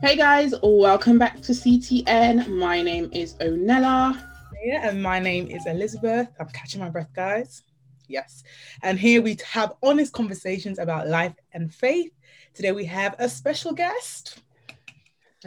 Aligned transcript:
Hey 0.00 0.16
guys, 0.16 0.54
welcome 0.62 1.18
back 1.18 1.40
to 1.42 1.52
CTN. 1.52 2.48
My 2.48 2.80
name 2.82 3.10
is 3.12 3.34
Onella. 3.34 4.18
Yeah, 4.64 4.88
and 4.88 5.02
my 5.02 5.18
name 5.18 5.48
is 5.48 5.66
Elizabeth. 5.66 6.28
I'm 6.38 6.48
catching 6.48 6.80
my 6.80 6.88
breath, 6.88 7.12
guys. 7.14 7.62
Yes. 8.06 8.42
And 8.82 8.98
here 8.98 9.20
we 9.22 9.36
have 9.50 9.74
honest 9.82 10.12
conversations 10.12 10.78
about 10.78 11.08
life 11.08 11.34
and 11.52 11.74
faith. 11.74 12.12
Today 12.54 12.72
we 12.72 12.84
have 12.86 13.16
a 13.18 13.28
special 13.28 13.72
guest. 13.72 14.40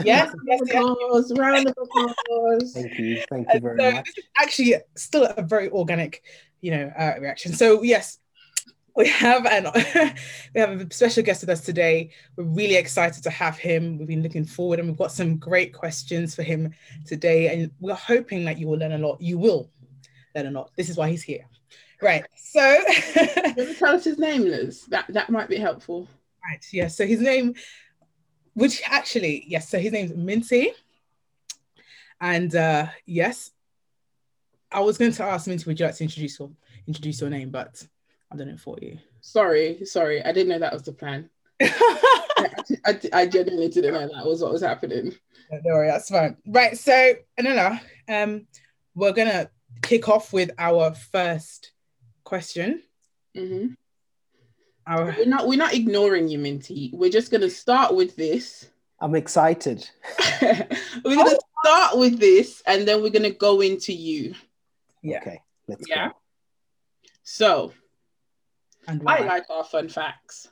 Yes, 0.03 0.33
yes, 0.45 0.61
yes. 0.67 1.31
Round 1.37 1.67
of 1.67 1.75
applause. 1.77 2.73
Thank 2.73 2.97
you. 2.99 3.21
Thank 3.29 3.47
you 3.53 3.59
very 3.59 3.77
so 3.79 3.91
much. 3.91 4.05
This 4.05 4.17
is 4.17 4.29
actually 4.37 4.75
still 4.95 5.25
a 5.25 5.41
very 5.41 5.69
organic, 5.69 6.23
you 6.61 6.71
know, 6.71 6.91
uh, 6.97 7.15
reaction. 7.19 7.53
So 7.53 7.83
yes, 7.83 8.19
we 8.95 9.07
have 9.07 9.45
an 9.45 9.67
we 10.53 10.61
have 10.61 10.81
a 10.81 10.93
special 10.93 11.23
guest 11.23 11.41
with 11.41 11.49
us 11.49 11.61
today. 11.61 12.11
We're 12.35 12.45
really 12.45 12.75
excited 12.75 13.23
to 13.23 13.29
have 13.29 13.57
him. 13.57 13.97
We've 13.97 14.07
been 14.07 14.23
looking 14.23 14.45
forward, 14.45 14.79
and 14.79 14.87
we've 14.87 14.97
got 14.97 15.11
some 15.11 15.37
great 15.37 15.73
questions 15.73 16.35
for 16.35 16.43
him 16.43 16.73
today. 17.05 17.53
And 17.53 17.71
we're 17.79 17.95
hoping 17.95 18.45
that 18.45 18.57
you 18.57 18.67
will 18.67 18.77
learn 18.77 18.93
a 18.93 18.97
lot. 18.97 19.21
You 19.21 19.37
will 19.37 19.69
learn 20.35 20.47
a 20.47 20.51
lot. 20.51 20.71
This 20.75 20.89
is 20.89 20.97
why 20.97 21.09
he's 21.09 21.23
here. 21.23 21.45
Right. 22.01 22.25
So 22.35 22.59
tell 23.77 23.95
us 23.95 24.03
his 24.03 24.17
name, 24.17 24.43
Liz? 24.43 24.85
That 24.85 25.05
that 25.09 25.29
might 25.29 25.49
be 25.49 25.57
helpful. 25.57 26.07
Right. 26.49 26.65
Yeah. 26.71 26.87
So 26.87 27.05
his 27.05 27.21
name, 27.21 27.53
which 28.53 28.81
actually, 28.85 29.45
yes. 29.47 29.69
So 29.69 29.79
his 29.79 29.91
name's 29.91 30.15
Minty. 30.15 30.73
And 32.19 32.55
uh 32.55 32.87
yes, 33.05 33.51
I 34.71 34.79
was 34.79 34.97
going 34.97 35.11
to 35.11 35.23
ask 35.23 35.47
Minty, 35.47 35.65
would 35.65 35.79
you 35.79 35.85
like 35.85 35.95
to 35.95 36.03
introduce 36.03 36.39
your 36.39 36.51
introduce 36.87 37.21
your 37.21 37.29
name, 37.29 37.49
but 37.49 37.85
I've 38.31 38.37
done 38.37 38.49
it 38.49 38.59
for 38.59 38.77
you. 38.81 38.97
Sorry, 39.19 39.85
sorry. 39.85 40.23
I 40.23 40.31
didn't 40.31 40.49
know 40.49 40.59
that 40.59 40.73
was 40.73 40.83
the 40.83 40.93
plan. 40.93 41.29
I, 41.61 42.49
I, 42.85 42.99
I 43.13 43.27
genuinely 43.27 43.69
didn't 43.69 43.93
know 43.93 44.07
that 44.07 44.25
was 44.25 44.41
what 44.41 44.51
was 44.51 44.61
happening. 44.61 45.13
Don't 45.51 45.63
worry, 45.65 45.87
that's 45.87 46.09
fine. 46.09 46.37
Right. 46.47 46.77
So 46.77 47.13
Anila, 47.39 47.79
um, 48.07 48.47
we're 48.95 49.11
gonna 49.11 49.49
kick 49.81 50.07
off 50.07 50.33
with 50.33 50.51
our 50.57 50.93
first 50.93 51.71
question. 52.23 52.81
hmm 53.35 53.67
Our 54.87 55.15
We're 55.17 55.25
not 55.25 55.47
we're 55.47 55.57
not 55.57 55.73
ignoring 55.73 56.29
you, 56.29 56.39
Minty. 56.39 56.91
We're 56.93 57.11
just 57.11 57.31
gonna 57.31 57.49
start 57.49 57.95
with 57.95 58.15
this. 58.15 58.69
I'm 58.99 59.15
excited. 59.15 59.89
we're 60.41 61.15
gonna 61.15 61.37
start 61.65 61.97
with 61.97 62.19
this, 62.19 62.63
and 62.65 62.87
then 62.87 63.01
we're 63.01 63.09
gonna 63.09 63.31
go 63.31 63.61
into 63.61 63.93
you. 63.93 64.33
Yeah. 65.01 65.17
Okay, 65.19 65.39
let's 65.67 65.87
Yeah. 65.87 66.09
go. 66.09 66.13
So 67.23 67.73
And 68.87 69.01
I 69.07 69.19
like 69.21 69.49
our 69.49 69.63
fun 69.63 69.89
facts. 69.89 70.49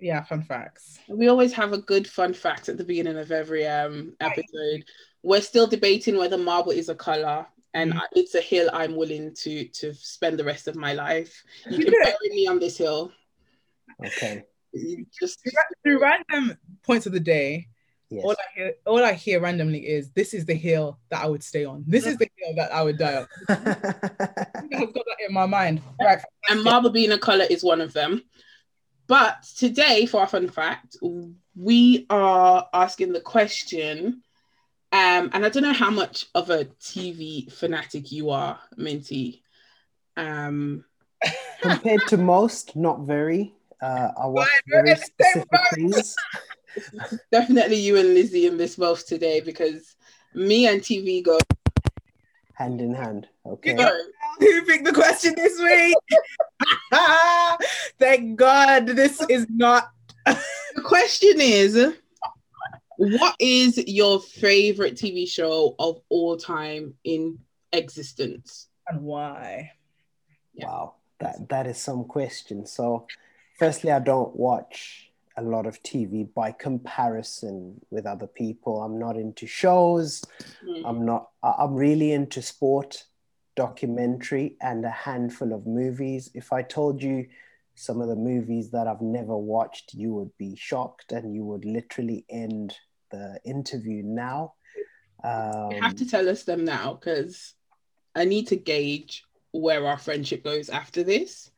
yeah, 0.00 0.22
fun 0.24 0.42
facts. 0.42 0.98
We 1.08 1.28
always 1.28 1.52
have 1.54 1.72
a 1.72 1.78
good 1.78 2.06
fun 2.08 2.32
fact 2.34 2.68
at 2.68 2.76
the 2.76 2.84
beginning 2.84 3.18
of 3.18 3.30
every 3.32 3.66
um 3.66 4.16
Right. 4.20 4.38
episode. 4.38 4.84
We're 5.22 5.40
still 5.40 5.66
debating 5.66 6.16
whether 6.18 6.36
marble 6.38 6.72
is 6.72 6.88
a 6.88 6.94
color, 6.94 7.46
and 7.74 7.92
Mhm. 7.92 8.00
It's 8.12 8.34
a 8.34 8.40
hill 8.40 8.68
I'm 8.72 8.96
willing 8.96 9.34
to 9.34 9.68
to 9.68 9.94
spend 9.94 10.38
the 10.38 10.44
rest 10.44 10.68
of 10.68 10.76
my 10.76 10.92
life. 10.92 11.44
You 11.70 11.78
can 11.84 11.94
Yeah. 11.94 12.04
bury 12.10 12.28
me 12.34 12.46
on 12.46 12.58
this 12.58 12.76
hill. 12.78 13.12
Okay. 14.04 14.44
Just 15.20 15.40
Through, 15.42 15.52
through 15.82 16.00
random 16.02 16.58
points 16.82 17.06
of 17.06 17.12
the 17.12 17.20
day, 17.20 17.68
Yes. 18.12 18.24
all 18.24 18.32
I 18.32 18.54
hear, 18.54 18.74
all 18.86 19.04
I 19.04 19.12
hear 19.14 19.40
randomly 19.40 19.86
is, 19.86 20.10
"This 20.10 20.34
is 20.34 20.44
the 20.44 20.54
hill 20.54 20.98
that 21.10 21.22
I 21.22 21.26
would 21.26 21.42
stay 21.42 21.64
on. 21.64 21.84
This 21.86 22.06
is 22.06 22.18
the 22.18 22.28
hill 22.36 22.54
that 22.56 22.72
I 22.72 22.82
would 22.82 22.98
die 22.98 23.16
on." 23.16 23.26
I've 23.48 24.94
got 24.94 25.04
that 25.06 25.16
in 25.26 25.32
my 25.32 25.46
mind. 25.46 25.80
Right. 26.00 26.20
and 26.50 26.62
marble 26.62 26.90
being 26.90 27.12
a 27.12 27.18
color 27.18 27.46
is 27.48 27.64
one 27.64 27.80
of 27.80 27.92
them. 27.92 28.22
But 29.06 29.42
today, 29.56 30.06
for 30.06 30.20
our 30.20 30.26
fun 30.26 30.48
fact, 30.48 30.96
we 31.56 32.06
are 32.10 32.68
asking 32.72 33.12
the 33.12 33.20
question. 33.20 34.22
Um, 34.92 35.30
and 35.32 35.44
I 35.44 35.48
don't 35.48 35.62
know 35.62 35.72
how 35.72 35.90
much 35.90 36.26
of 36.34 36.50
a 36.50 36.66
TV 36.66 37.50
fanatic 37.50 38.12
you 38.12 38.28
are, 38.30 38.58
Minty. 38.76 39.42
Um, 40.16 40.84
Compared 41.62 42.06
to 42.08 42.16
most, 42.16 42.76
not 42.76 43.00
very. 43.00 43.54
Uh, 43.80 44.12
I 44.16 44.26
watch 44.26 44.48
very 44.66 44.94
specific 44.96 45.60
things. 45.74 46.14
Definitely 47.30 47.76
you 47.76 47.96
and 47.96 48.14
Lizzie 48.14 48.46
in 48.46 48.56
this 48.56 48.76
both 48.76 49.06
today 49.06 49.40
because 49.40 49.96
me 50.34 50.66
and 50.66 50.80
TV 50.80 51.22
go. 51.22 51.38
Hand 52.54 52.80
in 52.80 52.94
hand. 52.94 53.28
Okay. 53.44 53.74
go. 53.74 53.90
Who 54.38 54.62
picked 54.62 54.84
the 54.84 54.92
question 54.92 55.34
this 55.36 55.60
week? 55.60 55.96
Thank 57.98 58.36
God 58.36 58.86
this 58.86 59.20
is 59.28 59.46
not. 59.48 59.90
The 60.24 60.82
question 60.82 61.40
is, 61.40 61.94
what 62.96 63.34
is 63.40 63.78
your 63.86 64.20
favorite 64.20 64.94
TV 64.94 65.28
show 65.28 65.74
of 65.78 66.00
all 66.08 66.36
time 66.36 66.94
in 67.04 67.38
existence? 67.72 68.68
And 68.88 69.02
why? 69.02 69.72
Yeah. 70.54 70.66
Wow. 70.66 70.94
That 71.20 71.48
that 71.50 71.66
is 71.66 71.78
some 71.78 72.04
question. 72.04 72.66
So, 72.66 73.06
firstly, 73.58 73.90
I 73.90 74.00
don't 74.00 74.34
watch 74.34 75.11
a 75.36 75.42
lot 75.42 75.66
of 75.66 75.82
TV 75.82 76.32
by 76.34 76.52
comparison 76.52 77.80
with 77.90 78.06
other 78.06 78.26
people. 78.26 78.82
I'm 78.82 78.98
not 78.98 79.16
into 79.16 79.46
shows. 79.46 80.22
Hmm. 80.64 80.86
I'm 80.86 81.06
not. 81.06 81.30
I'm 81.42 81.74
really 81.74 82.12
into 82.12 82.42
sport, 82.42 83.04
documentary, 83.56 84.56
and 84.60 84.84
a 84.84 84.90
handful 84.90 85.52
of 85.52 85.66
movies. 85.66 86.30
If 86.34 86.52
I 86.52 86.62
told 86.62 87.02
you 87.02 87.26
some 87.74 88.00
of 88.00 88.08
the 88.08 88.16
movies 88.16 88.70
that 88.70 88.86
I've 88.86 89.00
never 89.00 89.36
watched, 89.36 89.94
you 89.94 90.12
would 90.14 90.36
be 90.38 90.54
shocked, 90.56 91.12
and 91.12 91.34
you 91.34 91.44
would 91.44 91.64
literally 91.64 92.24
end 92.28 92.76
the 93.10 93.38
interview 93.44 94.02
now. 94.02 94.54
Um, 95.24 95.70
You 95.72 95.80
have 95.80 95.96
to 95.96 96.08
tell 96.08 96.28
us 96.28 96.42
them 96.42 96.64
now 96.64 96.94
because 96.94 97.54
I 98.14 98.24
need 98.24 98.48
to 98.48 98.56
gauge 98.56 99.24
where 99.52 99.86
our 99.86 99.98
friendship 99.98 100.42
goes 100.42 100.68
after 100.68 101.02
this. 101.02 101.50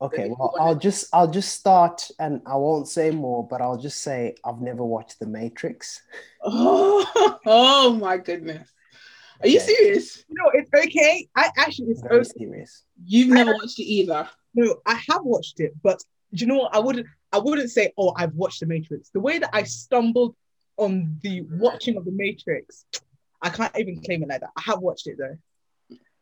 Okay, 0.00 0.28
well, 0.28 0.52
wanna- 0.54 0.64
I'll 0.70 0.78
just 0.78 1.06
I'll 1.12 1.30
just 1.30 1.54
start, 1.54 2.08
and 2.18 2.40
I 2.46 2.56
won't 2.56 2.88
say 2.88 3.10
more, 3.10 3.46
but 3.46 3.60
I'll 3.60 3.78
just 3.78 4.02
say 4.02 4.34
I've 4.44 4.60
never 4.60 4.84
watched 4.84 5.18
The 5.18 5.26
Matrix. 5.26 6.02
Oh, 6.42 7.38
oh 7.46 7.92
my 7.94 8.18
goodness. 8.18 8.68
Are 9.42 9.48
you 9.48 9.60
serious? 9.60 10.24
No, 10.30 10.50
it's 10.54 10.70
okay. 10.86 11.28
I 11.36 11.50
actually, 11.58 11.88
it's 11.88 12.02
Very 12.02 12.20
okay. 12.20 12.30
serious. 12.38 12.84
You've 13.04 13.28
never 13.28 13.52
watched 13.52 13.78
it 13.78 13.84
either. 13.84 14.28
No, 14.54 14.76
I 14.86 14.94
have 15.10 15.22
watched 15.24 15.60
it, 15.60 15.74
but 15.82 16.02
do 16.32 16.44
you 16.44 16.46
know 16.46 16.58
what? 16.58 16.74
I 16.74 16.78
wouldn't. 16.78 17.06
I 17.32 17.38
wouldn't 17.38 17.70
say, 17.70 17.92
"Oh, 17.98 18.14
I've 18.16 18.34
watched 18.34 18.60
The 18.60 18.66
Matrix." 18.66 19.10
The 19.10 19.20
way 19.20 19.38
that 19.38 19.50
I 19.52 19.64
stumbled 19.64 20.34
on 20.78 21.18
the 21.22 21.42
watching 21.52 21.96
of 21.96 22.04
The 22.04 22.12
Matrix, 22.12 22.86
I 23.42 23.50
can't 23.50 23.76
even 23.78 24.02
claim 24.02 24.22
it 24.22 24.28
like 24.28 24.40
that. 24.40 24.50
I 24.56 24.62
have 24.62 24.80
watched 24.80 25.06
it 25.06 25.18
though. 25.18 25.36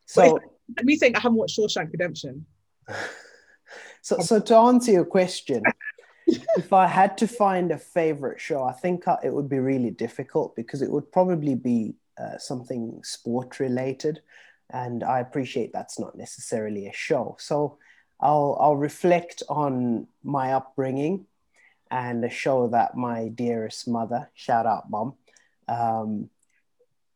So. 0.07 0.39
Me 0.83 0.97
saying 0.97 1.15
I 1.15 1.21
haven't 1.21 1.37
watched 1.37 1.59
Shawshank 1.59 1.93
Redemption. 1.93 2.47
So, 4.05 4.19
so 4.19 4.39
to 4.39 4.57
answer 4.57 4.93
your 4.93 5.07
question, 5.07 5.63
if 6.27 6.75
I 6.75 6.87
had 6.87 7.17
to 7.19 7.27
find 7.27 7.73
a 7.73 7.79
favorite 7.79 8.39
show, 8.39 8.63
I 8.63 8.73
think 8.73 9.09
uh, 9.09 9.17
it 9.25 9.33
would 9.33 9.49
be 9.49 9.59
really 9.59 9.91
difficult 9.91 10.55
because 10.55 10.83
it 10.83 10.91
would 10.91 11.11
probably 11.11 11.55
be 11.55 11.95
uh, 12.21 12.37
something 12.37 13.01
sport 13.03 13.59
related, 13.61 14.21
and 14.69 15.03
I 15.03 15.21
appreciate 15.21 15.73
that's 15.73 15.99
not 15.99 16.19
necessarily 16.19 16.87
a 16.87 16.93
show. 16.93 17.37
So, 17.41 17.79
I'll 18.21 18.59
I'll 18.61 18.77
reflect 18.77 19.43
on 19.49 20.07
my 20.23 20.53
upbringing 20.53 21.25
and 21.91 22.23
a 22.27 22.31
show 22.31 22.69
that 22.69 22.99
my 22.99 23.29
dearest 23.29 23.89
mother, 23.89 24.31
shout 24.35 24.67
out 24.67 24.91
mom, 24.91 25.15
um, 25.67 26.29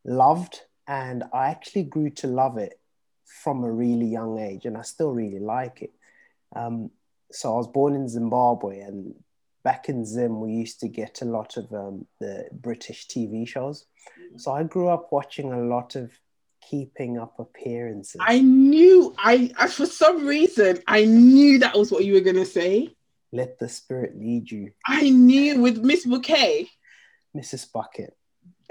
loved, 0.06 0.62
and 0.87 1.25
I 1.34 1.50
actually 1.50 1.82
grew 1.82 2.08
to 2.23 2.29
love 2.29 2.56
it 2.56 2.81
from 3.26 3.62
a 3.62 3.70
really 3.70 4.06
young 4.06 4.38
age, 4.38 4.64
and 4.64 4.75
I 4.75 4.82
still 4.82 5.11
really 5.11 5.38
like 5.38 5.82
it. 5.82 5.93
Um, 6.54 6.90
so 7.30 7.54
I 7.54 7.56
was 7.56 7.68
born 7.68 7.94
in 7.94 8.08
Zimbabwe, 8.08 8.80
and 8.80 9.14
back 9.64 9.88
in 9.88 10.04
Zim, 10.04 10.40
we 10.40 10.52
used 10.52 10.80
to 10.80 10.88
get 10.88 11.22
a 11.22 11.26
lot 11.26 11.56
of 11.56 11.72
um, 11.72 12.06
the 12.20 12.48
British 12.52 13.06
TV 13.06 13.46
shows. 13.46 13.86
So 14.36 14.52
I 14.52 14.62
grew 14.62 14.88
up 14.88 15.12
watching 15.12 15.52
a 15.52 15.60
lot 15.60 15.94
of 15.94 16.10
Keeping 16.70 17.18
Up 17.18 17.38
Appearances. 17.38 18.20
I 18.20 18.40
knew 18.40 19.14
I, 19.18 19.50
I 19.58 19.68
for 19.68 19.86
some 19.86 20.26
reason 20.26 20.80
I 20.86 21.04
knew 21.04 21.58
that 21.60 21.76
was 21.76 21.90
what 21.90 22.04
you 22.04 22.14
were 22.14 22.20
gonna 22.20 22.44
say. 22.44 22.94
Let 23.32 23.58
the 23.58 23.68
Spirit 23.68 24.18
Lead 24.18 24.50
You, 24.50 24.72
I 24.86 25.10
knew 25.10 25.60
with 25.60 25.78
Miss 25.78 26.06
Bouquet. 26.06 26.68
Mrs. 27.36 27.70
Bucket. 27.72 28.16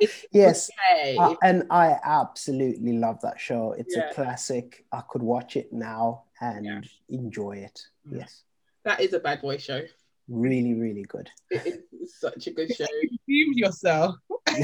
It's 0.00 0.24
yes, 0.32 0.70
Bouquet. 0.70 1.16
uh, 1.18 1.34
and 1.42 1.64
I 1.70 1.96
absolutely 2.02 2.92
love 2.98 3.20
that 3.22 3.38
show. 3.40 3.72
It's 3.72 3.94
Yeah. 3.96 4.10
a 4.10 4.14
classic. 4.14 4.84
I 4.92 5.02
could 5.08 5.22
watch 5.22 5.56
it 5.56 5.72
now 5.72 6.24
and 6.40 6.64
Yeah. 6.64 6.80
enjoy 7.08 7.56
it. 7.58 7.86
Mm. 8.08 8.18
Yes, 8.20 8.42
that 8.84 9.00
is 9.00 9.12
a 9.12 9.20
bad 9.20 9.40
boy 9.42 9.58
show. 9.58 9.82
really, 10.28 10.74
really 10.74 11.02
good. 11.02 11.28
It's 11.50 12.20
such 12.20 12.46
a 12.46 12.52
good 12.52 12.72
show. 12.76 12.86
Redeemed 13.02 13.56
yourself. 13.56 14.14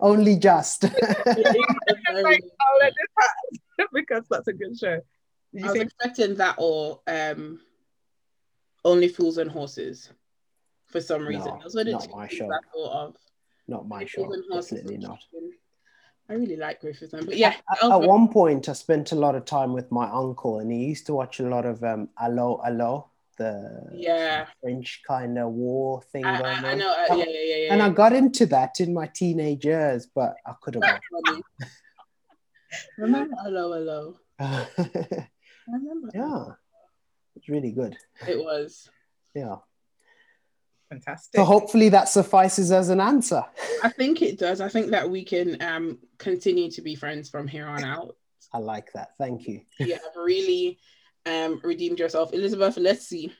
Only 0.00 0.36
just. 0.36 0.84
Like, 0.84 0.94
oh, 1.26 2.78
let 2.80 2.92
this 3.76 3.86
because 3.92 4.24
that's 4.30 4.46
a 4.48 4.52
good 4.52 4.78
show. 4.78 5.00
Did 5.52 5.62
I 5.62 5.66
you 5.66 5.66
was 5.66 5.72
say 5.74 5.80
expecting 5.80 6.34
that 6.36 6.54
or 6.58 7.00
um, 7.08 7.60
Only 8.84 9.08
Fools 9.08 9.38
and 9.38 9.50
Horses 9.50 10.10
for 10.86 11.00
some 11.00 11.26
reason. 11.26 11.46
No, 11.46 11.60
Those 11.62 11.74
were 11.74 11.84
the 11.84 11.92
not 11.92 12.08
my 12.14 12.28
show. 12.28 12.46
I 12.46 12.58
thought 12.72 12.92
of. 13.08 13.16
Not 13.70 13.86
my 13.86 14.04
show. 14.04 14.24
Fools 14.24 14.34
and 14.34 14.44
Horses 14.50 14.80
Definitely 14.80 14.98
not. 14.98 15.20
I 16.28 16.32
really 16.34 16.56
like 16.56 16.80
Griffith, 16.80 17.12
but 17.12 17.36
yeah, 17.36 17.54
At, 17.72 17.90
at 17.90 18.02
one 18.02 18.28
point, 18.28 18.68
I 18.68 18.72
spent 18.72 19.12
a 19.12 19.14
lot 19.14 19.36
of 19.36 19.44
time 19.44 19.72
with 19.72 19.90
my 19.92 20.10
uncle, 20.10 20.58
and 20.58 20.70
he 20.72 20.78
used 20.78 21.06
to 21.06 21.14
watch 21.14 21.38
a 21.38 21.48
lot 21.48 21.64
of 21.64 21.82
um, 21.84 22.08
Allo 22.20 22.60
Allo, 22.64 23.10
the 23.38 23.88
Yeah. 23.94 24.46
French 24.60 25.02
kind 25.06 25.38
of 25.38 25.52
war 25.52 26.02
thing 26.12 26.24
I, 26.24 26.38
going 26.40 26.64
I, 26.64 26.72
I 26.72 26.74
know. 26.74 26.90
Uh, 26.92 27.14
yeah, 27.14 27.24
yeah, 27.28 27.42
yeah, 27.42 27.56
yeah. 27.56 27.72
And 27.72 27.82
I 27.82 27.90
got 27.90 28.12
into 28.12 28.44
that 28.46 28.80
in 28.80 28.92
my 28.92 29.06
teenage 29.06 29.64
years, 29.64 30.08
but 30.12 30.34
I 30.44 30.54
couldn't. 30.60 30.84
Remember, 32.98 33.36
hello. 33.42 34.16
I 34.40 34.66
remember. 35.68 36.08
yeah, 36.12 36.44
it's 37.36 37.48
really 37.48 37.70
good. 37.70 37.96
It 38.26 38.38
was. 38.38 38.90
Yeah. 39.34 39.56
Fantastic? 40.90 41.38
So 41.38 41.44
hopefully 41.44 41.88
that 41.90 42.08
suffices 42.08 42.70
as 42.72 42.88
an 42.90 43.00
answer. 43.00 43.42
I 43.82 43.88
think 43.88 44.20
it 44.22 44.38
does. 44.38 44.60
I 44.60 44.68
think 44.68 44.90
that 44.90 45.08
we 45.08 45.24
can 45.24 45.60
um 45.62 45.98
continue 46.18 46.70
to 46.72 46.82
be 46.82 46.94
friends 46.94 47.30
from 47.30 47.48
here 47.48 47.66
on 47.66 47.82
out. 47.84 48.16
I 48.52 48.58
like 48.58 48.92
that. 48.92 49.10
Thank 49.16 49.46
you. 49.48 49.62
You 49.78 49.92
have 49.94 50.16
really 50.16 50.78
um 51.26 51.60
redeemed 51.64 51.98
yourself, 51.98 52.34
Elizabeth. 52.34 52.76
Let's 52.76 53.06
see, 53.06 53.32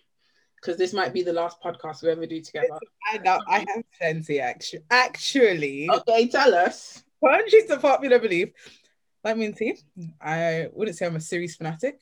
because 0.57 0.77
this 0.79 0.93
might 0.93 1.13
be 1.13 1.23
the 1.23 1.33
last 1.33 1.61
podcast 1.63 2.03
we 2.03 2.11
ever 2.11 2.27
do 2.27 2.41
together. 2.41 2.79
I 3.13 3.19
know 3.19 3.39
I 3.49 3.59
have 3.61 3.85
plenty 3.99 4.41
actually. 4.41 4.85
Actually, 4.91 5.91
Okay, 5.91 6.29
tell 6.29 6.55
us. 6.55 7.03
contrary 7.23 7.67
to 7.69 7.77
popular 7.79 8.19
belief, 8.19 8.51
like 9.25 9.37
Minty, 9.37 9.77
I 10.21 10.69
wouldn't 10.73 10.97
say 10.97 11.07
I'm 11.07 11.17
a 11.17 11.21
series 11.21 11.57
fanatic. 11.57 11.99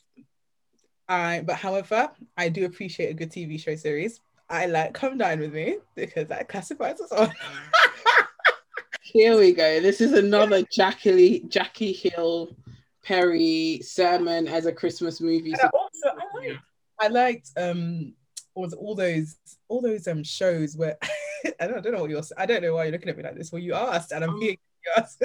I, 1.10 1.42
but 1.46 1.56
however, 1.56 2.10
I 2.36 2.50
do 2.50 2.66
appreciate 2.66 3.08
a 3.08 3.14
good 3.14 3.30
TV 3.32 3.58
show 3.58 3.74
series. 3.76 4.20
I 4.50 4.66
like 4.66 4.94
Come 4.94 5.18
Dine 5.18 5.40
with 5.40 5.52
Me 5.52 5.78
because 5.94 6.28
that 6.28 6.48
classifies 6.48 7.00
us 7.00 7.12
all. 7.12 7.30
Here 9.02 9.38
we 9.38 9.52
go. 9.52 9.80
This 9.80 10.00
is 10.00 10.12
another 10.12 10.62
Jackie 10.70 11.40
Jackie 11.48 11.92
Hill 11.92 12.56
Perry 13.04 13.80
sermon 13.82 14.48
as 14.48 14.66
a 14.66 14.72
Christmas 14.72 15.20
movie. 15.20 15.54
I 15.54 15.68
also 15.72 16.08
I 16.08 16.38
liked, 16.38 16.60
I 17.00 17.08
liked 17.08 17.50
um 17.56 18.14
all, 18.54 18.72
all 18.74 18.94
those 18.94 19.36
all 19.68 19.80
those 19.80 20.06
um 20.08 20.22
shows 20.22 20.76
where 20.76 20.96
I 21.60 21.66
don't, 21.66 21.78
I 21.78 21.80
don't 21.80 21.92
know 21.92 22.00
what 22.00 22.10
you're 22.10 22.22
I 22.36 22.46
don't 22.46 22.62
know 22.62 22.74
why 22.74 22.84
you're 22.84 22.92
looking 22.92 23.08
at 23.08 23.16
me 23.16 23.22
like 23.22 23.36
this. 23.36 23.52
Well, 23.52 23.62
you 23.62 23.74
asked, 23.74 24.12
and 24.12 24.24
I'm 24.24 24.38
being 24.38 24.58
you 24.84 24.92
asked. 24.96 25.22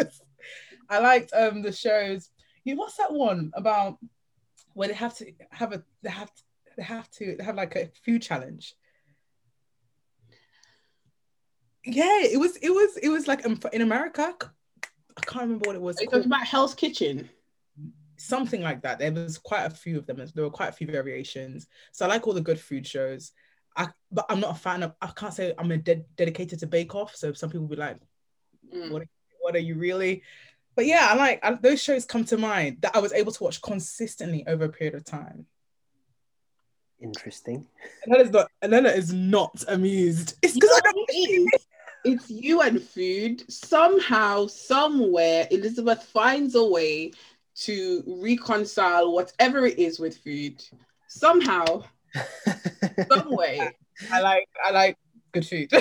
I 0.90 1.00
liked 1.00 1.34
um 1.34 1.62
the 1.62 1.72
shows. 1.72 2.30
You 2.64 2.78
what's 2.78 2.98
that 2.98 3.12
one 3.12 3.52
about 3.54 3.98
where 4.74 4.88
they 4.88 4.94
have 4.94 5.16
to 5.18 5.31
have 5.52 5.74
a 5.74 5.84
they 6.02 6.10
have 6.10 6.34
to, 6.34 6.44
they 6.78 6.84
have 6.84 7.10
to 7.12 7.36
they 7.38 7.44
have 7.44 7.56
like 7.56 7.76
a 7.76 7.90
food 8.06 8.22
challenge. 8.22 8.76
Yeah, 11.85 12.21
it 12.24 12.39
was 12.39 12.56
it 12.57 12.69
was 12.69 12.97
it 12.97 13.09
was 13.09 13.27
like 13.27 13.45
um, 13.45 13.59
in 13.71 13.81
America. 13.81 14.33
I 15.18 15.21
can't 15.21 15.44
remember 15.44 15.68
what 15.68 15.75
it 15.75 15.81
was 15.81 15.97
Are 15.97 16.03
you 16.03 16.07
called 16.09 16.24
talking 16.24 16.31
about 16.33 16.47
Hell's 16.47 16.75
Kitchen? 16.75 17.30
something 18.18 18.62
like 18.62 18.81
that. 18.83 19.00
There 19.00 19.12
was 19.12 19.38
quite 19.38 19.65
a 19.65 19.69
few 19.69 19.97
of 19.97 20.06
them. 20.06 20.24
There 20.33 20.44
were 20.44 20.50
quite 20.50 20.69
a 20.69 20.74
few 20.74 20.88
variations. 20.88 21.68
So 21.91 22.06
I 22.06 22.07
like 22.09 22.25
all 22.25 22.33
the 22.33 22.41
good 22.41 22.59
food 22.59 22.88
shows. 22.88 23.31
I 23.75 23.88
but 24.12 24.25
I'm 24.30 24.39
not 24.39 24.51
a 24.56 24.59
fan 24.59 24.83
of. 24.83 24.94
I 25.01 25.07
can't 25.07 25.33
say 25.33 25.53
I'm 25.57 25.71
a 25.71 25.77
de- 25.77 26.06
dedicated 26.15 26.59
to 26.59 26.68
Bake 26.68 26.95
Off. 26.95 27.15
So 27.15 27.33
some 27.33 27.50
people 27.50 27.68
be 27.68 27.75
like, 27.75 27.97
Mm. 28.74 28.91
"What? 28.91 29.03
What 29.41 29.56
are 29.56 29.59
you 29.59 29.75
really?" 29.75 30.24
But 30.75 30.85
yeah, 30.85 31.07
I 31.12 31.15
like 31.15 31.39
I, 31.44 31.53
those 31.56 31.81
shows 31.81 32.06
come 32.06 32.24
to 32.25 32.38
mind 32.38 32.77
that 32.81 32.95
I 32.95 33.00
was 33.00 33.13
able 33.13 33.31
to 33.33 33.44
watch 33.44 33.62
consistently 33.62 34.45
over 34.47 34.65
a 34.65 34.69
period 34.69 34.95
of 34.95 35.03
time. 35.03 35.45
Interesting. 37.01 37.68
And 38.06 38.13
that 38.13 38.21
is 38.21 38.30
not. 38.31 38.47
And 38.62 38.71
then 38.71 38.85
is 38.85 39.12
not 39.12 39.63
amused. 39.68 40.35
It's 40.41 40.53
because 40.53 40.69
know 40.69 40.77
I 40.77 40.91
don't. 40.91 41.09
it 41.09 41.53
is? 41.53 41.65
It's 42.06 42.30
you 42.30 42.62
and 42.62 42.82
food. 42.82 43.44
Somehow, 43.52 44.48
somewhere, 44.48 45.48
Elizabeth 45.52 46.04
finds 46.04 46.56
a 46.56 46.66
way 46.66 47.12
to 47.56 48.04
reconcile 48.06 49.14
whatever 49.14 49.66
it 49.66 49.80
is 49.80 50.00
with 50.00 50.18
food. 50.18 50.64
Somehow, 51.08 51.84
some 53.12 53.36
way. 53.36 53.70
I 54.12 54.22
like. 54.22 54.50
I 54.66 54.72
like 54.72 54.98
good 55.32 55.48
food. 55.48 55.72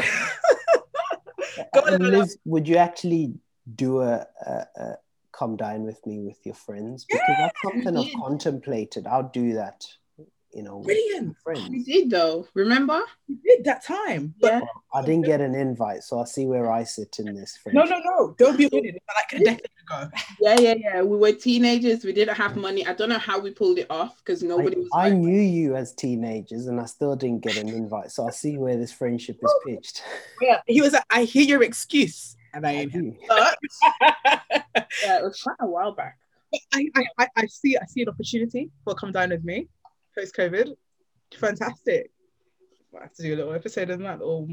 Go 1.74 1.80
on, 1.80 1.94
And 1.94 2.02
Lola. 2.04 2.18
Liz, 2.18 2.38
would 2.44 2.68
you 2.68 2.76
actually 2.76 3.34
do 3.74 4.00
a, 4.00 4.26
a, 4.46 4.66
a 4.76 4.96
come 5.32 5.56
dine 5.56 5.82
with 5.82 6.04
me 6.06 6.20
with 6.20 6.38
your 6.44 6.54
friends? 6.54 7.04
Because 7.04 7.36
that's 7.38 7.62
something 7.62 7.96
I've 7.96 8.20
contemplated. 8.20 9.06
I'll 9.06 9.30
do 9.32 9.54
that, 9.54 9.86
you 10.54 10.62
know, 10.62 10.78
with 10.78 10.86
Brilliant. 10.86 11.70
We 11.70 11.82
did 11.82 12.10
though. 12.10 12.46
Remember? 12.54 13.00
We 13.28 13.36
did 13.36 13.64
that 13.64 13.84
time. 13.84 14.34
But 14.40 14.52
Yeah. 14.52 14.60
I 14.94 15.02
didn't 15.02 15.24
get 15.24 15.40
an 15.40 15.54
invite, 15.54 16.02
so 16.02 16.18
I'll 16.18 16.26
see 16.26 16.46
where 16.46 16.70
I 16.70 16.84
sit 16.84 17.16
in 17.18 17.34
this 17.34 17.58
no, 17.66 17.72
friendship. 17.86 17.98
no, 18.04 18.10
no. 18.10 18.34
Don't 18.38 18.56
be 18.58 18.66
offended. 18.66 18.96
It's 18.96 19.04
Like 19.32 19.40
a 19.40 19.44
decade 19.44 19.70
ago. 19.82 20.10
Yeah, 20.40 20.60
yeah, 20.60 20.74
yeah. 20.78 21.02
We 21.02 21.16
were 21.16 21.32
teenagers. 21.32 22.04
We 22.04 22.12
didn't 22.12 22.36
have 22.36 22.56
money. 22.56 22.86
I 22.86 22.92
don't 22.92 23.08
know 23.08 23.18
how 23.18 23.38
we 23.40 23.50
pulled 23.52 23.78
it 23.78 23.86
off 23.90 24.16
because 24.18 24.42
nobody 24.42 24.76
was. 24.76 24.88
I, 24.94 25.06
I 25.06 25.08
like- 25.08 25.18
knew 25.18 25.40
you 25.40 25.74
as 25.76 25.94
teenagers, 25.94 26.66
and 26.66 26.80
I 26.80 26.84
still 26.86 27.16
didn't 27.16 27.40
get 27.42 27.56
an 27.56 27.68
invite, 27.68 28.10
so 28.10 28.24
I'll 28.26 28.32
see 28.32 28.58
where 28.58 28.76
this 28.76 28.92
friendship 28.92 29.38
is 29.42 29.54
pitched. 29.66 30.02
Yeah, 30.40 30.60
he 30.66 30.80
was 30.82 30.92
like, 30.92 31.04
I 31.10 31.24
hear 31.24 31.44
your 31.44 31.62
excuse. 31.62 32.36
And 32.54 32.66
I 32.66 32.70
I 32.70 32.72
ain't. 32.74 32.92
do. 32.92 33.16
But, 33.28 33.56
yeah, 35.02 35.18
it 35.18 35.22
was 35.24 35.40
quite 35.42 35.56
a 35.60 35.66
while 35.66 35.92
back. 35.92 36.18
I, 36.74 36.86
I, 37.18 37.26
I 37.36 37.46
see 37.46 37.78
I 37.78 37.86
see 37.86 38.02
an 38.02 38.10
opportunity 38.10 38.70
for 38.84 38.94
come 38.94 39.10
dine 39.10 39.30
with 39.30 39.42
me 39.42 39.68
post 40.16 40.36
COVID. 40.36 40.68
Fantastic. 41.38 42.10
I 42.98 43.02
have 43.04 43.14
to 43.14 43.22
do 43.22 43.34
a 43.34 43.36
little 43.36 43.54
episode 43.54 43.90
on 43.90 44.02
that. 44.02 44.20
Oh, 44.22 44.48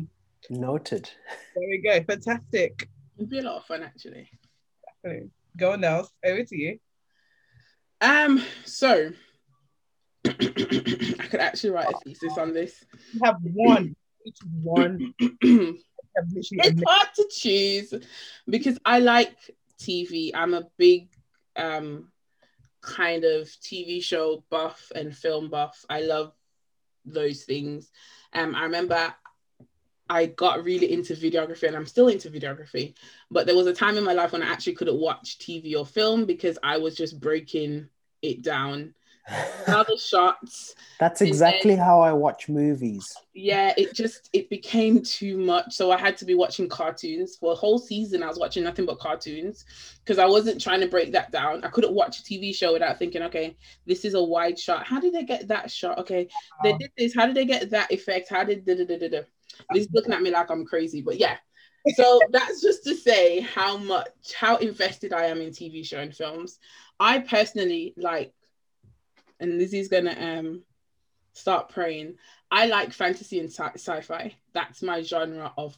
Noted. 0.50 1.10
there 1.56 1.68
we 1.68 1.82
go. 1.84 2.02
Fantastic. 2.04 2.88
It'd 3.18 3.30
be 3.30 3.40
a 3.40 3.44
lot 3.44 3.58
of 3.58 3.66
fun 3.66 3.84
actually. 3.84 4.30
Go 5.58 5.74
on, 5.74 5.82
Nels. 5.82 6.10
Over 6.24 6.44
to 6.44 6.58
you. 6.58 6.80
Um, 8.02 8.42
so 8.64 9.12
I 10.26 10.32
could 10.32 11.40
actually 11.42 11.72
write 11.72 11.88
a 11.94 11.98
thesis 12.06 12.38
on 12.38 12.54
this. 12.54 12.84
You 13.14 13.20
have 13.24 13.36
one. 13.42 13.96
Each 14.26 14.38
one. 14.62 15.14
it's 15.20 15.36
You 15.44 15.78
have 16.16 16.26
literally 16.34 16.60
a 16.70 16.74
minute. 16.74 16.84
hard 16.88 17.08
to 17.16 17.28
choose 17.32 17.94
because 18.48 18.78
I 18.86 19.00
like 19.00 19.36
TV. 19.82 20.32
I'm 20.34 20.54
a 20.54 20.64
big 20.78 21.10
um 21.56 22.10
kind 22.82 23.24
of 23.24 23.48
TV 23.48 24.02
show 24.04 24.44
buff 24.50 24.92
and 24.96 25.16
film 25.16 25.50
buff. 25.50 25.86
I 25.90 26.02
love 26.02 26.34
those 27.06 27.44
things. 27.44 27.92
Um, 28.34 28.56
I 28.56 28.64
remember 28.64 29.14
I 30.10 30.26
got 30.26 30.64
really 30.64 30.92
into 30.92 31.14
videography 31.14 31.68
and 31.68 31.76
I'm 31.76 31.86
still 31.86 32.08
into 32.08 32.32
videography, 32.32 32.96
but 33.30 33.46
there 33.46 33.56
was 33.56 33.68
a 33.68 33.74
time 33.74 33.98
in 33.98 34.04
my 34.04 34.14
life 34.14 34.32
when 34.32 34.42
I 34.42 34.48
actually 34.48 34.74
couldn't 34.74 35.00
watch 35.00 35.38
TV 35.38 35.76
or 35.78 35.86
film 35.86 36.26
because 36.26 36.58
I 36.64 36.78
was 36.78 36.96
just 36.96 37.20
breaking 37.20 37.90
it 38.22 38.42
down. 38.42 38.96
Other 39.68 39.98
shots, 39.98 40.76
That's 41.00 41.22
exactly 41.22 41.76
how 41.76 42.02
I 42.02 42.14
watch 42.14 42.50
movies. 42.50 43.22
yeah, 43.34 43.74
it 43.78 43.94
just 43.94 44.30
it 44.34 44.50
became 44.50 45.02
too 45.02 45.38
much. 45.38 45.74
So 45.74 45.92
I 45.92 45.98
had 45.98 46.18
to 46.18 46.26
be 46.26 46.36
watching 46.36 46.68
cartoons 46.68 47.36
for 47.38 47.52
a 47.54 47.56
whole 47.56 47.78
season. 47.78 48.24
I 48.24 48.28
was 48.28 48.40
watching 48.40 48.64
nothing 48.64 48.86
but 48.86 49.00
cartoons 49.00 49.64
because 50.04 50.18
I 50.20 50.26
wasn't 50.26 50.60
trying 50.62 50.82
to 50.82 50.88
break 50.88 51.12
that 51.14 51.32
down. 51.32 51.64
I 51.64 51.70
couldn't 51.70 51.94
watch 51.94 52.20
a 52.20 52.24
TV 52.24 52.54
show 52.56 52.74
without 52.74 52.98
thinking, 53.00 53.22
okay, 53.24 53.56
this 53.86 54.04
is 54.06 54.16
a 54.16 54.24
wide 54.24 54.58
shot. 54.60 54.86
How 54.88 55.00
did 55.00 55.14
they 55.14 55.24
get 55.24 55.48
that 55.50 55.72
shot? 55.72 56.00
Okay, 56.00 56.28
they 56.64 56.74
did 56.74 56.92
this. 56.98 57.14
How 57.16 57.26
did 57.28 57.36
they 57.36 57.46
get 57.46 57.70
that 57.70 57.92
effect? 57.92 58.30
How 58.30 58.44
did 58.44 58.66
da 58.66 58.76
da 58.76 58.86
da 58.86 58.98
da 58.98 59.10
da? 59.10 59.22
This 59.74 59.86
is 59.86 59.92
looking 59.94 60.14
at 60.14 60.22
me 60.22 60.32
like 60.32 60.50
I'm 60.50 60.66
crazy, 60.66 61.02
but 61.02 61.20
yeah. 61.20 61.38
So 61.96 62.20
that's 62.32 62.62
just 62.62 62.84
to 62.86 62.96
say 62.96 63.42
how 63.42 63.78
much 63.78 64.10
how 64.38 64.58
invested 64.58 65.14
I 65.14 65.26
am 65.26 65.40
in 65.42 65.52
TV 65.52 65.86
show 65.86 66.00
and 66.00 66.16
films. 66.16 66.60
I 67.00 67.20
personally 67.20 67.94
like, 67.96 68.34
and 69.40 69.58
Lizzie's 69.58 69.88
gonna 69.88 70.16
um 70.20 70.64
start 71.34 71.70
praying. 71.70 72.16
I 72.52 72.66
like 72.66 72.92
fantasy 72.94 73.40
and 73.40 73.50
sci- 73.50 73.76
sci-fi. 73.76 74.36
That's 74.54 74.82
my 74.82 75.02
genre 75.02 75.54
of 75.58 75.78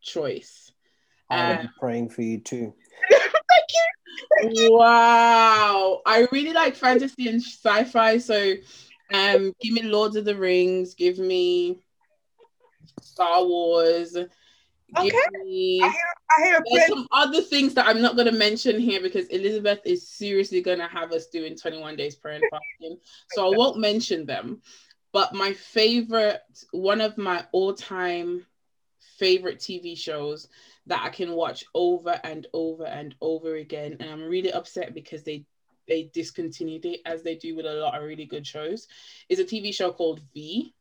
choice. 0.00 0.72
I'm 1.28 1.58
Um, 1.60 1.70
praying 1.78 2.08
for 2.10 2.22
you 2.22 2.40
too. 2.40 2.74
Thank 3.10 3.22
you. 4.52 4.72
Wow, 4.72 6.00
I 6.06 6.26
really 6.32 6.52
like 6.52 6.74
fantasy 6.74 7.28
and 7.28 7.40
sci-fi. 7.42 8.18
So, 8.18 8.54
um, 9.12 9.52
give 9.60 9.74
me 9.74 9.82
Lord 9.82 10.16
of 10.16 10.24
the 10.24 10.34
Rings. 10.36 10.94
Give 10.94 11.18
me 11.18 11.78
Star 13.02 13.44
Wars. 13.44 14.16
Okay. 14.98 15.16
me. 15.42 15.80
I 15.82 15.88
hear, 15.88 15.98
I 16.30 16.44
hear 16.44 16.62
There's 16.72 16.86
some 16.88 17.06
other 17.12 17.40
things 17.40 17.74
that 17.74 17.86
I'm 17.86 18.02
not 18.02 18.16
going 18.16 18.26
to 18.26 18.32
mention 18.32 18.78
here 18.78 19.00
because 19.00 19.26
Elizabeth 19.28 19.80
is 19.84 20.08
seriously 20.08 20.60
going 20.60 20.78
to 20.78 20.86
have 20.86 21.12
us 21.12 21.26
doing 21.26 21.56
21 21.56 21.96
days 21.96 22.16
prayer 22.16 22.36
and 22.36 22.44
fasting. 22.50 22.98
So 23.28 23.52
I 23.52 23.56
won't 23.56 23.78
mention 23.78 24.26
them. 24.26 24.62
But 25.12 25.34
my 25.34 25.52
favorite, 25.52 26.40
one 26.72 27.00
of 27.00 27.18
my 27.18 27.44
all 27.52 27.74
time 27.74 28.46
favorite 29.18 29.58
TV 29.58 29.96
shows 29.96 30.48
that 30.86 31.02
I 31.04 31.10
can 31.10 31.32
watch 31.32 31.64
over 31.74 32.18
and 32.24 32.46
over 32.52 32.84
and 32.84 33.14
over 33.20 33.56
again. 33.56 33.96
And 34.00 34.10
I'm 34.10 34.22
really 34.22 34.52
upset 34.52 34.94
because 34.94 35.22
they 35.22 35.44
they 35.88 36.10
discontinued 36.14 36.84
it, 36.84 37.00
as 37.04 37.24
they 37.24 37.34
do 37.34 37.56
with 37.56 37.66
a 37.66 37.74
lot 37.74 37.96
of 37.96 38.04
really 38.04 38.24
good 38.24 38.46
shows, 38.46 38.86
is 39.28 39.40
a 39.40 39.44
TV 39.44 39.74
show 39.74 39.90
called 39.90 40.20
V. 40.32 40.72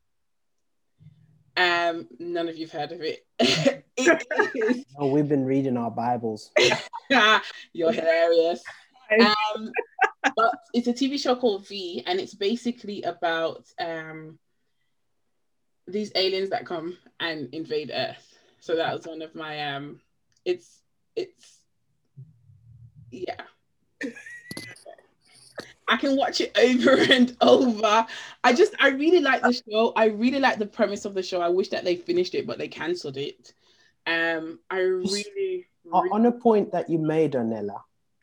Um, 1.58 2.08
none 2.20 2.48
of 2.48 2.58
you've 2.58 2.72
heard 2.72 2.92
of 2.92 3.02
it. 3.02 3.26
it 4.08 4.52
is, 4.56 4.86
Oh, 4.98 5.08
we've 5.08 5.28
been 5.28 5.46
reading 5.46 5.78
our 5.78 5.92
Bibles. 5.92 6.52
you're 7.74 7.92
hilarious. 7.92 8.64
Um, 9.20 9.72
but 10.36 10.54
it's 10.74 10.88
a 10.88 10.94
TV 10.94 11.20
show 11.20 11.36
called 11.36 11.68
V, 11.68 12.04
and 12.06 12.20
it's 12.20 12.36
basically 12.36 13.02
about 13.04 13.66
um, 13.80 14.38
these 15.88 16.12
aliens 16.16 16.50
that 16.52 16.66
come 16.66 16.98
and 17.20 17.54
invade 17.54 17.92
Earth. 17.94 18.38
So 18.60 18.76
that 18.76 18.94
was 18.94 19.08
one 19.08 19.22
of 19.22 19.36
my 19.36 19.74
um. 19.74 20.00
It's 20.46 20.82
it's 21.16 21.60
yeah. 23.12 23.42
I 25.88 25.98
can 25.98 26.16
watch 26.16 26.40
it 26.40 26.56
over 26.58 26.98
and 27.12 27.36
over. 27.42 28.06
I 28.44 28.54
just 28.54 28.74
I 28.80 28.90
really 28.90 29.20
like 29.20 29.42
the 29.42 29.54
show. 29.70 29.94
I 29.96 30.06
really 30.06 30.40
like 30.40 30.60
the 30.60 30.66
premise 30.66 31.06
of 31.06 31.14
the 31.14 31.24
show. 31.24 31.42
I 31.42 31.50
wish 31.50 31.70
that 31.70 31.84
they 31.84 31.96
finished 31.96 32.36
it, 32.36 32.46
but 32.46 32.58
they 32.58 32.68
cancelled 32.68 33.18
it. 33.18 33.54
Um, 34.08 34.60
I 34.70 34.80
really, 34.80 35.26
really 35.36 35.66
On 35.92 36.26
a 36.26 36.32
point 36.32 36.72
that 36.72 36.90
you 36.90 36.98
made, 36.98 37.34
Onella, 37.34 37.82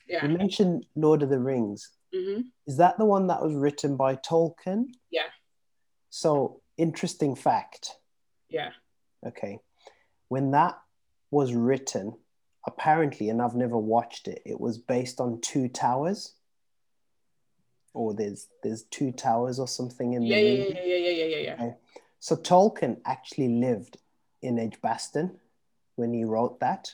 yeah. 0.09 0.26
you 0.26 0.37
mentioned 0.37 0.87
Lord 0.95 1.23
of 1.23 1.30
the 1.30 1.38
Rings. 1.38 1.90
hmm 2.12 2.40
Is 2.66 2.76
that 2.78 2.99
the 2.99 3.04
one 3.04 3.26
that 3.28 3.42
was 3.42 3.54
written 3.54 3.97
by 3.97 4.16
Tolkien? 4.16 4.87
Yeah. 5.11 5.30
So, 6.11 6.61
interesting 6.76 7.35
fact. 7.37 7.97
Yeah. 8.49 8.71
Okay. 9.26 9.59
When 10.28 10.50
that 10.52 10.78
was 11.30 11.54
written, 11.54 12.16
apparently, 12.66 13.28
and 13.30 13.40
I've 13.42 13.54
never 13.54 13.78
watched 13.78 14.28
it, 14.28 14.42
it 14.45 14.61
was 14.61 14.78
based 14.78 15.21
on 15.21 15.40
two 15.40 15.68
towers. 15.68 16.35
Or 17.95 18.12
there's 18.12 18.49
there's 18.62 18.83
two 18.85 19.11
towers 19.12 19.59
or 19.59 19.66
something 19.68 20.12
in 20.12 20.23
Yeah, 20.23 20.37
the 20.37 20.42
yeah, 20.42 20.59
movie. 20.59 20.75
yeah, 20.75 20.85
yeah, 20.85 20.97
yeah, 20.97 21.25
yeah, 21.25 21.37
yeah, 21.37 21.64
yeah. 21.64 21.73
So 22.18 22.37
Tolkien 22.37 23.00
actually 23.06 23.49
lived 23.49 23.99
in 24.42 24.59
Edgbaston 24.59 25.38
when 25.96 26.12
he 26.14 26.24
wrote 26.24 26.60
that. 26.60 26.90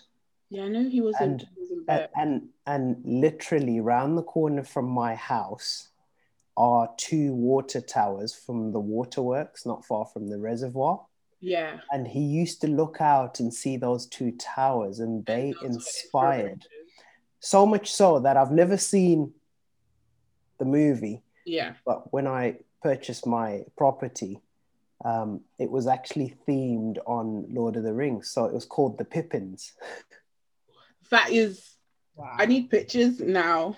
Yeah, 0.50 0.64
I 0.64 0.68
know 0.68 0.88
he 0.88 1.00
was 1.00 1.16
in, 1.20 1.30
And- 1.32 1.40
he 1.54 1.60
was 1.60 1.70
in 1.70 1.84
and, 1.88 2.08
and 2.16 2.48
and 2.66 3.02
literally 3.04 3.80
round 3.80 4.16
the 4.16 4.22
corner 4.22 4.62
from 4.62 4.86
my 4.86 5.14
house 5.14 5.88
are 6.56 6.90
two 6.96 7.34
water 7.34 7.80
towers 7.80 8.34
from 8.34 8.72
the 8.72 8.78
waterworks 8.80 9.64
not 9.66 9.84
far 9.84 10.04
from 10.04 10.28
the 10.28 10.38
reservoir 10.38 11.00
Yeah. 11.40 11.78
and 11.90 12.06
he 12.06 12.20
used 12.20 12.60
to 12.60 12.66
look 12.68 13.00
out 13.00 13.40
and 13.40 13.52
see 13.52 13.76
those 13.78 14.06
two 14.06 14.32
towers 14.32 15.00
and 15.00 15.24
they 15.24 15.54
And 15.62 15.74
inspired 15.74 16.66
so 17.40 17.64
much 17.66 17.90
so 17.90 18.20
that 18.20 18.36
i've 18.36 18.52
never 18.52 18.76
seen 18.76 19.32
the 20.58 20.66
movie 20.66 21.22
Yeah. 21.46 21.72
but 21.86 22.12
when 22.12 22.26
i 22.26 22.58
purchased 22.82 23.26
my 23.26 23.64
property 23.78 24.38
um, 25.04 25.40
it 25.58 25.70
was 25.70 25.86
actually 25.86 26.34
themed 26.46 26.98
on 27.06 27.46
lord 27.52 27.76
of 27.76 27.82
the 27.82 27.92
rings 27.92 28.30
so 28.30 28.44
it 28.44 28.52
was 28.52 28.64
called 28.64 28.98
the 28.98 29.04
pippins 29.04 29.72
That 31.10 31.30
is 31.30 31.68
Wow. 32.14 32.36
I 32.38 32.46
need 32.46 32.70
pictures 32.70 33.20
now. 33.20 33.76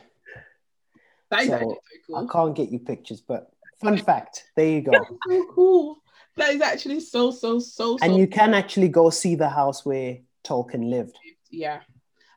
That 1.31 1.43
is 1.43 1.49
So, 1.49 1.55
actually 1.55 1.77
so 2.07 2.17
i 2.17 2.33
can't 2.33 2.55
get 2.55 2.71
you 2.71 2.79
pictures 2.79 3.21
but 3.21 3.51
fun 3.81 3.97
fact 3.99 4.45
there 4.57 4.69
you 4.69 4.83
go 4.83 4.93
That's 4.93 5.11
so 5.27 5.47
cool. 5.53 6.03
That 6.37 6.51
is 6.55 6.61
actually 6.61 7.01
so 7.01 7.31
so 7.31 7.59
so 7.59 7.97
so 7.97 8.05
and 8.05 8.17
you 8.17 8.27
can 8.27 8.55
actually 8.55 8.89
go 8.89 9.11
see 9.11 9.35
the 9.37 9.49
house 9.49 9.85
where 9.85 10.19
Tolkien 10.45 10.91
lived. 10.91 11.17
yeah. 11.51 11.81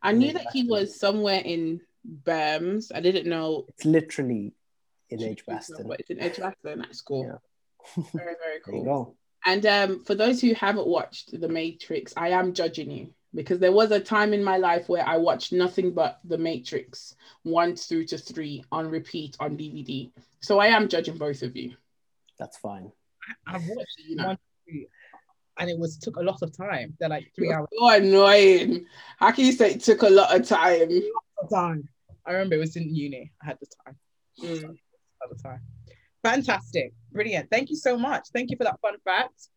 I 0.01 0.11
knew 0.13 0.31
that 0.33 0.47
he 0.53 0.63
was 0.63 0.99
somewhere 0.99 1.41
in 1.43 1.81
Berms. 2.23 2.91
I 2.93 3.01
didn't 3.01 3.27
know 3.27 3.65
It's 3.69 3.85
literally 3.85 4.53
in 5.09 5.23
Edgbaston. 5.23 5.91
It's 5.99 6.09
in 6.09 6.19
Edgbaston. 6.19 6.79
That's 6.79 7.01
cool. 7.01 7.25
Yeah. 7.25 7.37
Very 7.95 8.05
very 8.13 8.35
There 8.65 8.75
you 8.75 8.83
cool. 8.83 8.83
go. 8.83 9.15
And 9.45 9.65
um, 9.65 10.03
for 10.03 10.13
those 10.15 10.41
who 10.41 10.53
haven't 10.53 10.87
watched 10.87 11.39
The 11.39 11.47
Matrix, 11.47 12.13
I 12.17 12.29
am 12.29 12.53
judging 12.53 12.91
you 12.91 13.13
because 13.33 13.59
there 13.59 13.71
was 13.71 13.91
a 13.91 13.99
time 13.99 14.33
in 14.33 14.43
my 14.43 14.57
life 14.57 14.89
where 14.89 15.05
I 15.07 15.17
watched 15.17 15.53
nothing 15.53 15.91
but 15.93 16.19
The 16.25 16.37
Matrix 16.37 17.15
one 17.43 17.75
through 17.75 18.05
to 18.07 18.17
three 18.17 18.63
on 18.71 18.89
repeat 18.89 19.37
on 19.39 19.55
DVD. 19.57 20.11
So 20.41 20.59
I 20.59 20.67
am 20.67 20.89
judging 20.89 21.17
both 21.17 21.43
of 21.43 21.55
you. 21.55 21.75
That's 22.37 22.57
fine. 22.57 22.91
I've 23.45 23.63
watched 23.67 23.99
You 24.05 24.15
know, 24.17 24.27
one, 24.27 24.37
two, 24.67 24.85
and 25.59 25.69
it 25.69 25.77
was 25.79 25.97
took 25.97 26.17
a 26.17 26.21
lot 26.21 26.41
of 26.41 26.55
time. 26.55 26.95
They're 26.99 27.09
like 27.09 27.31
three 27.35 27.51
hours 27.53 27.67
so 27.77 27.89
annoying. 27.89 28.85
How 29.17 29.31
can 29.31 29.45
you 29.45 29.51
say 29.53 29.71
it 29.71 29.81
took 29.83 30.01
a 30.01 30.09
lot 30.09 30.35
of 30.35 30.45
time? 30.47 30.89
Lot 30.89 31.43
of 31.43 31.49
time. 31.49 31.87
I 32.25 32.31
remember 32.33 32.55
it 32.55 32.59
was 32.59 32.75
in 32.75 32.93
uni. 32.93 33.31
I 33.41 33.45
had 33.45 33.57
the 33.61 33.67
time 33.85 33.95
Mm. 34.43 34.77
at 35.23 35.29
the 35.29 35.41
time. 35.41 35.61
Fantastic, 36.27 36.93
brilliant. 37.13 37.49
Thank 37.49 37.69
you 37.69 37.77
so 37.77 37.97
much. 37.97 38.27
Thank 38.33 38.51
you 38.51 38.57
for 38.57 38.65
that 38.65 38.79
fun 38.81 38.95
fact. 39.05 39.47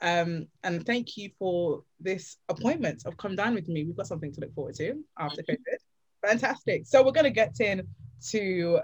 Um, 0.00 0.46
and 0.62 0.84
thank 0.86 1.16
you 1.16 1.30
for 1.38 1.82
this 1.98 2.36
appointment 2.48 3.02
of 3.04 3.16
come 3.16 3.34
dine 3.34 3.54
with 3.54 3.68
me. 3.68 3.84
We've 3.84 3.96
got 3.96 4.06
something 4.06 4.32
to 4.32 4.40
look 4.40 4.54
forward 4.54 4.76
to 4.76 5.02
after 5.18 5.42
COVID. 5.42 5.78
Fantastic. 6.24 6.86
So 6.86 7.04
we're 7.04 7.10
gonna 7.10 7.30
get 7.30 7.58
in 7.60 7.82
to 8.30 8.80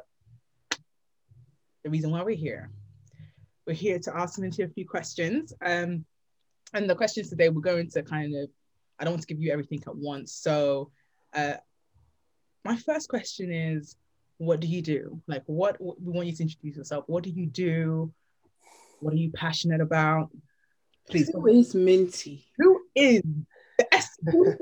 the 1.85 1.91
reason 1.91 2.11
why 2.11 2.23
we're 2.23 2.37
here. 2.37 2.71
We're 3.67 3.75
here 3.75 4.01
to 4.01 4.17
ask 4.17 4.39
Lindsay 4.39 4.65
a 4.65 4.69
few 4.69 4.87
questions. 4.89 5.53
Um, 5.65 6.05
and 6.75 6.91
the 6.91 6.97
questions 6.97 7.31
today 7.31 7.49
we're 7.49 7.61
going 7.61 7.91
to 7.91 8.03
kind 8.03 8.35
of, 8.35 8.49
I 8.99 9.05
don't 9.05 9.13
want 9.13 9.23
to 9.23 9.29
give 9.29 9.41
you 9.41 9.53
everything 9.53 9.83
at 9.87 9.95
once. 9.95 10.33
So 10.33 10.91
uh, 11.33 11.55
my 12.65 12.77
first 12.77 13.09
question 13.09 13.53
is, 13.53 13.95
what 14.41 14.59
do 14.61 14.67
you 14.67 14.81
do? 14.81 15.21
Like, 15.27 15.43
what 15.45 15.77
we 15.79 15.95
want 15.99 16.27
you 16.27 16.35
to 16.35 16.43
introduce 16.43 16.75
yourself. 16.75 17.05
What 17.09 17.25
do 17.25 17.31
you 17.31 17.45
do? 17.45 18.11
What 19.01 19.13
are 19.13 19.19
you 19.19 19.31
passionate 19.33 19.83
about? 19.83 20.31
Please, 21.11 21.31
Who 21.35 21.47
is 21.47 21.75
Minty? 21.75 22.47
who 22.57 22.81
is 22.95 23.23
the 23.79 23.95
S? 23.95 24.09
Who 24.31 24.57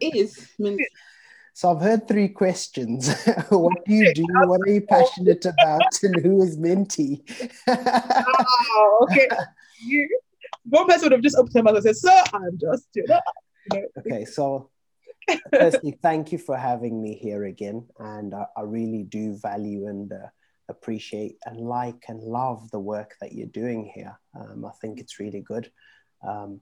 is 0.00 0.46
Minty? 0.58 0.86
So 1.54 1.70
I've 1.70 1.80
heard 1.80 2.06
three 2.06 2.28
questions. 2.28 3.14
what 3.48 3.72
do 3.86 3.94
you 3.94 4.12
do? 4.12 4.26
What 4.28 4.60
are 4.66 4.70
you 4.70 4.82
passionate 4.82 5.46
about? 5.46 5.82
And 6.02 6.16
who 6.22 6.42
is 6.42 6.58
Minty? 6.58 7.24
Oh, 7.66 9.06
okay. 9.10 9.28
You, 9.86 10.08
one 10.70 10.86
person 10.86 11.06
would 11.06 11.12
have 11.12 11.20
just 11.20 11.36
opened 11.36 11.52
their 11.52 11.62
mouth 11.62 11.74
and 11.74 11.82
said, 11.82 11.96
"Sir, 11.96 12.22
I'm 12.32 12.56
just 12.58 12.88
you 12.94 13.04
know." 13.06 13.20
you 13.72 13.80
know, 13.80 13.86
okay, 13.98 14.24
so 14.24 14.70
firstly, 15.52 15.98
thank 16.02 16.32
you 16.32 16.38
for 16.38 16.56
having 16.56 17.02
me 17.02 17.14
here 17.14 17.44
again. 17.44 17.86
And 17.98 18.34
I, 18.34 18.46
I 18.56 18.62
really 18.62 19.04
do 19.04 19.36
value 19.36 19.86
and 19.86 20.12
uh, 20.12 20.28
appreciate 20.68 21.36
and 21.44 21.58
like 21.58 22.04
and 22.08 22.22
love 22.22 22.70
the 22.70 22.80
work 22.80 23.14
that 23.20 23.32
you're 23.32 23.46
doing 23.46 23.90
here. 23.94 24.18
Um, 24.38 24.64
I 24.64 24.70
think 24.80 25.00
it's 25.00 25.20
really 25.20 25.40
good. 25.40 25.70
Um, 26.26 26.60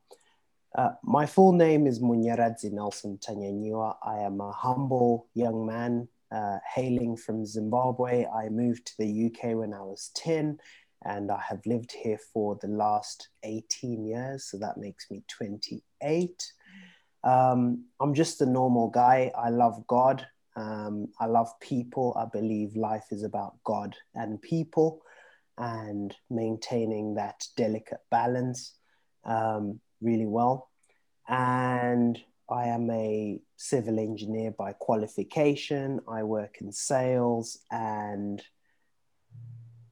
uh, 0.74 0.92
my 1.02 1.26
full 1.26 1.52
name 1.52 1.86
is 1.86 2.00
Munyaradzi 2.00 2.72
Nelson 2.72 3.18
Tanyanyua. 3.18 3.96
I 4.02 4.20
am 4.20 4.40
a 4.40 4.52
humble 4.52 5.28
young 5.34 5.66
man 5.66 6.08
uh, 6.30 6.58
hailing 6.74 7.16
from 7.16 7.44
Zimbabwe. 7.44 8.26
I 8.26 8.48
moved 8.48 8.86
to 8.86 8.92
the 8.98 9.26
UK 9.26 9.54
when 9.56 9.74
I 9.74 9.82
was 9.82 10.10
10 10.14 10.58
and 11.04 11.30
I 11.30 11.40
have 11.46 11.60
lived 11.66 11.92
here 11.92 12.18
for 12.32 12.58
the 12.60 12.68
last 12.68 13.28
18 13.42 14.06
years. 14.06 14.44
So 14.44 14.58
that 14.58 14.78
makes 14.78 15.10
me 15.10 15.22
28. 15.28 16.52
Um, 17.24 17.84
I'm 18.00 18.14
just 18.14 18.40
a 18.40 18.46
normal 18.46 18.88
guy. 18.88 19.30
I 19.36 19.50
love 19.50 19.86
God. 19.86 20.26
Um, 20.56 21.08
I 21.18 21.26
love 21.26 21.48
people. 21.60 22.14
I 22.16 22.26
believe 22.26 22.76
life 22.76 23.06
is 23.10 23.22
about 23.22 23.62
God 23.64 23.96
and 24.14 24.40
people 24.40 25.02
and 25.58 26.14
maintaining 26.30 27.14
that 27.14 27.46
delicate 27.56 28.00
balance 28.10 28.74
um, 29.24 29.80
really 30.00 30.26
well. 30.26 30.70
And 31.28 32.20
I 32.50 32.66
am 32.66 32.90
a 32.90 33.40
civil 33.56 33.98
engineer 33.98 34.50
by 34.50 34.72
qualification. 34.72 36.00
I 36.08 36.24
work 36.24 36.56
in 36.60 36.72
sales 36.72 37.58
and 37.70 38.42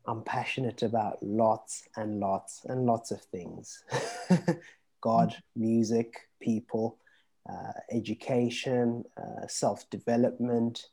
I'm 0.07 0.23
passionate 0.23 0.83
about 0.83 1.23
lots 1.23 1.87
and 1.97 2.19
lots 2.21 2.63
and 2.65 2.85
lots 2.85 3.11
of 3.11 3.21
things 3.23 3.85
God, 5.01 5.35
music, 5.57 6.29
people, 6.43 6.99
education, 7.91 9.05
uh, 9.17 9.47
self 9.47 9.89
development. 9.91 10.87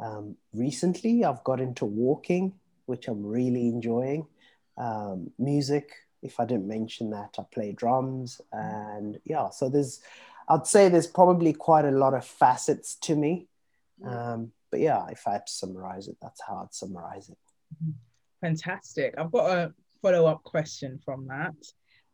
Um, 0.00 0.36
recently, 0.52 1.24
I've 1.24 1.44
got 1.44 1.60
into 1.60 1.84
walking, 1.84 2.54
which 2.86 3.08
I'm 3.08 3.24
really 3.24 3.68
enjoying. 3.68 4.26
Um, 4.76 5.30
music, 5.38 5.92
if 6.22 6.40
I 6.40 6.46
didn't 6.46 6.66
mention 6.66 7.10
that, 7.10 7.36
I 7.38 7.42
play 7.52 7.72
drums. 7.72 8.40
And 8.52 9.18
yeah, 9.24 9.50
so 9.50 9.68
there's, 9.68 10.00
I'd 10.48 10.66
say 10.66 10.88
there's 10.88 11.06
probably 11.06 11.52
quite 11.52 11.84
a 11.84 11.90
lot 11.90 12.14
of 12.14 12.24
facets 12.24 12.96
to 13.02 13.14
me. 13.14 13.46
Um, 14.04 14.52
but 14.70 14.80
yeah, 14.80 15.06
if 15.08 15.26
I 15.28 15.34
had 15.34 15.46
to 15.46 15.52
summarize 15.52 16.08
it, 16.08 16.16
that's 16.20 16.40
how 16.46 16.62
I'd 16.62 16.74
summarize 16.74 17.28
it. 17.28 17.38
Fantastic. 18.40 19.14
I've 19.16 19.30
got 19.30 19.50
a 19.50 19.74
follow 20.02 20.26
up 20.26 20.42
question 20.42 20.98
from 21.04 21.28
that. 21.28 21.54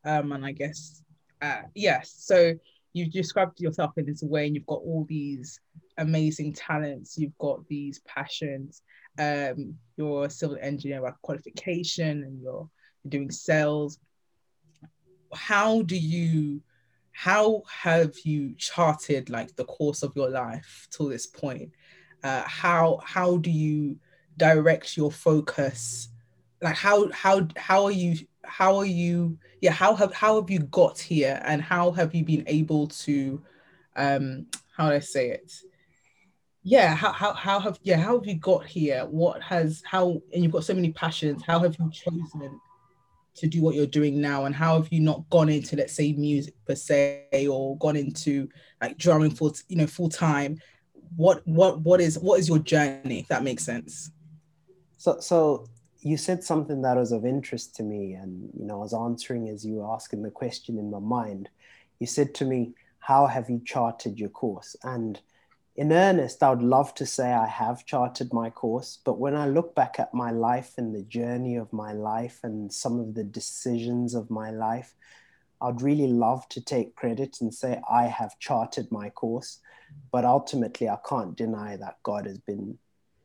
Um, 0.04 0.32
and 0.32 0.44
I 0.44 0.52
guess, 0.52 1.02
uh, 1.40 1.62
yes. 1.74 2.14
So 2.18 2.54
you 2.92 3.08
described 3.08 3.60
yourself 3.60 3.92
in 3.96 4.06
this 4.06 4.22
way, 4.22 4.46
and 4.46 4.54
you've 4.54 4.66
got 4.66 4.80
all 4.80 5.06
these 5.08 5.60
amazing 5.98 6.52
talents, 6.52 7.16
you've 7.18 7.36
got 7.38 7.66
these 7.68 8.00
passions. 8.00 8.82
Um, 9.18 9.74
you're 9.96 10.24
a 10.24 10.30
civil 10.30 10.58
engineer 10.60 11.02
by 11.02 11.12
qualification, 11.22 12.22
and 12.24 12.40
you're, 12.42 12.68
you're 13.04 13.10
doing 13.10 13.30
sales. 13.30 13.98
How 15.34 15.82
do 15.82 15.96
you? 15.96 16.62
How 17.12 17.62
have 17.68 18.14
you 18.24 18.54
charted 18.56 19.30
like 19.30 19.54
the 19.56 19.66
course 19.66 20.02
of 20.02 20.14
your 20.16 20.30
life 20.30 20.88
till 20.90 21.08
this 21.08 21.26
point? 21.26 21.70
Uh, 22.22 22.44
how 22.46 23.00
how 23.04 23.36
do 23.36 23.50
you 23.50 23.98
direct 24.36 24.96
your 24.96 25.12
focus? 25.12 26.08
Like 26.62 26.76
how 26.76 27.10
how 27.12 27.46
how 27.56 27.84
are 27.84 27.90
you 27.90 28.16
how 28.50 28.76
are 28.76 28.86
you 28.86 29.38
yeah 29.60 29.70
how 29.70 29.94
have 29.94 30.12
how 30.12 30.40
have 30.40 30.50
you 30.50 30.58
got 30.58 30.98
here 30.98 31.40
and 31.44 31.62
how 31.62 31.92
have 31.92 32.14
you 32.14 32.24
been 32.24 32.44
able 32.46 32.88
to 32.88 33.42
um 33.96 34.46
how 34.76 34.88
do 34.88 34.94
I 34.96 35.00
say 35.00 35.30
it? 35.30 35.52
Yeah 36.62 36.94
how, 36.94 37.12
how 37.12 37.32
how 37.32 37.60
have 37.60 37.78
yeah 37.82 37.96
how 37.96 38.18
have 38.18 38.26
you 38.26 38.36
got 38.36 38.66
here? 38.66 39.06
What 39.06 39.40
has 39.42 39.82
how 39.86 40.20
and 40.34 40.42
you've 40.42 40.52
got 40.52 40.64
so 40.64 40.74
many 40.74 40.92
passions 40.92 41.42
how 41.46 41.60
have 41.60 41.76
you 41.78 41.90
chosen 41.90 42.60
to 43.36 43.46
do 43.46 43.62
what 43.62 43.74
you're 43.74 43.86
doing 43.86 44.20
now? 44.20 44.46
And 44.46 44.54
how 44.54 44.76
have 44.76 44.92
you 44.92 45.00
not 45.00 45.28
gone 45.30 45.48
into 45.48 45.76
let's 45.76 45.94
say 45.94 46.12
music 46.12 46.54
per 46.66 46.74
se 46.74 47.46
or 47.48 47.78
gone 47.78 47.96
into 47.96 48.48
like 48.82 48.98
drumming 48.98 49.30
full 49.30 49.54
you 49.68 49.76
know 49.76 49.86
full 49.86 50.08
time? 50.08 50.58
What 51.16 51.46
what 51.46 51.80
what 51.80 52.00
is 52.00 52.18
what 52.18 52.40
is 52.40 52.48
your 52.48 52.58
journey 52.58 53.20
if 53.20 53.28
that 53.28 53.44
makes 53.44 53.64
sense? 53.64 54.10
So 54.96 55.20
so 55.20 55.66
you 56.02 56.16
said 56.16 56.42
something 56.42 56.82
that 56.82 56.96
was 56.96 57.12
of 57.12 57.24
interest 57.24 57.76
to 57.76 57.82
me 57.82 58.14
and 58.14 58.50
you 58.58 58.64
know 58.64 58.76
i 58.76 58.78
was 58.78 58.94
answering 58.94 59.48
as 59.48 59.64
you 59.64 59.76
were 59.76 59.94
asking 59.94 60.22
the 60.22 60.30
question 60.30 60.78
in 60.78 60.90
my 60.90 60.98
mind 60.98 61.48
you 61.98 62.06
said 62.06 62.34
to 62.34 62.44
me 62.44 62.72
how 62.98 63.26
have 63.26 63.50
you 63.50 63.60
charted 63.64 64.18
your 64.18 64.28
course 64.28 64.76
and 64.82 65.20
in 65.76 65.92
earnest, 65.92 66.42
I 66.42 66.50
would 66.50 66.62
love 66.62 66.94
to 66.96 67.06
say 67.06 67.32
I 67.32 67.46
have 67.46 67.86
charted 67.86 68.34
my 68.34 68.50
course, 68.50 68.98
but 69.02 69.18
when 69.18 69.34
I 69.34 69.46
look 69.46 69.74
back 69.74 69.98
at 69.98 70.12
my 70.12 70.30
life 70.30 70.74
and 70.76 70.94
the 70.94 71.04
journey 71.04 71.56
of 71.56 71.72
my 71.72 71.92
life 71.92 72.40
and 72.42 72.70
some 72.70 73.00
of 73.00 73.14
the 73.14 73.24
decisions 73.24 74.14
of 74.14 74.30
my 74.30 74.50
life, 74.50 74.94
I'd 75.62 75.80
really 75.80 76.08
love 76.08 76.46
to 76.50 76.60
take 76.60 76.96
credit 76.96 77.40
and 77.40 77.54
say 77.54 77.80
I 77.90 78.04
have 78.04 78.38
charted 78.38 78.92
my 78.92 79.08
course. 79.10 79.60
But 80.12 80.26
ultimately, 80.26 80.88
I 80.88 80.98
can't 81.08 81.36
deny 81.36 81.76
that 81.76 81.96
God 82.02 82.26
has 82.26 82.38
been 82.38 82.76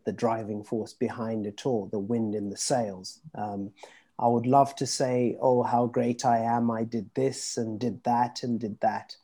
the 0.05 0.13
driving 0.13 0.63
force 0.63 0.93
behind 0.93 1.45
it 1.45 1.65
all, 1.65 1.87
the 1.91 1.99
wind 1.99 2.35
in 2.35 2.49
the 2.49 2.57
sails. 2.57 3.19
Um, 3.35 3.71
I 4.17 4.27
would 4.27 4.45
love 4.45 4.75
to 4.77 4.85
say, 4.85 5.37
oh, 5.41 5.63
how 5.63 5.87
great 5.87 6.25
I 6.25 6.39
am. 6.39 6.71
I 6.71 6.83
did 6.83 7.09
this 7.15 7.57
and 7.57 7.79
did 7.79 8.03
that 8.03 8.43
and 8.43 8.59
did 8.59 8.79
that. 8.79 9.15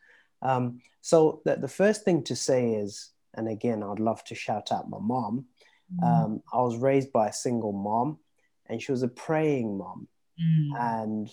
Um, 0.41 0.81
so 1.01 1.41
the, 1.45 1.55
the 1.55 1.67
first 1.67 2.03
thing 2.03 2.23
to 2.23 2.35
say 2.35 2.73
is 2.73 3.11
and 3.33 3.47
again, 3.47 3.83
I'd 3.83 3.99
love 3.99 4.23
to 4.25 4.35
shout 4.35 4.71
out 4.71 4.89
my 4.89 4.99
mom. 4.99 5.45
Mm. 5.93 6.03
Um, 6.03 6.43
I 6.51 6.61
was 6.61 6.77
raised 6.77 7.11
by 7.11 7.27
a 7.27 7.33
single 7.33 7.71
mom, 7.71 8.19
and 8.67 8.81
she 8.81 8.91
was 8.91 9.03
a 9.03 9.07
praying 9.07 9.77
mom. 9.77 10.07
Mm. 10.41 10.79
And 10.79 11.29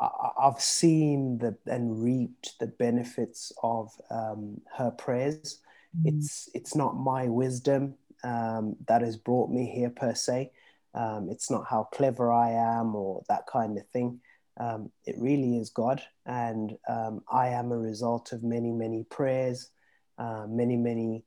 I, 0.00 0.30
have 0.42 0.60
seen 0.60 1.38
the 1.38 1.56
and 1.66 2.02
reaped 2.02 2.58
the 2.60 2.66
benefits 2.66 3.52
of 3.62 3.90
um, 4.10 4.60
her 4.76 4.90
prayers. 4.90 5.60
Mm. 5.96 6.16
It's 6.16 6.48
it's 6.54 6.74
not 6.74 6.96
my 6.96 7.28
wisdom 7.28 7.94
um, 8.24 8.76
that 8.86 9.02
has 9.02 9.16
brought 9.16 9.50
me 9.50 9.66
here 9.66 9.90
per 9.90 10.14
se. 10.14 10.50
Um, 10.94 11.28
it's 11.30 11.50
not 11.50 11.66
how 11.68 11.84
clever 11.84 12.32
I 12.32 12.50
am 12.50 12.94
or 12.94 13.22
that 13.28 13.46
kind 13.46 13.76
of 13.78 13.86
thing. 13.88 14.20
Um, 14.58 14.90
it 15.04 15.14
really 15.18 15.58
is 15.58 15.70
God, 15.70 16.02
and 16.26 16.76
um, 16.88 17.22
I 17.30 17.48
am 17.48 17.70
a 17.70 17.78
result 17.78 18.32
of 18.32 18.42
many 18.42 18.72
many 18.72 19.04
prayers 19.04 19.70
uh, 20.18 20.46
many, 20.48 20.76
many 20.76 21.24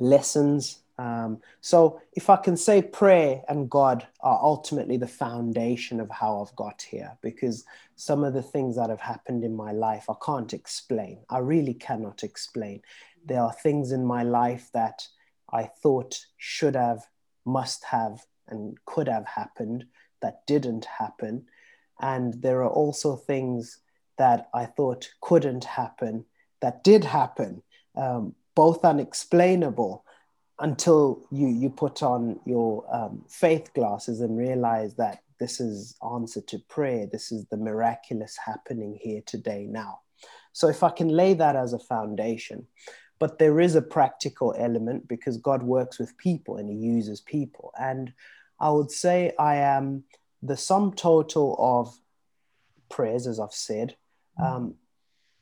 lessons. 0.00 0.82
Um, 0.98 1.40
so, 1.60 2.00
if 2.14 2.28
I 2.28 2.36
can 2.36 2.56
say 2.56 2.82
prayer 2.82 3.42
and 3.48 3.70
God 3.70 4.06
are 4.20 4.40
ultimately 4.42 4.96
the 4.96 5.06
foundation 5.06 6.00
of 6.00 6.10
how 6.10 6.42
I've 6.42 6.56
got 6.56 6.82
here, 6.82 7.16
because 7.22 7.64
some 7.94 8.24
of 8.24 8.34
the 8.34 8.42
things 8.42 8.74
that 8.76 8.90
have 8.90 9.00
happened 9.00 9.44
in 9.44 9.54
my 9.54 9.70
life 9.70 10.10
I 10.10 10.14
can't 10.24 10.52
explain. 10.52 11.20
I 11.30 11.38
really 11.38 11.74
cannot 11.74 12.24
explain. 12.24 12.82
There 13.24 13.40
are 13.40 13.52
things 13.52 13.92
in 13.92 14.04
my 14.04 14.24
life 14.24 14.70
that 14.74 15.06
I 15.52 15.64
thought 15.64 16.26
should 16.36 16.74
have, 16.76 17.06
must 17.44 17.84
have, 17.84 18.20
and 18.48 18.76
could 18.84 19.08
have 19.08 19.26
happened 19.26 19.84
that 20.20 20.46
didn't 20.46 20.84
happen. 20.84 21.46
And 22.00 22.42
there 22.42 22.62
are 22.62 22.70
also 22.70 23.16
things 23.16 23.80
that 24.18 24.48
I 24.52 24.66
thought 24.66 25.08
couldn't 25.20 25.64
happen 25.64 26.24
that 26.60 26.82
did 26.84 27.04
happen 27.04 27.62
um, 27.96 28.34
both 28.54 28.84
unexplainable 28.84 30.04
until 30.58 31.24
you 31.30 31.46
you 31.48 31.70
put 31.70 32.02
on 32.02 32.40
your 32.44 32.84
um, 32.94 33.24
faith 33.28 33.72
glasses 33.74 34.20
and 34.20 34.36
realize 34.36 34.94
that 34.94 35.22
this 35.38 35.60
is 35.60 35.96
answer 36.14 36.40
to 36.40 36.58
prayer 36.68 37.06
this 37.06 37.30
is 37.30 37.46
the 37.46 37.56
miraculous 37.56 38.36
happening 38.44 38.98
here 39.00 39.22
today 39.24 39.66
now 39.68 40.00
so 40.52 40.68
if 40.68 40.82
i 40.82 40.90
can 40.90 41.08
lay 41.08 41.32
that 41.34 41.54
as 41.54 41.72
a 41.72 41.78
foundation 41.78 42.66
but 43.18 43.38
there 43.38 43.60
is 43.60 43.74
a 43.74 43.82
practical 43.82 44.54
element 44.58 45.06
because 45.08 45.36
god 45.36 45.62
works 45.62 45.98
with 45.98 46.16
people 46.18 46.56
and 46.56 46.68
he 46.68 46.76
uses 46.76 47.20
people 47.20 47.72
and 47.80 48.12
i 48.60 48.70
would 48.70 48.90
say 48.90 49.32
i 49.38 49.56
am 49.56 50.04
the 50.42 50.56
sum 50.56 50.92
total 50.92 51.56
of 51.58 51.98
prayers 52.88 53.26
as 53.26 53.40
i've 53.40 53.52
said 53.52 53.96
um, 54.40 54.74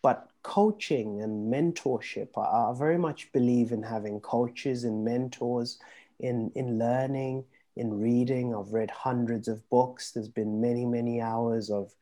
but 0.03 0.29
coaching 0.47 1.23
and 1.23 1.53
mentorship, 1.53 2.29
I, 2.37 2.71
I 2.71 2.75
very 2.79 2.99
much 2.99 3.33
believe 3.33 3.73
in 3.73 3.83
having 3.83 4.21
coaches 4.21 4.85
and 4.85 5.05
mentors 5.05 5.81
in, 6.21 6.53
in 6.55 6.79
learning, 6.79 7.45
in 7.75 8.01
reading. 8.01 8.55
I've 8.55 8.73
read 8.73 8.91
hundreds 8.93 9.49
of 9.49 9.69
books. 9.69 10.13
There's 10.13 10.29
been 10.29 10.61
many, 10.61 10.87
many 10.87 11.21
hours 11.21 11.69
of 11.69 11.93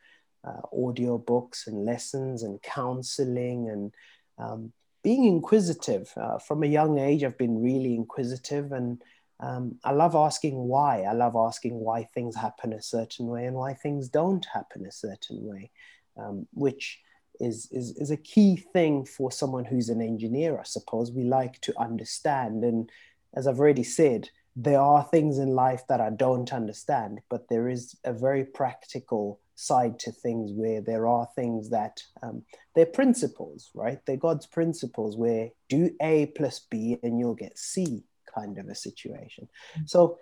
uh, 0.47 0.61
audio 0.77 1.17
books 1.17 1.67
and 1.67 1.87
lessons 1.87 2.43
and 2.43 2.61
counseling 2.61 3.71
and 3.71 3.95
um, 4.39 4.73
being 5.05 5.27
inquisitive. 5.27 6.13
Uh, 6.17 6.39
from 6.39 6.65
a 6.65 6.67
young 6.67 6.99
age, 6.99 7.23
I've 7.23 7.39
been 7.39 7.63
really 7.63 7.95
inquisitive 7.95 8.73
and 8.73 9.01
um, 9.39 9.79
I 9.85 9.93
love 9.93 10.17
asking 10.17 10.57
why. 10.57 11.03
I 11.03 11.13
love 11.13 11.37
asking 11.37 11.75
why 11.75 12.05
things 12.15 12.35
happen 12.35 12.73
a 12.73 12.83
certain 12.83 13.27
way 13.27 13.45
and 13.45 13.55
why 13.55 13.75
things 13.75 14.09
don't 14.09 14.45
happen 14.53 14.87
a 14.87 14.93
certain 14.93 15.45
way, 15.45 15.71
um, 16.17 16.47
which 16.53 17.01
is, 17.39 17.69
is, 17.71 17.97
is 17.99 18.11
a 18.11 18.17
key 18.17 18.57
thing 18.57 19.05
for 19.05 19.31
someone 19.31 19.65
who's 19.65 19.91
an 19.91 20.01
engineer, 20.01 20.59
I 20.59 20.65
suppose. 20.65 21.13
We 21.13 21.25
like 21.25 21.61
to 21.63 21.79
understand. 21.79 22.65
And 22.65 22.91
as 23.35 23.47
I've 23.47 23.61
already 23.61 23.85
said, 23.85 24.31
there 24.57 24.81
are 24.81 25.05
things 25.05 25.39
in 25.39 25.49
life 25.49 25.83
that 25.89 26.01
I 26.01 26.11
don't 26.11 26.53
understand, 26.53 27.21
but 27.29 27.49
there 27.49 27.69
is 27.69 27.97
a 28.05 28.13
very 28.13 28.45
practical 28.45 29.41
side 29.55 29.99
to 30.01 30.13
things 30.13 30.53
where 30.53 30.81
there 30.81 31.07
are 31.07 31.29
things 31.35 31.71
that 31.71 32.03
um, 32.23 32.43
they're 32.75 32.87
principles, 32.87 33.71
right? 33.75 33.99
They're 34.07 34.17
God's 34.17 34.47
principles 34.47 35.17
where 35.17 35.51
do 35.69 35.91
A 36.03 36.27
plus 36.27 36.61
B 36.71 36.99
and 37.03 37.19
you'll 37.19 37.35
get 37.35 37.59
C 37.59 38.05
kind 38.35 38.59
of 38.59 38.69
a 38.69 38.75
situation. 38.75 39.49
Mm-hmm. 39.75 39.87
So 39.87 40.19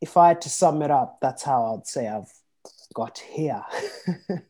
if 0.00 0.16
I 0.16 0.28
had 0.28 0.40
to 0.42 0.50
sum 0.50 0.82
it 0.82 0.90
up, 0.90 1.18
that's 1.20 1.42
how 1.42 1.74
I'd 1.74 1.86
say 1.86 2.08
I've 2.08 2.30
got 2.94 3.18
here. 3.18 3.62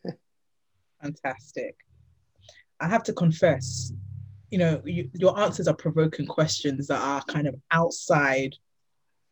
Fantastic. 1.01 1.75
I 2.79 2.87
have 2.87 3.03
to 3.03 3.13
confess, 3.13 3.93
you 4.49 4.57
know, 4.57 4.81
you, 4.85 5.09
your 5.13 5.39
answers 5.39 5.67
are 5.67 5.75
provoking 5.75 6.25
questions 6.25 6.87
that 6.87 6.99
are 6.99 7.23
kind 7.23 7.47
of 7.47 7.55
outside 7.71 8.55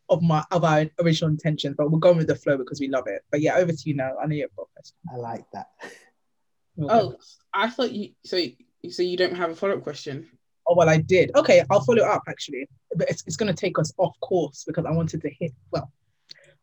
of 0.10 0.22
my 0.22 0.44
of 0.52 0.64
our 0.64 0.86
original 1.00 1.32
intentions, 1.32 1.76
but 1.78 1.92
we're 1.92 2.00
going 2.00 2.18
with 2.18 2.28
the 2.28 2.36
flow 2.36 2.58
because 2.58 2.80
we 2.80 2.88
love 2.88 3.06
it. 3.08 3.24
But 3.32 3.42
yeah, 3.42 3.56
over 3.56 3.72
to 3.72 3.90
you 3.90 3.96
now. 3.96 4.14
I 4.22 4.26
know 4.28 4.36
you 4.36 4.44
have 4.44 4.52
a 4.52 4.66
question. 4.74 4.98
I 5.12 5.18
like 5.18 5.46
that. 5.52 5.68
oh, 6.82 7.16
I 7.54 7.70
thought 7.70 7.92
you 7.92 8.10
so 8.26 8.40
so 8.90 9.04
you 9.04 9.18
don't 9.18 9.36
have 9.36 9.52
a 9.52 9.56
follow 9.56 9.78
up 9.78 9.84
question. 9.84 10.30
Oh 10.68 10.76
well, 10.76 10.90
I 10.90 10.98
did. 10.98 11.32
Okay, 11.36 11.64
I'll 11.70 11.84
follow 11.84 12.04
up 12.04 12.24
actually, 12.28 12.68
but 12.96 13.10
it's, 13.10 13.24
it's 13.28 13.36
going 13.36 13.54
to 13.54 13.60
take 13.60 13.78
us 13.80 13.94
off 13.98 14.18
course 14.22 14.64
because 14.66 14.86
I 14.86 14.92
wanted 14.92 15.22
to 15.22 15.30
hit 15.30 15.52
well. 15.72 15.92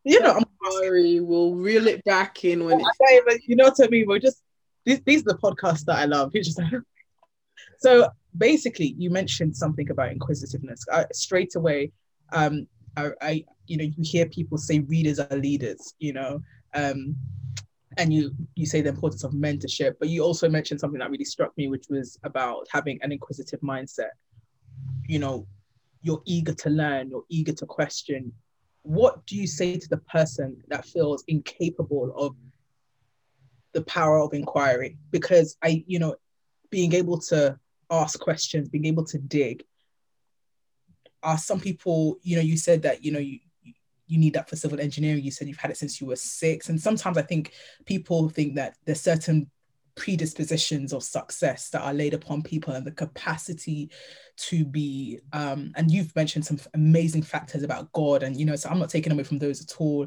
You 0.04 0.20
know, 0.20 0.32
I'm 0.32 0.72
sorry. 0.72 1.20
We'll 1.20 1.54
reel 1.54 1.86
it 1.86 2.02
back 2.04 2.44
in 2.44 2.64
when 2.64 2.80
it's. 2.80 3.24
but 3.26 3.44
you 3.46 3.56
know 3.56 3.64
what 3.64 3.76
I 3.82 3.88
mean. 3.88 4.06
We're 4.08 4.18
just 4.18 4.42
these, 4.84 5.00
these 5.04 5.20
are 5.22 5.32
the 5.32 5.38
podcasts 5.38 5.84
that 5.84 5.96
I 5.96 6.06
love. 6.06 6.30
It's 6.34 6.48
just 6.48 6.58
like, 6.58 6.72
so 7.80 8.08
basically, 8.36 8.94
you 8.96 9.10
mentioned 9.10 9.56
something 9.56 9.90
about 9.90 10.12
inquisitiveness. 10.12 10.84
I, 10.90 11.04
straight 11.12 11.54
away, 11.54 11.92
um, 12.32 12.66
I, 12.96 13.44
you 13.66 13.76
know, 13.76 13.84
you 13.84 14.02
hear 14.02 14.26
people 14.26 14.58
say 14.58 14.80
readers 14.80 15.18
are 15.20 15.36
leaders, 15.36 15.94
you 15.98 16.12
know, 16.12 16.42
um, 16.74 17.16
and 17.96 18.12
you 18.12 18.32
you 18.54 18.66
say 18.66 18.80
the 18.80 18.90
importance 18.90 19.24
of 19.24 19.32
mentorship, 19.32 19.94
but 19.98 20.08
you 20.08 20.22
also 20.22 20.48
mentioned 20.48 20.80
something 20.80 21.00
that 21.00 21.10
really 21.10 21.24
struck 21.24 21.56
me, 21.56 21.68
which 21.68 21.86
was 21.88 22.18
about 22.24 22.66
having 22.70 22.98
an 23.02 23.12
inquisitive 23.12 23.60
mindset. 23.60 24.10
You 25.06 25.18
know, 25.18 25.46
you're 26.02 26.22
eager 26.24 26.54
to 26.54 26.70
learn, 26.70 27.10
you're 27.10 27.24
eager 27.28 27.52
to 27.52 27.66
question. 27.66 28.32
What 28.82 29.26
do 29.26 29.36
you 29.36 29.46
say 29.46 29.76
to 29.76 29.88
the 29.88 29.98
person 29.98 30.56
that 30.68 30.86
feels 30.86 31.24
incapable 31.28 32.14
of 32.16 32.34
the 33.72 33.82
power 33.82 34.18
of 34.18 34.34
inquiry 34.34 34.96
because 35.10 35.56
I, 35.62 35.84
you 35.86 35.98
know, 35.98 36.16
being 36.70 36.94
able 36.94 37.18
to 37.20 37.58
ask 37.90 38.18
questions, 38.18 38.68
being 38.68 38.86
able 38.86 39.04
to 39.04 39.18
dig, 39.18 39.64
are 41.22 41.38
some 41.38 41.60
people, 41.60 42.18
you 42.22 42.36
know, 42.36 42.42
you 42.42 42.56
said 42.56 42.82
that, 42.82 43.04
you 43.04 43.12
know, 43.12 43.18
you, 43.18 43.38
you 44.06 44.18
need 44.18 44.34
that 44.34 44.48
for 44.48 44.56
civil 44.56 44.80
engineering. 44.80 45.22
You 45.22 45.30
said 45.30 45.48
you've 45.48 45.58
had 45.58 45.70
it 45.70 45.76
since 45.76 46.00
you 46.00 46.06
were 46.06 46.16
six. 46.16 46.68
And 46.68 46.80
sometimes 46.80 47.16
I 47.16 47.22
think 47.22 47.52
people 47.86 48.28
think 48.28 48.56
that 48.56 48.76
there's 48.84 49.00
certain 49.00 49.50
predispositions 49.96 50.92
of 50.92 51.02
success 51.02 51.68
that 51.70 51.82
are 51.82 51.92
laid 51.92 52.14
upon 52.14 52.42
people 52.42 52.72
and 52.72 52.86
the 52.86 52.90
capacity 52.90 53.90
to 54.36 54.64
be 54.64 55.18
um 55.32 55.72
and 55.76 55.90
you've 55.90 56.14
mentioned 56.16 56.46
some 56.46 56.58
amazing 56.74 57.22
factors 57.22 57.62
about 57.62 57.90
god 57.92 58.22
and 58.22 58.38
you 58.38 58.46
know 58.46 58.56
so 58.56 58.70
i'm 58.70 58.78
not 58.78 58.88
taking 58.88 59.12
away 59.12 59.22
from 59.22 59.38
those 59.38 59.60
at 59.60 59.78
all 59.78 60.06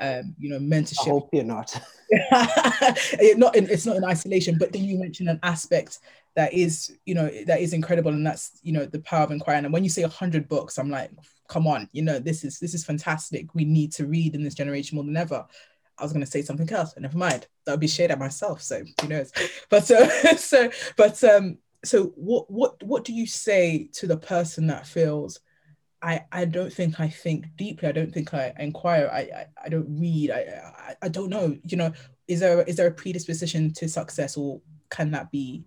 um 0.00 0.34
you 0.38 0.48
know 0.48 0.58
mentorship 0.58 1.06
i 1.06 1.10
hope 1.10 1.28
you're 1.32 1.44
not 1.44 1.78
not 3.36 3.54
in, 3.56 3.68
it's 3.68 3.84
not 3.84 3.96
in 3.96 4.04
isolation 4.04 4.56
but 4.56 4.72
then 4.72 4.84
you 4.84 4.98
mentioned 4.98 5.28
an 5.28 5.40
aspect 5.42 5.98
that 6.36 6.52
is 6.52 6.96
you 7.06 7.14
know 7.14 7.30
that 7.46 7.60
is 7.60 7.72
incredible 7.72 8.12
and 8.12 8.26
that's 8.26 8.58
you 8.62 8.72
know 8.72 8.84
the 8.84 9.00
power 9.00 9.22
of 9.22 9.30
inquiry 9.30 9.58
and 9.58 9.72
when 9.72 9.84
you 9.84 9.90
say 9.90 10.02
100 10.02 10.48
books 10.48 10.78
i'm 10.78 10.90
like 10.90 11.10
come 11.48 11.66
on 11.66 11.88
you 11.92 12.02
know 12.02 12.18
this 12.18 12.44
is 12.44 12.58
this 12.58 12.74
is 12.74 12.84
fantastic 12.84 13.54
we 13.54 13.64
need 13.64 13.92
to 13.92 14.06
read 14.06 14.34
in 14.34 14.42
this 14.42 14.54
generation 14.54 14.96
more 14.96 15.04
than 15.04 15.16
ever 15.16 15.46
I 15.96 16.02
was 16.02 16.12
going 16.12 16.24
to 16.24 16.30
say 16.30 16.42
something 16.42 16.70
else, 16.72 16.94
and 16.94 17.02
never 17.02 17.16
mind. 17.16 17.46
That 17.64 17.72
would 17.72 17.80
be 17.80 17.86
shared 17.86 18.10
at 18.10 18.18
myself. 18.18 18.62
So 18.62 18.82
who 19.00 19.08
knows? 19.08 19.30
But 19.70 19.84
so 19.84 20.08
so 20.36 20.70
but 20.96 21.22
um 21.22 21.58
so 21.84 22.06
what 22.16 22.50
what 22.50 22.82
what 22.82 23.04
do 23.04 23.12
you 23.12 23.26
say 23.26 23.88
to 23.92 24.06
the 24.06 24.16
person 24.16 24.66
that 24.66 24.86
feels 24.86 25.40
I 26.02 26.24
I 26.30 26.44
don't 26.44 26.72
think 26.72 27.00
I 27.00 27.08
think 27.08 27.46
deeply. 27.56 27.88
I 27.88 27.92
don't 27.92 28.12
think 28.12 28.34
I 28.34 28.52
inquire. 28.58 29.08
I 29.12 29.20
I, 29.20 29.46
I 29.64 29.68
don't 29.68 29.98
read. 29.98 30.30
I, 30.30 30.40
I 30.88 30.94
I 31.02 31.08
don't 31.08 31.30
know. 31.30 31.56
You 31.64 31.76
know, 31.76 31.92
is 32.28 32.40
there 32.40 32.62
is 32.62 32.76
there 32.76 32.88
a 32.88 32.92
predisposition 32.92 33.72
to 33.74 33.88
success, 33.88 34.36
or 34.36 34.60
can 34.90 35.10
that 35.12 35.30
be 35.30 35.64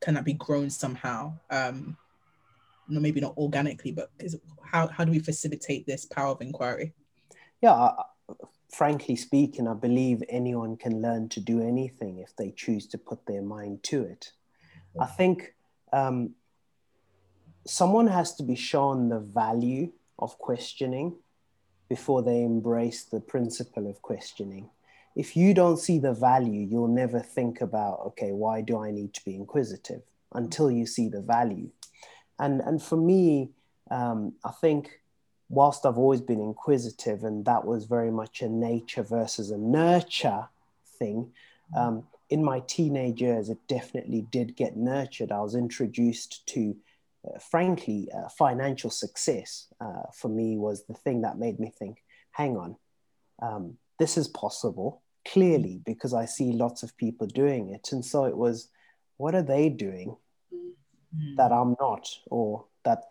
can 0.00 0.14
that 0.14 0.24
be 0.24 0.34
grown 0.34 0.70
somehow? 0.70 1.34
Um, 1.50 1.96
no, 2.88 3.00
maybe 3.00 3.20
not 3.20 3.36
organically, 3.36 3.92
but 3.92 4.10
is, 4.18 4.38
how 4.62 4.86
how 4.88 5.04
do 5.04 5.12
we 5.12 5.18
facilitate 5.18 5.86
this 5.86 6.04
power 6.04 6.28
of 6.28 6.40
inquiry? 6.40 6.92
Yeah, 7.60 7.90
frankly 8.70 9.16
speaking, 9.16 9.66
I 9.66 9.74
believe 9.74 10.22
anyone 10.28 10.76
can 10.76 11.02
learn 11.02 11.28
to 11.30 11.40
do 11.40 11.60
anything 11.60 12.18
if 12.18 12.34
they 12.36 12.50
choose 12.50 12.86
to 12.88 12.98
put 12.98 13.26
their 13.26 13.42
mind 13.42 13.82
to 13.84 14.02
it. 14.02 14.32
I 14.98 15.06
think 15.06 15.54
um, 15.92 16.34
someone 17.66 18.08
has 18.08 18.34
to 18.36 18.42
be 18.42 18.54
shown 18.54 19.08
the 19.08 19.20
value 19.20 19.92
of 20.18 20.38
questioning 20.38 21.16
before 21.88 22.22
they 22.22 22.42
embrace 22.42 23.04
the 23.04 23.20
principle 23.20 23.88
of 23.88 24.02
questioning. 24.02 24.70
If 25.16 25.36
you 25.36 25.54
don't 25.54 25.78
see 25.78 25.98
the 25.98 26.12
value, 26.12 26.66
you'll 26.70 26.88
never 26.88 27.20
think 27.20 27.60
about, 27.60 28.00
okay, 28.06 28.32
why 28.32 28.60
do 28.60 28.78
I 28.78 28.90
need 28.90 29.14
to 29.14 29.24
be 29.24 29.34
inquisitive 29.34 30.02
until 30.32 30.70
you 30.70 30.86
see 30.86 31.08
the 31.08 31.20
value? 31.20 31.70
And, 32.38 32.60
and 32.60 32.80
for 32.80 32.96
me, 32.96 33.50
um, 33.90 34.34
I 34.44 34.52
think 34.52 35.00
whilst 35.48 35.86
I've 35.86 35.98
always 35.98 36.20
been 36.20 36.40
inquisitive, 36.40 37.24
and 37.24 37.44
that 37.46 37.64
was 37.64 37.86
very 37.86 38.10
much 38.10 38.42
a 38.42 38.48
nature 38.48 39.02
versus 39.02 39.50
a 39.50 39.58
nurture 39.58 40.48
thing, 40.98 41.32
um, 41.76 42.04
in 42.30 42.44
my 42.44 42.60
teenage 42.60 43.20
years, 43.20 43.48
it 43.48 43.58
definitely 43.66 44.26
did 44.30 44.56
get 44.56 44.76
nurtured. 44.76 45.32
I 45.32 45.40
was 45.40 45.54
introduced 45.54 46.46
to, 46.48 46.76
uh, 47.26 47.38
frankly, 47.38 48.08
uh, 48.14 48.28
financial 48.28 48.90
success 48.90 49.66
uh, 49.80 50.02
for 50.14 50.28
me 50.28 50.58
was 50.58 50.84
the 50.84 50.94
thing 50.94 51.22
that 51.22 51.38
made 51.38 51.58
me 51.58 51.72
think, 51.78 52.02
hang 52.32 52.56
on, 52.56 52.76
um, 53.40 53.78
this 53.98 54.16
is 54.16 54.28
possible, 54.28 55.02
clearly, 55.26 55.80
because 55.84 56.14
I 56.14 56.24
see 56.24 56.52
lots 56.52 56.82
of 56.82 56.96
people 56.96 57.26
doing 57.26 57.70
it. 57.70 57.92
And 57.92 58.04
so 58.04 58.24
it 58.24 58.36
was, 58.36 58.68
what 59.16 59.34
are 59.34 59.42
they 59.42 59.68
doing 59.68 60.16
mm-hmm. 60.54 61.36
that 61.36 61.52
I'm 61.52 61.76
not, 61.80 62.08
or 62.26 62.64
that 62.84 63.04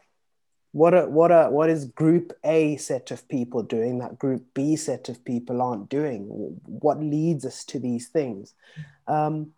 what 0.72 0.94
are, 0.94 1.10
what 1.10 1.32
are, 1.32 1.50
what 1.50 1.70
is 1.70 1.86
group 1.86 2.34
A 2.44 2.78
set 2.78 3.12
of 3.12 3.28
people 3.28 3.64
doing 3.64 4.00
that 4.00 4.20
group 4.20 4.46
B 4.54 4.76
set 4.76 5.10
of 5.10 5.24
people 5.26 5.62
aren't 5.62 5.90
doing? 5.90 6.60
What 6.66 7.00
leads 7.00 7.46
us 7.46 7.64
to 7.66 7.80
these 7.80 8.08
things? 8.08 8.54
Um, 9.08 9.54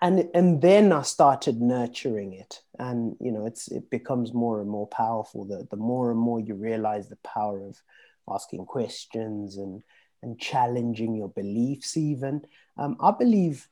and 0.00 0.28
and 0.34 0.62
then 0.62 0.92
I 0.92 1.02
started 1.02 1.60
nurturing 1.60 2.32
it, 2.34 2.60
and 2.78 3.16
you 3.20 3.32
know, 3.32 3.46
it's 3.46 3.68
it 3.68 3.90
becomes 3.90 4.32
more 4.32 4.60
and 4.60 4.70
more 4.70 4.86
powerful. 4.86 5.44
The 5.44 5.66
the 5.70 5.76
more 5.76 6.10
and 6.10 6.20
more 6.20 6.40
you 6.40 6.54
realize 6.54 7.08
the 7.08 7.16
power 7.16 7.66
of 7.66 7.82
asking 8.28 8.66
questions 8.66 9.56
and 9.56 9.82
and 10.22 10.38
challenging 10.38 11.14
your 11.14 11.28
beliefs. 11.28 11.96
Even 11.96 12.42
um, 12.76 12.96
I 13.00 13.10
believe, 13.10 13.68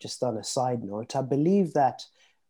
just 0.00 0.22
on 0.22 0.36
a 0.36 0.44
side 0.44 0.82
note, 0.82 1.16
I 1.16 1.22
believe 1.22 1.72
that 1.74 2.02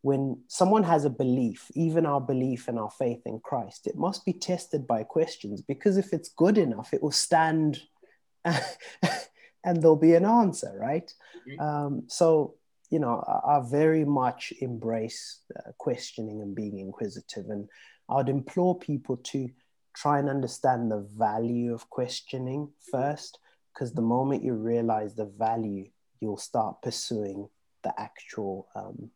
when 0.02 0.42
someone 0.48 0.84
has 0.84 1.04
a 1.04 1.10
belief, 1.10 1.70
even 1.74 2.06
our 2.06 2.20
belief 2.20 2.68
and 2.68 2.78
our 2.78 2.90
faith 2.90 3.20
in 3.26 3.38
Christ, 3.40 3.86
it 3.86 3.96
must 3.96 4.24
be 4.24 4.32
tested 4.32 4.86
by 4.86 5.02
questions 5.02 5.60
because 5.60 5.98
if 5.98 6.12
it's 6.12 6.30
good 6.30 6.56
enough, 6.56 6.94
it 6.94 7.02
will 7.02 7.10
stand 7.10 7.82
and 8.44 9.82
there'll 9.82 9.96
be 9.96 10.14
an 10.14 10.24
answer, 10.24 10.74
right? 10.80 11.12
Mm-hmm. 11.48 11.60
Um, 11.60 12.02
so, 12.08 12.54
you 12.88 12.98
know, 12.98 13.22
I, 13.26 13.56
I 13.56 13.62
very 13.68 14.04
much 14.06 14.52
embrace 14.60 15.40
uh, 15.56 15.72
questioning 15.76 16.40
and 16.40 16.54
being 16.54 16.78
inquisitive. 16.78 17.50
And 17.50 17.68
I'd 18.08 18.30
implore 18.30 18.78
people 18.78 19.18
to 19.18 19.50
try 20.00 20.18
and 20.18 20.28
understand 20.28 20.90
the 20.90 21.06
value 21.16 21.74
of 21.74 21.90
questioning 21.90 22.68
first, 22.90 23.38
because 23.72 23.92
the 23.92 24.02
moment 24.02 24.44
you 24.44 24.54
realize 24.54 25.14
the 25.14 25.30
value, 25.48 25.86
you'll 26.20 26.36
start 26.36 26.82
pursuing 26.82 27.48
the 27.82 27.92
actual. 27.98 28.68
Um, 28.74 29.10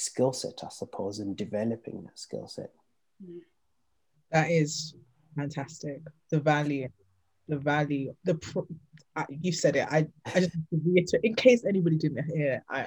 skill 0.00 0.32
set, 0.32 0.60
I 0.62 0.68
suppose, 0.68 1.18
and 1.18 1.36
developing 1.36 2.04
that 2.04 2.16
skill 2.16 2.46
set. 2.46 2.70
That 4.30 4.48
is 4.48 4.94
fantastic. 5.34 6.02
The 6.30 6.38
value, 6.38 6.88
the 7.48 7.58
value, 7.58 8.14
the 8.22 8.38
I, 9.16 9.26
you 9.42 9.50
said 9.50 9.74
it. 9.74 9.88
I 9.90 10.06
I 10.32 10.38
just 10.38 10.56
reiterate 10.70 11.24
in 11.24 11.34
case 11.34 11.64
anybody 11.64 11.96
didn't 11.98 12.30
hear. 12.32 12.62
I, 12.70 12.82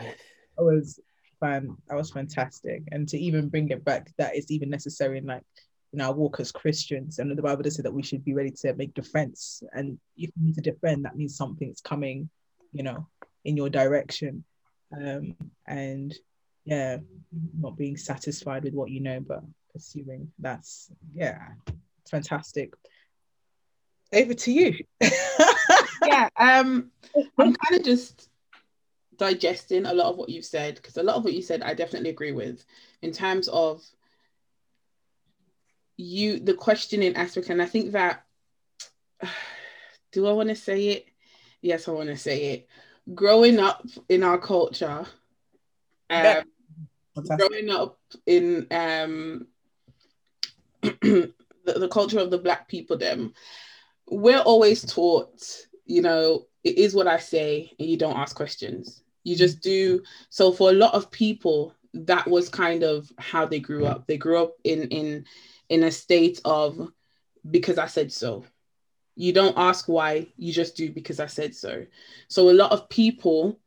I 0.58 0.62
was 0.62 1.02
fan. 1.41 1.76
I 1.91 1.96
was 1.96 2.12
fantastic, 2.12 2.84
and 2.94 3.10
to 3.10 3.17
even 3.17 3.50
bring 3.50 3.67
it 3.76 3.84
back, 3.84 4.13
that 4.17 4.38
is 4.38 4.50
even 4.50 4.70
necessary 4.70 5.17
in 5.17 5.26
like 5.26 5.44
in 5.93 6.01
our 6.01 6.13
walk 6.13 6.39
as 6.39 6.51
Christians. 6.51 7.19
And 7.19 7.38
the 7.38 7.41
Bible 7.41 7.63
does 7.63 7.75
say 7.75 7.84
that 7.84 7.93
we 7.93 8.04
should 8.04 8.23
be 8.23 8.34
ready 8.34 8.51
to 8.62 8.73
make 8.73 8.93
defense. 8.93 9.62
And 9.73 9.99
if 10.17 10.32
you 10.36 10.45
need 10.45 10.56
to 10.56 10.62
defend, 10.62 11.06
that 11.06 11.17
means 11.17 11.36
something's 11.36 11.82
coming, 11.82 12.30
you 12.71 12.84
know, 12.84 13.08
in 13.43 13.58
your 13.58 13.69
direction. 13.69 14.43
Um, 14.95 15.36
and 15.67 16.13
yeah, 16.65 16.97
not 17.58 17.77
being 17.77 17.97
satisfied 17.97 18.63
with 18.63 18.73
what 18.73 18.89
you 18.89 19.01
know, 19.01 19.19
but 19.19 19.43
pursuing. 19.73 20.32
That's 20.39 20.91
yeah, 21.13 21.39
it's 22.01 22.12
fantastic. 22.12 22.73
Over 24.13 24.34
to 24.34 24.51
you. 24.51 24.84
yeah, 26.06 26.30
um, 26.38 26.91
I'm 27.38 27.56
kind 27.56 27.80
of 27.80 27.84
just 27.84 28.30
digesting 29.17 29.86
a 29.86 29.93
lot 29.93 30.08
of 30.08 30.17
what 30.17 30.30
you've 30.30 30.45
said 30.45 30.75
because 30.75 30.97
a 30.97 31.04
lot 31.04 31.15
of 31.15 31.23
what 31.23 31.34
you 31.34 31.43
said 31.43 31.62
I 31.62 31.75
definitely 31.75 32.10
agree 32.10 32.32
with 32.32 32.65
in 33.01 33.12
terms 33.12 33.47
of 33.49 33.84
you 36.02 36.40
the 36.40 36.54
questioning 36.54 37.16
aspect, 37.16 37.50
and 37.50 37.62
I 37.62 37.66
think 37.66 37.92
that 37.92 38.24
do 40.12 40.28
I 40.28 40.34
want 40.34 40.50
to 40.50 40.56
say 40.56 40.88
it? 40.90 41.06
Yes, 41.62 41.88
I 41.88 41.92
want 41.92 42.10
to 42.10 42.18
say 42.18 42.54
it. 42.54 42.68
Growing 43.14 43.60
up 43.60 43.86
in 44.10 44.24
our 44.24 44.38
culture, 44.38 45.06
um, 46.10 46.44
growing 47.38 47.70
up 47.70 48.00
in 48.26 48.68
um, 48.72 49.48
the, 50.82 51.34
the 51.66 51.90
culture 51.90 52.20
of 52.20 52.32
the 52.32 52.38
black 52.38 52.68
people, 52.68 52.98
them, 52.98 53.34
we're 54.10 54.40
always 54.40 54.84
taught, 54.84 55.42
you 55.86 56.02
know, 56.02 56.46
it 56.64 56.78
is 56.78 56.94
what 56.94 57.08
I 57.08 57.18
say, 57.18 57.72
and 57.80 57.90
you 57.90 57.98
don't 57.98 58.18
ask 58.18 58.36
questions. 58.36 59.04
You 59.24 59.36
just 59.36 59.62
do. 59.62 60.02
So 60.30 60.52
for 60.52 60.70
a 60.70 60.74
lot 60.74 60.94
of 60.94 61.12
people, 61.12 61.76
that 61.94 62.28
was 62.28 62.50
kind 62.50 62.84
of 62.84 63.12
how 63.18 63.46
they 63.46 63.60
grew 63.60 63.86
up. 63.86 64.08
They 64.08 64.18
grew 64.18 64.42
up 64.42 64.56
in 64.64 64.88
in 64.90 65.26
in 65.72 65.84
a 65.84 65.92
state 65.92 66.42
of 66.46 66.92
because 67.50 67.80
I 67.80 67.88
said 67.88 68.12
so. 68.12 68.46
You 69.16 69.34
don't 69.34 69.58
ask 69.58 69.88
why, 69.88 70.28
you 70.38 70.54
just 70.54 70.76
do 70.76 70.92
because 70.92 71.20
I 71.20 71.28
said 71.28 71.56
so. 71.56 71.86
So 72.28 72.50
a 72.50 72.54
lot 72.54 72.72
of 72.72 72.90
people 72.90 73.60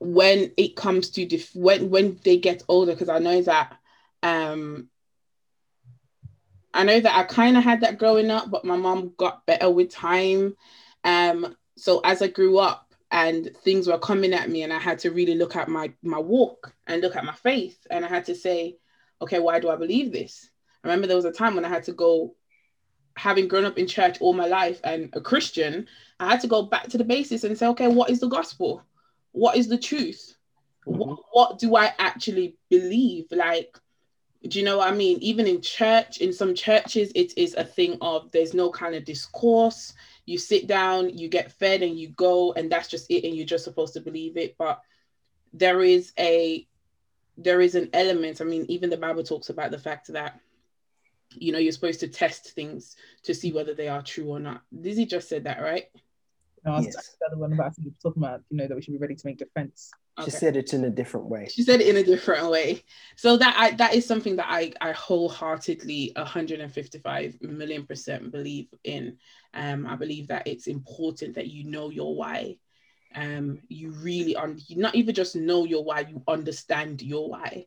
when 0.00 0.52
it 0.56 0.76
comes 0.76 1.10
to 1.10 1.26
def- 1.26 1.54
when 1.54 1.90
when 1.90 2.18
they 2.24 2.38
get 2.38 2.62
older 2.68 2.92
because 2.92 3.10
i 3.10 3.18
know 3.18 3.42
that 3.42 3.76
um 4.22 4.88
i 6.72 6.82
know 6.82 6.98
that 6.98 7.16
i 7.16 7.22
kind 7.24 7.56
of 7.56 7.62
had 7.62 7.82
that 7.82 7.98
growing 7.98 8.30
up 8.30 8.50
but 8.50 8.64
my 8.64 8.76
mom 8.76 9.12
got 9.18 9.44
better 9.46 9.70
with 9.70 9.90
time 9.90 10.56
um 11.04 11.54
so 11.76 12.00
as 12.00 12.22
i 12.22 12.28
grew 12.28 12.58
up 12.58 12.94
and 13.10 13.54
things 13.62 13.86
were 13.86 13.98
coming 13.98 14.32
at 14.32 14.48
me 14.48 14.62
and 14.62 14.72
i 14.72 14.78
had 14.78 14.98
to 14.98 15.10
really 15.10 15.34
look 15.34 15.54
at 15.54 15.68
my 15.68 15.92
my 16.02 16.18
walk 16.18 16.72
and 16.86 17.02
look 17.02 17.14
at 17.16 17.24
my 17.24 17.34
faith 17.34 17.86
and 17.90 18.04
i 18.04 18.08
had 18.08 18.24
to 18.24 18.34
say 18.34 18.78
okay 19.20 19.38
why 19.38 19.60
do 19.60 19.68
i 19.68 19.76
believe 19.76 20.12
this 20.12 20.50
i 20.84 20.88
remember 20.88 21.06
there 21.06 21.16
was 21.16 21.24
a 21.24 21.32
time 21.32 21.54
when 21.54 21.64
i 21.64 21.68
had 21.68 21.84
to 21.84 21.92
go 21.92 22.34
having 23.16 23.48
grown 23.48 23.64
up 23.64 23.78
in 23.78 23.86
church 23.86 24.20
all 24.20 24.32
my 24.32 24.46
life 24.46 24.80
and 24.84 25.10
a 25.14 25.20
christian 25.20 25.86
i 26.20 26.30
had 26.30 26.40
to 26.40 26.46
go 26.46 26.62
back 26.62 26.88
to 26.88 26.98
the 26.98 27.04
basis 27.04 27.44
and 27.44 27.56
say 27.56 27.66
okay 27.66 27.88
what 27.88 28.10
is 28.10 28.20
the 28.20 28.28
gospel 28.28 28.82
what 29.32 29.56
is 29.56 29.68
the 29.68 29.78
truth? 29.78 30.36
Mm-hmm. 30.86 30.98
What, 30.98 31.18
what 31.32 31.58
do 31.58 31.76
I 31.76 31.92
actually 31.98 32.56
believe? 32.68 33.26
Like, 33.30 33.78
Do 34.48 34.58
you 34.58 34.64
know 34.64 34.78
what 34.78 34.92
I 34.92 34.96
mean? 34.96 35.18
Even 35.20 35.46
in 35.46 35.60
church, 35.60 36.18
in 36.18 36.32
some 36.32 36.54
churches, 36.54 37.12
it 37.14 37.36
is 37.36 37.54
a 37.54 37.64
thing 37.64 37.98
of 38.00 38.30
there's 38.32 38.54
no 38.54 38.70
kind 38.70 38.94
of 38.94 39.04
discourse. 39.04 39.92
You 40.26 40.38
sit 40.38 40.66
down, 40.66 41.16
you 41.16 41.28
get 41.28 41.52
fed, 41.52 41.82
and 41.82 41.98
you 41.98 42.08
go, 42.10 42.52
and 42.52 42.70
that's 42.70 42.88
just 42.88 43.10
it, 43.10 43.24
and 43.24 43.36
you're 43.36 43.46
just 43.46 43.64
supposed 43.64 43.94
to 43.94 44.00
believe 44.00 44.36
it. 44.36 44.56
But 44.58 44.80
there 45.52 45.82
is 45.82 46.12
a 46.18 46.66
there 47.36 47.60
is 47.60 47.74
an 47.74 47.88
element. 47.94 48.40
I 48.40 48.44
mean, 48.44 48.66
even 48.68 48.90
the 48.90 48.96
Bible 48.96 49.22
talks 49.22 49.48
about 49.48 49.70
the 49.70 49.78
fact 49.78 50.12
that 50.12 50.38
you 51.36 51.52
know 51.52 51.58
you're 51.58 51.72
supposed 51.72 52.00
to 52.00 52.08
test 52.08 52.52
things 52.54 52.96
to 53.24 53.34
see 53.34 53.52
whether 53.52 53.74
they 53.74 53.88
are 53.88 54.02
true 54.02 54.28
or 54.28 54.40
not. 54.40 54.62
Lizzie 54.72 55.06
just 55.06 55.28
said 55.28 55.44
that, 55.44 55.60
right? 55.60 55.84
No, 56.64 56.72
I 56.72 56.76
was 56.78 56.86
Yes. 56.86 57.16
the 57.20 57.26
other 57.26 57.38
one 57.38 57.52
about 57.52 57.72
talking 58.02 58.22
about, 58.22 58.42
you 58.50 58.58
know, 58.58 58.68
that 58.68 58.74
we 58.74 58.82
should 58.82 58.92
be 58.92 58.98
ready 58.98 59.14
to 59.14 59.26
make 59.26 59.38
defense. 59.38 59.90
She 60.18 60.24
Okay. 60.24 60.30
said 60.36 60.56
it 60.56 60.74
in 60.74 60.84
a 60.84 60.90
different 60.90 61.26
way. 61.28 61.48
she 61.48 61.62
said 61.62 61.80
it 61.80 61.86
in 61.88 61.96
a 61.96 62.02
different 62.02 62.50
way 62.50 62.82
so 63.16 63.38
that 63.38 63.54
i 63.56 63.70
that 63.76 63.94
is 63.94 64.04
something 64.04 64.36
that 64.36 64.48
i 64.50 64.70
i 64.82 64.92
wholeheartedly 64.92 66.12
155 66.16 67.40
million 67.40 67.86
percent 67.86 68.30
believe 68.30 68.66
in 68.84 69.16
um 69.54 69.86
i 69.86 69.96
believe 69.96 70.28
that 70.28 70.46
it's 70.46 70.66
important 70.66 71.34
that 71.36 71.46
you 71.46 71.64
know 71.64 71.88
your 71.88 72.14
why 72.14 72.56
um 73.14 73.58
you 73.68 73.92
really 73.92 74.36
on 74.36 74.58
you 74.66 74.76
not 74.76 74.94
even 74.94 75.14
just 75.14 75.34
know 75.36 75.64
your 75.64 75.82
why 75.82 76.00
you 76.00 76.22
understand 76.28 77.00
your 77.00 77.30
why 77.30 77.64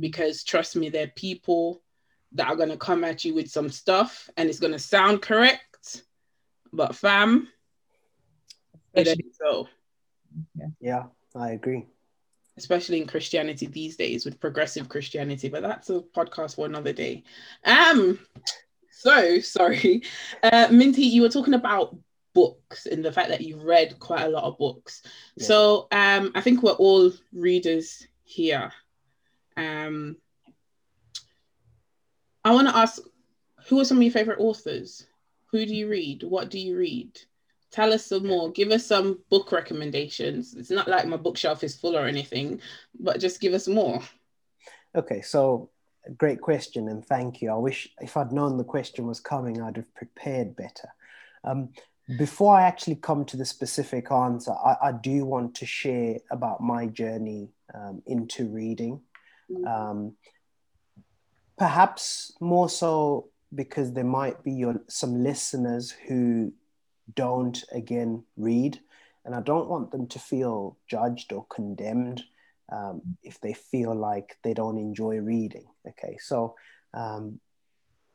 because 0.00 0.42
trust 0.42 0.74
me 0.74 0.88
there 0.88 1.04
are 1.04 1.12
people 1.14 1.80
that 2.34 2.48
are 2.48 2.56
going 2.56 2.68
to 2.68 2.76
come 2.76 3.04
at 3.04 3.24
you 3.24 3.34
with 3.34 3.48
some 3.50 3.68
stuff 3.70 4.28
and 4.36 4.48
it's 4.48 4.58
going 4.60 4.72
to 4.72 4.78
sound 4.78 5.22
correct 5.22 6.02
but 6.72 6.94
fam 6.94 7.48
it 8.94 9.08
ain't 9.08 9.34
so 9.34 9.68
Yeah, 10.80 11.04
I 11.34 11.50
agree. 11.50 11.86
especially 12.56 13.00
in 13.00 13.06
Christianity 13.06 13.66
these 13.66 13.96
days 13.96 14.24
with 14.24 14.38
progressive 14.40 14.88
Christianity, 14.88 15.48
but 15.48 15.62
that's 15.62 15.90
a 15.90 16.00
podcast 16.16 16.54
for 16.56 16.66
another 16.66 16.92
day. 16.92 17.24
Um, 17.64 18.18
so 18.90 19.40
sorry, 19.40 20.02
uh, 20.42 20.68
Minty, 20.70 21.02
you 21.02 21.22
were 21.22 21.28
talking 21.28 21.54
about 21.54 21.96
books 22.34 22.86
and 22.86 23.04
the 23.04 23.12
fact 23.12 23.28
that 23.30 23.40
you've 23.40 23.62
read 23.64 23.98
quite 23.98 24.22
a 24.24 24.28
lot 24.28 24.44
of 24.44 24.58
books. 24.58 25.02
Yeah. 25.36 25.46
So 25.46 25.88
um, 25.90 26.30
I 26.34 26.40
think 26.40 26.62
we're 26.62 26.72
all 26.72 27.12
readers 27.32 28.06
here. 28.24 28.72
Um, 29.56 30.16
I 32.44 32.52
want 32.52 32.68
to 32.68 32.76
ask, 32.76 33.00
who 33.68 33.80
are 33.80 33.84
some 33.84 33.96
of 33.98 34.02
your 34.02 34.12
favorite 34.12 34.40
authors? 34.40 35.06
Who 35.50 35.64
do 35.64 35.74
you 35.74 35.88
read? 35.88 36.22
What 36.22 36.50
do 36.50 36.58
you 36.58 36.76
read? 36.76 37.18
Tell 37.70 37.92
us 37.92 38.06
some 38.06 38.26
more. 38.26 38.52
Give 38.52 38.70
us 38.70 38.86
some 38.86 39.20
book 39.30 39.50
recommendations. 39.50 40.54
It's 40.54 40.70
not 40.70 40.86
like 40.86 41.06
my 41.06 41.16
bookshelf 41.16 41.64
is 41.64 41.74
full 41.74 41.96
or 41.96 42.06
anything, 42.06 42.60
but 43.00 43.20
just 43.20 43.40
give 43.40 43.54
us 43.54 43.66
more. 43.66 44.00
Okay, 44.94 45.22
so 45.22 45.70
great 46.18 46.40
question 46.40 46.88
and 46.88 47.04
thank 47.04 47.40
you. 47.40 47.50
I 47.50 47.56
wish 47.56 47.88
if 48.00 48.16
I'd 48.16 48.32
known 48.32 48.58
the 48.58 48.64
question 48.64 49.06
was 49.06 49.20
coming, 49.20 49.62
I'd 49.62 49.76
have 49.76 49.94
prepared 49.94 50.54
better. 50.54 50.88
Um, 51.42 51.70
before 52.18 52.54
I 52.54 52.62
actually 52.62 52.96
come 52.96 53.24
to 53.24 53.36
the 53.36 53.46
specific 53.46 54.12
answer, 54.12 54.52
I, 54.52 54.76
I 54.82 54.92
do 54.92 55.24
want 55.24 55.54
to 55.56 55.66
share 55.66 56.18
about 56.30 56.60
my 56.60 56.86
journey 56.86 57.48
um, 57.74 58.02
into 58.06 58.48
reading. 58.48 59.00
Um, 59.66 60.14
perhaps 61.58 62.32
more 62.40 62.68
so 62.68 63.28
because 63.54 63.92
there 63.92 64.04
might 64.04 64.42
be 64.42 64.52
your, 64.52 64.80
some 64.88 65.22
listeners 65.22 65.90
who 65.90 66.52
don't 67.14 67.62
again 67.72 68.24
read, 68.36 68.80
and 69.24 69.34
I 69.34 69.40
don't 69.40 69.68
want 69.68 69.90
them 69.90 70.06
to 70.08 70.18
feel 70.18 70.76
judged 70.88 71.32
or 71.32 71.46
condemned 71.46 72.24
um, 72.72 73.02
if 73.22 73.40
they 73.40 73.52
feel 73.52 73.94
like 73.94 74.36
they 74.42 74.54
don't 74.54 74.78
enjoy 74.78 75.18
reading. 75.18 75.66
Okay, 75.86 76.18
so 76.20 76.56
um, 76.92 77.40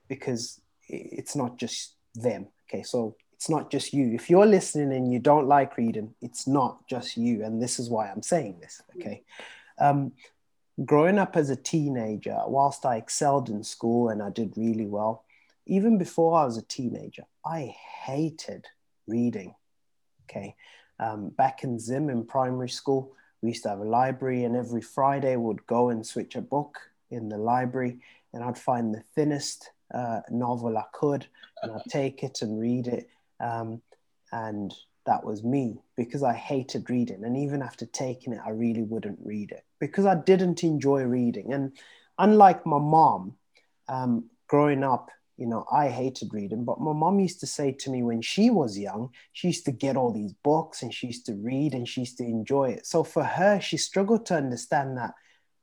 because 0.08 0.60
it's 0.88 1.36
not 1.36 1.58
just 1.58 1.96
them. 2.16 2.48
Okay, 2.68 2.84
so 2.84 3.16
it's 3.34 3.50
not 3.50 3.72
just 3.72 3.94
you. 3.94 4.14
If 4.14 4.30
you're 4.30 4.46
listening 4.46 4.92
and 4.92 5.12
you 5.12 5.20
don't 5.20 5.48
like 5.48 5.78
reading, 5.78 6.14
it's 6.22 6.48
not 6.48 6.86
just 6.88 7.16
you, 7.16 7.44
and 7.44 7.62
this 7.62 7.80
is 7.80 7.90
why 7.90 8.10
I'm 8.10 8.24
saying 8.24 8.60
this. 8.60 8.82
Okay. 8.98 9.24
Um, 9.80 10.12
growing 10.86 11.20
up 11.20 11.36
as 11.36 11.50
a 11.50 11.56
teenager, 11.56 12.38
whilst 12.46 12.86
I 12.86 12.98
excelled 12.98 13.50
in 13.50 13.64
school 13.64 14.10
and 14.10 14.22
I 14.22 14.30
did 14.30 14.54
really 14.58 14.86
well, 14.86 15.26
even 15.66 15.98
before 15.98 16.38
I 16.38 16.46
was 16.46 16.58
a 16.58 16.64
teenager, 16.64 17.24
I 17.46 17.76
hated 18.06 18.66
reading. 19.08 19.56
Okay. 20.30 20.56
Um, 21.00 21.30
back 21.30 21.64
in 21.64 21.80
Zim 21.80 22.10
in 22.10 22.26
primary 22.26 22.70
school, 22.70 23.14
we 23.42 23.50
used 23.50 23.64
to 23.64 23.70
have 23.70 23.80
a 23.80 23.86
library, 23.86 24.44
and 24.44 24.56
every 24.56 24.82
Friday 24.82 25.36
we'd 25.38 25.66
go 25.66 25.90
and 25.90 26.06
switch 26.06 26.36
a 26.36 26.42
book 26.42 26.78
in 27.10 27.30
the 27.30 27.38
library, 27.38 28.00
and 28.34 28.44
I'd 28.44 28.58
find 28.58 28.94
the 28.94 29.04
thinnest 29.16 29.72
uh, 29.94 30.22
novel 30.30 30.78
I 30.78 30.84
could, 30.92 31.26
and 31.64 31.72
I'd 31.72 31.90
take 31.90 32.24
it 32.24 32.42
and 32.42 32.60
read 32.60 32.88
it. 32.88 33.10
Um, 33.40 33.82
and 34.32 34.74
that 35.06 35.24
was 35.24 35.44
me 35.44 35.82
because 35.96 36.24
I 36.24 36.34
hated 36.34 36.90
reading. 36.90 37.24
And 37.24 37.38
even 37.38 37.62
after 37.62 37.86
taking 37.86 38.34
it, 38.34 38.42
I 38.46 38.52
really 38.52 38.84
wouldn't 38.84 39.20
read 39.24 39.52
it 39.52 39.64
because 39.80 40.06
I 40.06 40.16
didn't 40.16 40.64
enjoy 40.64 41.04
reading. 41.04 41.54
And 41.54 41.72
unlike 42.18 42.66
my 42.66 42.80
mom, 42.80 43.36
um, 43.88 44.30
growing 44.48 44.84
up, 44.84 45.10
you 45.38 45.48
know, 45.48 45.66
I 45.72 45.88
hated 45.88 46.34
reading, 46.34 46.66
but 46.66 46.82
my 46.82 46.92
mom 46.92 47.20
used 47.20 47.40
to 47.40 47.48
say 47.48 47.72
to 47.72 47.90
me 47.90 48.04
when 48.04 48.22
she 48.22 48.50
was 48.50 48.78
young, 48.78 49.10
she 49.32 49.48
used 49.48 49.64
to 49.66 49.72
get 49.72 49.96
all 49.96 50.12
these 50.12 50.34
books 50.34 50.82
and 50.84 50.94
she 50.94 51.08
used 51.08 51.26
to 51.28 51.36
read 51.36 51.74
and 51.74 51.88
she 51.88 52.02
used 52.02 52.18
to 52.18 52.26
enjoy 52.26 52.72
it. 52.72 52.86
So 52.86 53.06
for 53.06 53.24
her, 53.24 53.62
she 53.62 53.78
struggled 53.78 54.26
to 54.28 54.36
understand 54.36 54.98
that 54.98 55.14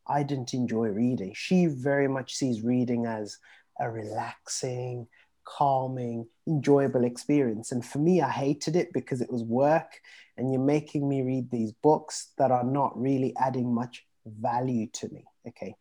I 0.06 0.22
didn't 0.22 0.54
enjoy 0.54 0.88
reading. 0.88 1.34
She 1.34 1.66
very 1.66 2.08
much 2.08 2.34
sees 2.34 2.62
reading 2.62 3.04
as 3.04 3.38
a 3.78 3.90
relaxing, 3.90 5.08
calming, 5.46 6.26
enjoyable 6.46 7.04
experience. 7.04 7.72
And 7.72 7.84
for 7.84 7.98
me, 7.98 8.20
I 8.20 8.30
hated 8.30 8.76
it 8.76 8.92
because 8.92 9.20
it 9.20 9.32
was 9.32 9.42
work 9.42 10.00
and 10.36 10.52
you're 10.52 10.60
making 10.60 11.08
me 11.08 11.22
read 11.22 11.50
these 11.50 11.72
books 11.72 12.32
that 12.36 12.50
are 12.50 12.64
not 12.64 13.00
really 13.00 13.34
adding 13.38 13.72
much 13.72 14.04
value 14.26 14.88
to 14.94 15.08
me. 15.08 15.24
Okay. 15.48 15.74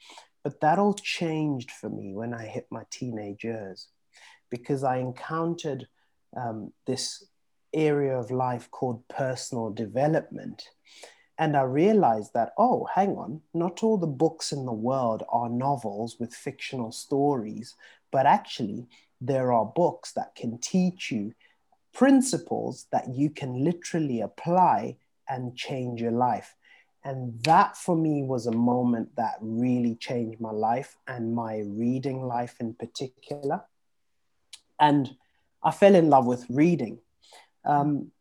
But 0.44 0.62
that 0.62 0.80
all 0.80 0.94
changed 0.94 1.72
for 1.72 1.90
me 1.90 2.14
when 2.14 2.34
I 2.34 2.46
hit 2.46 2.68
my 2.70 2.84
teenage 2.92 3.44
years 3.44 3.88
because 4.50 4.84
I 4.84 4.98
encountered 4.98 5.88
um, 6.38 6.72
this 6.86 7.26
area 7.74 8.18
of 8.18 8.32
life 8.32 8.70
called 8.72 9.08
personal 9.08 9.72
development. 9.72 10.70
And 11.38 11.58
I 11.58 11.64
realized 11.64 12.34
that, 12.34 12.54
oh, 12.58 12.88
hang 12.94 13.18
on, 13.18 13.42
not 13.54 13.84
all 13.84 13.98
the 13.98 14.08
books 14.08 14.52
in 14.52 14.66
the 14.66 14.72
world 14.72 15.24
are 15.30 15.50
novels 15.50 16.18
with 16.20 16.34
fictional 16.34 16.92
stories, 16.92 17.76
but 18.12 18.26
actually, 18.26 18.88
there 19.22 19.52
are 19.52 19.66
books 19.66 20.12
that 20.14 20.36
can 20.36 20.58
teach 20.58 21.12
you 21.12 21.34
principles 21.94 22.88
that 22.92 23.10
you 23.10 23.30
can 23.30 23.64
literally 23.64 24.22
apply 24.22 24.98
and 25.30 25.56
change 25.56 26.02
your 26.02 26.12
life. 26.12 26.56
And 27.04 27.42
that 27.44 27.78
for 27.78 27.96
me 27.96 28.24
was 28.24 28.48
a 28.48 28.52
moment 28.52 29.16
that 29.16 29.36
really 29.40 29.96
changed 29.96 30.42
my 30.42 30.52
life 30.52 30.98
and 31.08 31.34
my 31.34 31.60
reading 31.60 32.24
life 32.24 32.56
in 32.60 32.74
particular. 32.74 33.64
And 34.80 35.16
I 35.64 35.72
fell 35.72 35.96
in 35.96 36.10
love 36.10 36.26
with 36.26 36.46
reading. 36.50 37.00
Um, 37.64 38.12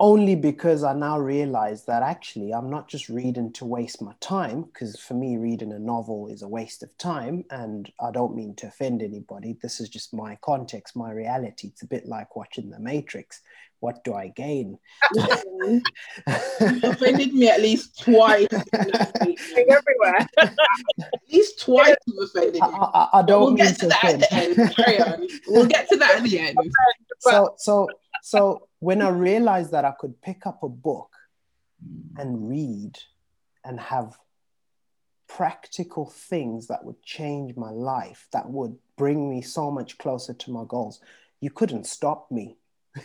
only 0.00 0.34
because 0.34 0.82
I 0.82 0.92
now 0.92 1.18
realize 1.18 1.84
that 1.84 2.02
actually 2.02 2.52
I'm 2.52 2.68
not 2.68 2.88
just 2.88 3.08
reading 3.08 3.52
to 3.54 3.64
waste 3.64 4.02
my 4.02 4.12
time, 4.20 4.62
because 4.62 4.98
for 4.98 5.14
me, 5.14 5.36
reading 5.36 5.72
a 5.72 5.78
novel 5.78 6.28
is 6.28 6.42
a 6.42 6.48
waste 6.48 6.82
of 6.82 6.96
time. 6.98 7.44
And 7.50 7.90
I 8.00 8.10
don't 8.10 8.34
mean 8.34 8.54
to 8.56 8.66
offend 8.66 9.02
anybody. 9.02 9.56
This 9.62 9.80
is 9.80 9.88
just 9.88 10.12
my 10.12 10.36
context, 10.42 10.96
my 10.96 11.12
reality. 11.12 11.68
It's 11.68 11.82
a 11.82 11.86
bit 11.86 12.06
like 12.06 12.34
watching 12.36 12.70
The 12.70 12.80
Matrix. 12.80 13.40
What 13.80 14.02
do 14.02 14.14
I 14.14 14.28
gain? 14.28 14.78
You 15.14 15.82
offended 16.84 17.34
me 17.34 17.48
at 17.50 17.60
least 17.60 18.00
twice. 18.02 18.46
Everywhere. 18.82 20.26
at 20.38 20.54
least 21.30 21.60
twice 21.60 21.94
you've 22.06 22.24
offended 22.30 22.54
me. 22.54 22.60
I, 22.62 23.08
I 23.12 23.22
don't 23.22 23.40
We'll 23.40 23.50
mean 23.50 23.56
get 23.58 23.74
to 23.74 23.80
to 23.80 23.86
that 23.88 24.04
at 24.04 24.22
offend. 24.22 24.56
the 24.56 24.62
end. 24.62 24.74
Carry 24.76 25.00
on. 25.00 25.28
We'll 25.48 25.66
get 25.66 25.88
to 25.90 25.96
that 25.96 26.16
at 26.16 26.22
the 26.22 26.38
end. 26.38 26.56
so 27.20 27.54
so 27.58 27.88
so 28.22 28.68
when 28.84 29.00
i 29.00 29.08
realized 29.08 29.70
that 29.70 29.84
i 29.84 29.92
could 29.98 30.20
pick 30.20 30.46
up 30.46 30.62
a 30.62 30.68
book 30.68 31.10
and 32.18 32.48
read 32.48 32.92
and 33.64 33.80
have 33.80 34.18
practical 35.26 36.06
things 36.10 36.66
that 36.66 36.84
would 36.84 37.02
change 37.02 37.56
my 37.56 37.70
life 37.70 38.28
that 38.32 38.48
would 38.48 38.76
bring 38.96 39.30
me 39.30 39.40
so 39.40 39.70
much 39.70 39.96
closer 39.96 40.34
to 40.34 40.50
my 40.50 40.64
goals 40.68 41.00
you 41.40 41.50
couldn't 41.50 41.86
stop 41.86 42.30
me. 42.30 42.56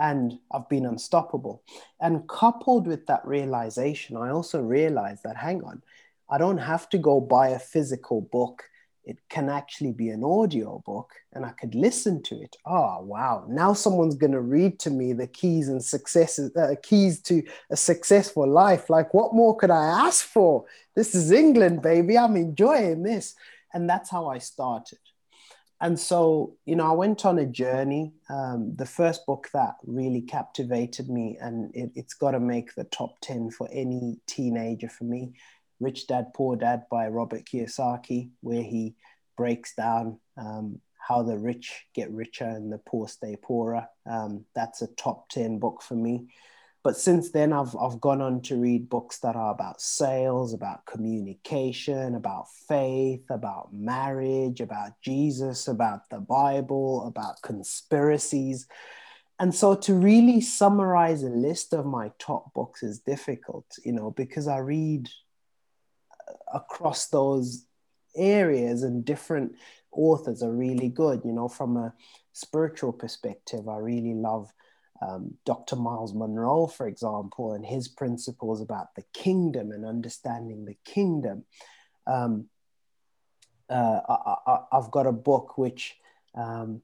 And 0.00 0.38
i've 0.52 0.68
been 0.68 0.86
unstoppable. 0.86 1.64
And 1.98 2.28
coupled 2.28 2.86
with 2.86 3.06
that 3.06 3.26
realization 3.26 4.16
i 4.16 4.30
also 4.30 4.62
realized 4.62 5.22
that 5.24 5.36
hang 5.36 5.64
on 5.64 5.82
i 6.30 6.38
don't 6.38 6.58
have 6.72 6.88
to 6.90 6.98
go 6.98 7.20
buy 7.20 7.48
a 7.48 7.58
physical 7.58 8.20
book 8.20 8.62
it 9.08 9.18
can 9.30 9.48
actually 9.48 9.90
be 9.90 10.10
an 10.10 10.22
audio 10.22 10.82
book 10.84 11.14
and 11.32 11.46
I 11.46 11.50
could 11.52 11.74
listen 11.74 12.22
to 12.24 12.42
it. 12.42 12.56
Oh, 12.66 13.00
wow. 13.00 13.46
Now 13.48 13.72
someone's 13.72 14.16
going 14.16 14.32
to 14.32 14.42
read 14.42 14.78
to 14.80 14.90
me 14.90 15.14
the 15.14 15.26
keys 15.26 15.68
and 15.68 15.82
successes, 15.82 16.54
uh, 16.54 16.74
keys 16.82 17.22
to 17.22 17.42
a 17.70 17.76
successful 17.76 18.46
life. 18.46 18.90
Like, 18.90 19.14
what 19.14 19.34
more 19.34 19.56
could 19.56 19.70
I 19.70 20.06
ask 20.06 20.26
for? 20.26 20.66
This 20.94 21.14
is 21.14 21.32
England, 21.32 21.80
baby. 21.80 22.18
I'm 22.18 22.36
enjoying 22.36 23.02
this. 23.02 23.34
and 23.72 23.88
that's 23.88 24.10
how 24.10 24.26
I 24.26 24.38
started. 24.38 24.98
And 25.80 25.98
so, 25.98 26.56
you 26.66 26.76
know, 26.76 26.90
I 26.90 26.92
went 26.92 27.24
on 27.24 27.38
a 27.38 27.46
journey. 27.46 28.12
Um, 28.28 28.74
the 28.76 28.86
first 28.86 29.24
book 29.26 29.48
that 29.54 29.76
really 29.86 30.20
captivated 30.20 31.08
me, 31.08 31.38
and 31.40 31.74
it, 31.74 31.92
it's 31.94 32.14
got 32.14 32.32
to 32.32 32.40
make 32.40 32.74
the 32.74 32.84
top 32.84 33.14
10 33.22 33.52
for 33.52 33.68
any 33.72 34.18
teenager 34.26 34.88
for 34.88 35.04
me 35.04 35.34
Rich 35.80 36.06
Dad, 36.08 36.32
Poor 36.34 36.56
Dad 36.56 36.84
by 36.90 37.08
Robert 37.08 37.44
Kiyosaki, 37.44 38.30
where 38.40 38.62
he 38.62 38.94
breaks 39.36 39.74
down 39.74 40.18
um, 40.36 40.80
how 40.98 41.22
the 41.22 41.38
rich 41.38 41.86
get 41.94 42.10
richer 42.10 42.44
and 42.44 42.72
the 42.72 42.78
poor 42.78 43.08
stay 43.08 43.36
poorer. 43.36 43.86
Um, 44.04 44.44
that's 44.54 44.82
a 44.82 44.88
top 44.88 45.28
10 45.30 45.58
book 45.58 45.80
for 45.80 45.94
me. 45.94 46.28
But 46.84 46.96
since 46.96 47.30
then, 47.30 47.52
I've, 47.52 47.74
I've 47.76 48.00
gone 48.00 48.20
on 48.20 48.40
to 48.42 48.56
read 48.56 48.88
books 48.88 49.18
that 49.18 49.36
are 49.36 49.50
about 49.50 49.80
sales, 49.80 50.54
about 50.54 50.86
communication, 50.86 52.14
about 52.14 52.46
faith, 52.68 53.24
about 53.30 53.72
marriage, 53.72 54.60
about 54.60 54.92
Jesus, 55.02 55.68
about 55.68 56.08
the 56.08 56.20
Bible, 56.20 57.06
about 57.06 57.42
conspiracies. 57.42 58.66
And 59.40 59.54
so 59.54 59.74
to 59.74 59.94
really 59.94 60.40
summarize 60.40 61.22
a 61.22 61.28
list 61.28 61.72
of 61.72 61.86
my 61.86 62.10
top 62.18 62.52
books 62.54 62.82
is 62.82 63.00
difficult, 63.00 63.66
you 63.84 63.92
know, 63.92 64.10
because 64.10 64.48
I 64.48 64.58
read 64.58 65.08
across 66.52 67.08
those 67.08 67.64
areas 68.16 68.82
and 68.82 69.04
different 69.04 69.54
authors 69.92 70.42
are 70.42 70.52
really 70.52 70.88
good. 70.88 71.22
You 71.24 71.32
know, 71.32 71.48
from 71.48 71.76
a 71.76 71.94
spiritual 72.32 72.92
perspective, 72.92 73.68
I 73.68 73.76
really 73.78 74.14
love 74.14 74.52
um, 75.00 75.34
Dr. 75.44 75.76
Myles 75.76 76.14
Munroe, 76.14 76.66
for 76.66 76.88
example, 76.88 77.52
and 77.52 77.64
his 77.64 77.88
principles 77.88 78.60
about 78.60 78.94
the 78.96 79.04
kingdom 79.12 79.70
and 79.70 79.84
understanding 79.84 80.64
the 80.64 80.76
kingdom. 80.84 81.44
Um, 82.06 82.48
uh, 83.70 84.00
I, 84.46 84.60
have 84.72 84.90
got 84.90 85.06
a 85.06 85.12
book 85.12 85.58
which 85.58 85.96
um, 86.34 86.82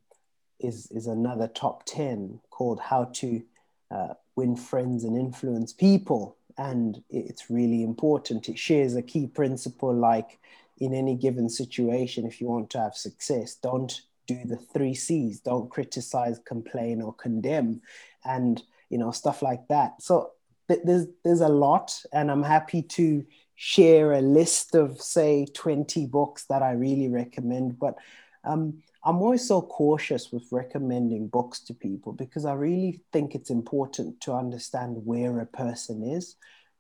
is, 0.61 0.91
is 0.91 1.07
another 1.07 1.49
top 1.49 1.85
10 1.87 2.41
called 2.51 2.79
How 2.79 3.05
to 3.15 3.43
uh, 3.91 4.15
Win 4.37 4.57
Friends 4.57 5.05
and 5.05 5.17
Influence 5.17 5.73
People. 5.73 6.37
And 6.57 7.03
it's 7.11 7.51
really 7.51 7.83
important. 7.83 8.49
It 8.49 8.59
shares 8.59 8.95
a 8.95 9.03
key 9.03 9.27
principle 9.27 9.95
like 9.95 10.39
in 10.79 10.95
any 10.95 11.15
given 11.15 11.49
situation, 11.49 12.27
if 12.27 12.41
you 12.41 12.49
want 12.49 12.71
to 12.71 12.81
have 12.81 12.97
success, 12.97 13.55
don't 13.55 14.01
do 14.27 14.41
the 14.45 14.57
three 14.57 14.95
C's. 14.95 15.41
Don't 15.41 15.71
criticize, 15.71 16.41
complain, 16.45 17.01
or 17.03 17.13
condemn, 17.15 17.81
and 18.25 18.63
you 18.89 18.99
know 18.99 19.11
stuff 19.11 19.43
like 19.43 19.67
that. 19.69 20.03
So 20.03 20.33
th- 20.69 20.81
there's 20.85 21.07
there's 21.25 21.41
a 21.41 21.49
lot, 21.49 22.01
and 22.13 22.31
I'm 22.31 22.43
happy 22.43 22.83
to 22.83 23.25
share 23.57 24.13
a 24.13 24.21
list 24.21 24.75
of 24.75 25.01
say 25.01 25.47
20 25.55 26.07
books 26.07 26.47
that 26.47 26.63
I 26.63 26.73
really 26.73 27.09
recommend. 27.09 27.79
But 27.79 27.95
um, 28.43 28.83
I'm 29.05 29.17
always 29.17 29.47
so 29.47 29.61
cautious 29.61 30.33
with 30.33 30.51
recommending 30.51 31.29
books 31.29 31.61
to 31.61 31.75
people 31.75 32.13
because 32.13 32.45
I 32.45 32.55
really 32.55 33.03
think 33.13 33.35
it's 33.35 33.51
important 33.51 34.21
to 34.23 34.33
understand 34.33 35.05
where 35.05 35.41
a 35.41 35.47
person 35.47 36.03
is 36.03 36.37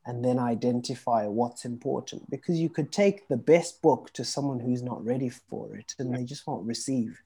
and 0.06 0.24
then 0.24 0.38
identify 0.38 1.26
what's 1.26 1.64
important 1.64 2.28
because 2.30 2.58
you 2.58 2.70
could 2.70 2.92
take 2.92 3.28
the 3.28 3.36
best 3.36 3.82
book 3.82 4.10
to 4.14 4.24
someone 4.24 4.60
who's 4.60 4.82
not 4.82 5.04
ready 5.04 5.28
for 5.28 5.76
it 5.76 5.94
and 5.98 6.14
they 6.14 6.24
just 6.24 6.46
won't 6.46 6.66
receive. 6.66 7.20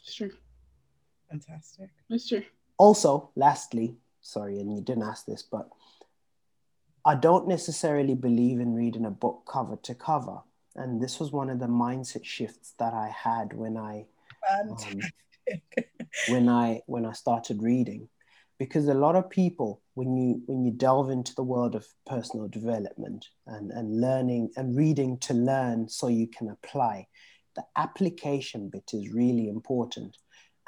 It's 0.00 0.14
true. 0.14 0.32
Fantastic. 1.28 1.90
That's 2.08 2.28
true. 2.28 2.44
Also 2.78 3.30
lastly 3.34 3.96
sorry 4.26 4.58
and 4.58 4.74
you 4.74 4.82
didn't 4.82 5.04
ask 5.04 5.24
this 5.24 5.42
but 5.42 5.68
i 7.04 7.14
don't 7.14 7.46
necessarily 7.46 8.14
believe 8.14 8.58
in 8.58 8.74
reading 8.74 9.04
a 9.04 9.10
book 9.10 9.48
cover 9.48 9.76
to 9.76 9.94
cover 9.94 10.38
and 10.76 11.00
this 11.00 11.18
was 11.18 11.32
one 11.32 11.50
of 11.50 11.58
the 11.58 11.66
mindset 11.66 12.24
shifts 12.24 12.74
that 12.78 12.94
i 12.94 13.08
had 13.08 13.52
when 13.52 13.76
i 13.76 14.04
um, 14.50 14.76
when 16.28 16.48
i 16.48 16.80
when 16.86 17.06
i 17.06 17.12
started 17.12 17.62
reading. 17.62 18.08
Because 18.58 18.88
a 18.88 18.94
lot 18.94 19.16
of 19.16 19.28
people 19.28 19.82
when 19.94 20.16
you 20.16 20.42
when 20.46 20.64
you 20.64 20.70
delve 20.70 21.10
into 21.10 21.34
the 21.34 21.42
world 21.42 21.74
of 21.74 21.86
personal 22.06 22.48
development 22.48 23.26
and, 23.46 23.70
and 23.70 24.00
learning 24.00 24.50
and 24.56 24.74
reading 24.74 25.18
to 25.18 25.34
learn 25.34 25.88
so 25.88 26.08
you 26.08 26.26
can 26.26 26.48
apply 26.48 27.06
the 27.56 27.64
application 27.74 28.68
bit 28.68 28.90
is 28.92 29.10
really 29.12 29.48
important. 29.48 30.16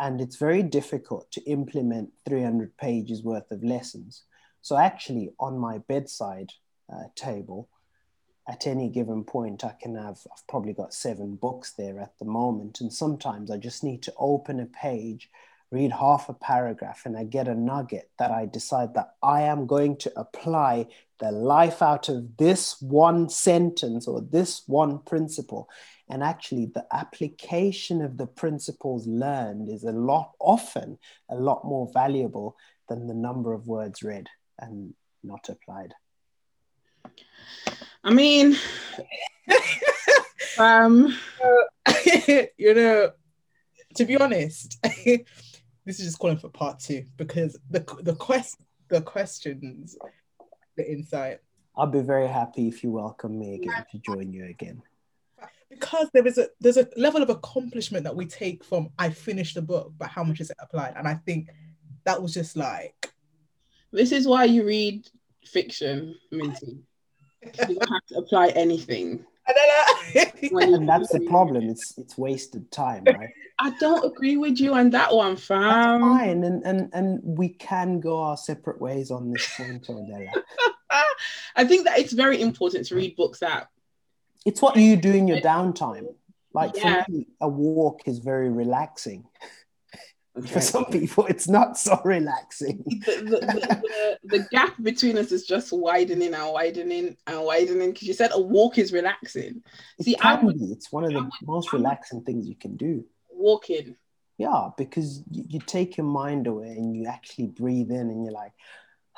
And 0.01 0.21
it's 0.21 0.37
very 0.37 0.62
difficult 0.62 1.31
to 1.33 1.42
implement 1.42 2.11
300 2.27 2.77
pages 2.77 3.23
worth 3.23 3.51
of 3.51 3.62
lessons. 3.62 4.25
So 4.62 4.77
actually 4.77 5.31
on 5.38 5.59
my 5.59 5.79
bedside 5.79 6.51
uh, 6.92 7.05
table 7.14 7.68
at 8.48 8.66
any 8.66 8.88
given 8.88 9.22
point 9.22 9.64
i 9.64 9.74
can 9.80 9.94
have 9.94 10.18
i've 10.32 10.46
probably 10.48 10.72
got 10.72 10.94
seven 10.94 11.37
books 11.37 11.72
there 11.72 12.00
at 12.00 12.18
the 12.18 12.24
moment 12.24 12.80
and 12.80 12.92
sometimes 12.92 13.50
i 13.50 13.56
just 13.56 13.84
need 13.84 14.02
to 14.02 14.12
open 14.18 14.58
a 14.61 14.66
page 14.66 15.30
read 15.70 15.92
half 15.92 16.28
a 16.28 16.34
paragraph 16.34 17.02
and 17.04 17.16
I 17.16 17.24
get 17.24 17.48
a 17.48 17.54
nugget 17.54 18.11
that 18.18 18.30
I 18.30 18.46
decide 18.46 18.94
that 18.94 19.14
I 19.22 19.42
am 19.42 19.66
going 19.66 19.96
to 19.98 20.12
apply 20.18 20.87
the 21.18 21.30
life 21.30 21.82
out 21.82 22.08
of 22.08 22.37
this 22.37 22.80
one 22.80 23.28
sentence 23.28 24.06
or 24.06 24.20
this 24.20 24.62
one 24.66 25.00
principle. 25.00 25.68
And 26.08 26.22
actually, 26.22 26.66
the 26.66 26.87
application 26.92 28.00
of 28.00 28.16
the 28.16 28.26
principles 28.26 29.06
learned 29.06 29.68
is 29.68 29.84
a 29.84 29.92
lot, 29.92 30.32
often 30.38 30.98
a 31.28 31.37
lot 31.37 31.64
more 31.64 31.90
valuable 31.92 32.56
than 32.88 33.06
the 33.06 33.14
number 33.14 33.52
of 33.52 33.66
words 33.66 34.02
read 34.02 34.28
and 34.58 34.94
not 35.22 35.50
applied. 35.50 35.92
I 38.04 38.12
mean, 38.12 38.56
um, 40.58 41.16
you 42.56 42.74
know, 42.74 43.11
to 43.96 44.04
be 44.04 44.16
honest, 44.16 44.78
this 44.82 45.24
is 45.87 45.98
just 45.98 46.18
calling 46.18 46.38
for 46.38 46.48
part 46.48 46.78
two 46.78 47.04
because 47.16 47.58
the 47.70 47.84
the 48.02 48.14
quest 48.14 48.56
the 48.88 49.00
questions, 49.02 49.96
the 50.76 50.90
insight. 50.90 51.40
I'll 51.76 51.87
be 51.87 52.00
very 52.00 52.26
happy 52.26 52.68
if 52.68 52.82
you 52.82 52.92
welcome 52.92 53.38
me 53.38 53.54
again 53.54 53.84
to 53.92 53.98
join 53.98 54.32
you 54.32 54.46
again. 54.46 54.82
Because 55.70 56.08
there 56.12 56.26
is 56.26 56.38
a 56.38 56.48
there's 56.61 56.78
a 56.78 56.88
level 56.96 57.22
of 57.22 57.30
accomplishment 57.30 58.04
that 58.04 58.16
we 58.16 58.26
take 58.26 58.64
from 58.64 58.88
I 58.98 59.11
finished 59.11 59.54
the 59.54 59.62
book, 59.62 59.92
but 59.98 60.08
how 60.08 60.24
much 60.24 60.40
is 60.40 60.50
it 60.50 60.56
applied? 60.61 60.94
And 60.96 61.06
I 61.06 61.14
think 61.14 61.50
that 62.04 62.20
was 62.20 62.34
just 62.34 62.56
like 62.56 63.12
this 63.92 64.12
is 64.12 64.26
why 64.26 64.44
you 64.44 64.64
read 64.64 65.08
fiction, 65.48 66.14
Minty. 66.30 66.78
You 67.42 67.74
don't 67.74 67.92
have 67.92 68.06
to 68.08 68.18
apply 68.18 68.48
anything. 68.48 69.24
and 70.52 70.88
that's 70.88 71.11
the 71.11 71.24
problem. 71.28 71.68
It's 71.68 71.96
it's 71.96 72.18
wasted 72.18 72.70
time, 72.70 73.04
right? 73.04 73.30
I 73.58 73.70
don't 73.80 74.04
agree 74.04 74.37
with 74.37 74.61
you 74.61 74.74
on 74.74 74.90
that 74.90 75.14
one, 75.14 75.37
fam. 75.37 75.62
That's 75.62 76.02
fine, 76.02 76.44
and 76.44 76.62
and 76.64 76.90
and 76.92 77.20
we 77.22 77.50
can 77.50 78.00
go 78.00 78.18
our 78.18 78.37
separate 78.37 78.80
ways 78.80 79.11
on 79.11 79.32
this 79.32 79.48
point, 79.56 79.87
Odella. 79.87 80.42
I 81.56 81.64
think 81.64 81.84
that 81.84 81.98
it's 81.98 82.12
very 82.12 82.40
important 82.40 82.87
to 82.87 82.96
read 82.96 83.16
books 83.16 83.40
that. 83.40 83.68
It's 84.44 84.62
what 84.62 84.76
you 84.76 84.96
do 84.96 85.12
in 85.12 85.26
your 85.26 85.40
downtime. 85.40 86.06
Like 86.52 86.76
yeah. 86.76 87.04
for 87.04 87.11
me, 87.11 87.26
a 87.40 87.48
walk 87.48 88.02
is 88.06 88.18
very 88.18 88.50
relaxing. 88.50 89.24
Okay. 90.38 90.48
For 90.55 90.61
some 90.61 90.85
people, 90.87 91.27
it's 91.27 91.48
not 91.48 91.77
so 91.77 92.01
relaxing. 92.05 92.85
The, 92.87 93.12
the, 93.22 93.40
the, 93.40 94.18
the, 94.24 94.48
gap 94.51 94.74
between 94.83 95.18
us 95.18 95.33
is 95.33 95.46
just 95.46 95.72
widening 95.72 96.35
and 96.35 96.53
widening 96.53 97.16
and 97.27 97.44
widening 97.44 97.92
because 97.92 98.07
you 98.07 98.14
said 98.14 98.31
a 98.33 98.40
walk 98.40 98.79
is 98.79 98.92
relaxing. 98.92 99.62
It 99.98 100.05
See, 100.05 100.14
can 100.14 100.44
would, 100.46 100.59
be. 100.59 100.66
It's 100.66 100.92
one 100.92 101.05
of 101.05 101.12
the 101.12 101.22
would, 101.22 101.31
most 101.42 101.72
relaxing 101.72 102.22
things 102.22 102.48
you 102.48 102.55
can 102.55 102.77
do 102.77 103.05
walking. 103.38 103.96
Yeah, 104.37 104.70
because 104.77 105.22
you, 105.31 105.44
you 105.48 105.61
take 105.61 105.96
your 105.96 106.07
mind 106.07 106.46
away 106.46 106.68
and 106.68 106.94
you 106.94 107.07
actually 107.07 107.46
breathe 107.46 107.90
in 107.90 108.11
and 108.11 108.24
you're 108.24 108.35
like, 108.35 108.53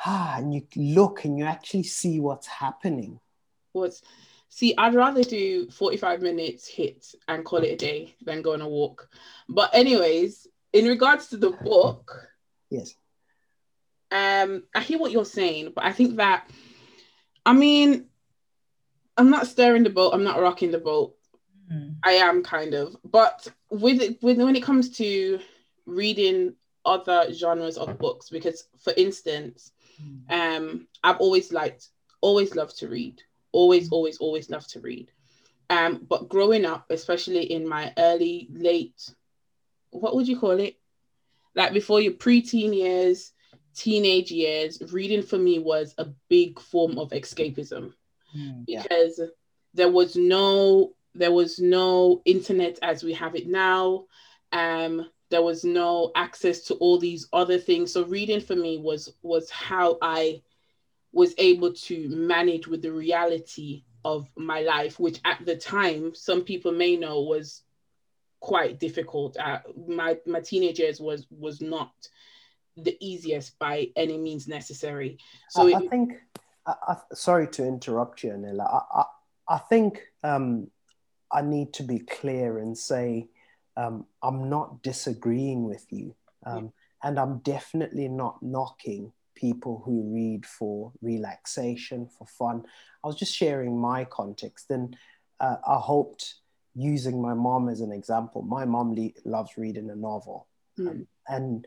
ah, 0.07 0.37
and 0.39 0.55
you 0.55 0.63
look 0.77 1.25
and 1.25 1.39
you 1.39 1.45
actually 1.45 1.83
see 1.83 2.21
what's 2.21 2.47
happening. 2.47 3.19
What's 3.73 4.03
see, 4.49 4.75
I'd 4.77 4.95
rather 4.95 5.23
do 5.23 5.71
45 5.71 6.23
minutes 6.23 6.71
HIIT 6.71 7.15
and 7.29 7.45
call 7.45 7.61
it 7.61 7.73
a 7.73 7.77
day 7.77 8.15
than 8.23 8.43
go 8.43 8.53
on 8.53 8.63
a 8.63 8.69
walk. 8.69 9.09
But 9.49 9.75
anyways, 9.75 10.47
in 10.73 10.87
regards 10.87 11.29
to 11.29 11.37
the 11.37 11.51
book, 11.51 12.29
yes. 12.71 12.95
Um, 14.13 14.65
I 14.75 14.81
hear 14.81 14.99
what 14.99 15.13
you're 15.13 15.25
saying, 15.25 15.73
but 15.75 15.85
I 15.85 15.93
think 15.93 16.17
that 16.17 16.49
I 17.45 17.53
mean, 17.53 18.07
I'm 19.17 19.31
not 19.31 19.47
stirring 19.47 19.83
the 19.83 19.91
boat, 19.91 20.13
I'm 20.15 20.25
not 20.25 20.41
rocking 20.41 20.71
the 20.71 20.79
boat. 20.79 21.17
Mm. 21.73 21.97
I 22.05 22.13
am 22.13 22.43
kind 22.43 22.75
of, 22.75 22.97
but 23.05 23.47
with 23.71 24.01
it, 24.01 24.23
with 24.23 24.39
when 24.39 24.57
it 24.57 24.63
comes 24.63 24.97
to 24.99 25.41
reading 25.87 26.55
other 26.85 27.33
genres 27.33 27.77
of 27.77 27.99
books, 27.99 28.29
because 28.29 28.65
for 28.79 28.93
instance, 28.97 29.73
mm. 30.03 30.31
um, 30.31 30.87
I've 31.03 31.19
always 31.19 31.53
liked, 31.53 31.89
always 32.21 32.55
loved 32.55 32.79
to 32.79 32.89
read, 32.89 33.23
always, 33.53 33.89
mm. 33.89 33.93
always, 33.93 34.19
always 34.19 34.51
loved 34.51 34.71
to 34.71 34.81
read. 34.81 35.11
Um, 35.71 36.05
but 36.09 36.29
growing 36.29 36.65
up, 36.65 36.87
especially 36.91 37.53
in 37.53 37.69
my 37.69 37.93
early, 37.97 38.49
late, 38.53 39.15
what 39.91 40.15
would 40.15 40.29
you 40.29 40.39
call 40.39 40.59
it? 40.61 40.77
Like 41.55 41.73
before 41.73 42.01
your 42.01 42.13
preteen 42.13 42.75
years, 42.75 43.33
teenage 43.75 44.31
years, 44.31 44.83
reading 44.93 45.23
for 45.23 45.39
me 45.39 45.59
was 45.59 45.95
a 45.99 46.07
big 46.29 46.61
form 46.61 46.99
of 46.99 47.11
escapism 47.11 47.93
mm, 48.37 48.65
yeah. 48.67 48.83
because 48.83 49.21
there 49.75 49.91
was 49.91 50.17
no 50.17 50.93
there 51.15 51.33
was 51.33 51.59
no 51.59 52.23
internet 52.25 52.79
as 52.83 53.03
we 53.03 53.13
have 53.15 53.35
it 53.35 53.49
now. 53.49 54.05
Um, 54.53 55.09
there 55.31 55.43
was 55.43 55.65
no 55.65 56.13
access 56.15 56.63
to 56.63 56.75
all 56.75 56.99
these 56.99 57.29
other 57.33 57.59
things. 57.59 57.93
So 57.93 58.05
reading 58.05 58.41
for 58.41 58.57
me 58.57 58.79
was 58.79 59.13
was 59.23 59.51
how 59.51 59.99
I 60.03 60.43
was 61.13 61.35
able 61.39 61.73
to 61.73 62.09
manage 62.11 62.69
with 62.69 62.83
the 62.83 62.93
reality 62.93 63.85
of 64.05 64.29
my 64.37 64.61
life, 64.61 64.99
which 64.99 65.21
at 65.25 65.45
the 65.45 65.57
time 65.57 66.15
some 66.15 66.43
people 66.43 66.73
may 66.73 66.97
know 66.97 67.23
was 67.23 67.63
quite 68.41 68.81
difficult. 68.81 69.37
Uh, 69.39 69.61
my 69.87 70.19
my 70.27 70.41
teenage 70.41 70.79
years 70.79 71.01
was 71.01 71.27
was 71.31 71.61
not 71.61 71.93
the 72.77 72.97
easiest 73.01 73.59
by 73.59 73.89
any 73.97 74.19
means 74.19 74.49
necessary. 74.49 75.19
So 75.51 75.63
I, 75.63 75.71
it, 75.71 75.75
I 75.77 75.87
think. 75.89 76.13
I, 76.67 76.75
I, 76.89 76.97
sorry 77.15 77.49
to 77.49 77.67
interrupt 77.67 78.23
you, 78.23 78.31
Anila. 78.31 78.67
I, 78.67 79.01
I, 79.01 79.05
I 79.57 79.59
think 79.59 80.03
um, 80.23 80.71
I 81.33 81.43
need 81.43 81.73
to 81.75 81.83
be 81.83 82.01
clear 82.01 82.59
and 82.59 82.77
say 82.77 83.29
um, 83.77 84.07
I'm 84.23 84.51
not 84.51 84.83
disagreeing 84.83 85.65
with 85.65 85.87
you, 85.91 86.15
um, 86.45 86.73
and 87.03 87.19
I'm 87.19 87.39
definitely 87.39 88.09
not 88.09 88.43
knocking 88.43 89.13
people 89.35 89.83
who 89.85 90.03
read 90.13 90.45
for 90.45 90.93
relaxation, 91.01 92.09
for 92.19 92.27
fun. 92.27 92.65
I 93.03 93.07
was 93.07 93.17
just 93.17 93.35
sharing 93.35 93.79
my 93.79 94.05
context, 94.05 94.71
and 94.71 94.97
uh, 95.41 95.57
I 95.67 95.77
hoped 95.77 96.35
using 96.75 97.21
my 97.21 97.35
mom 97.35 97.69
as 97.69 97.81
an 97.81 97.93
example. 97.93 98.43
My 98.43 98.65
mom 98.65 98.95
le- 98.95 99.11
loves 99.25 99.57
reading 99.57 99.91
a 99.91 99.97
novel, 99.97 100.47
mm. 100.79 100.89
um, 100.89 101.07
and 101.29 101.67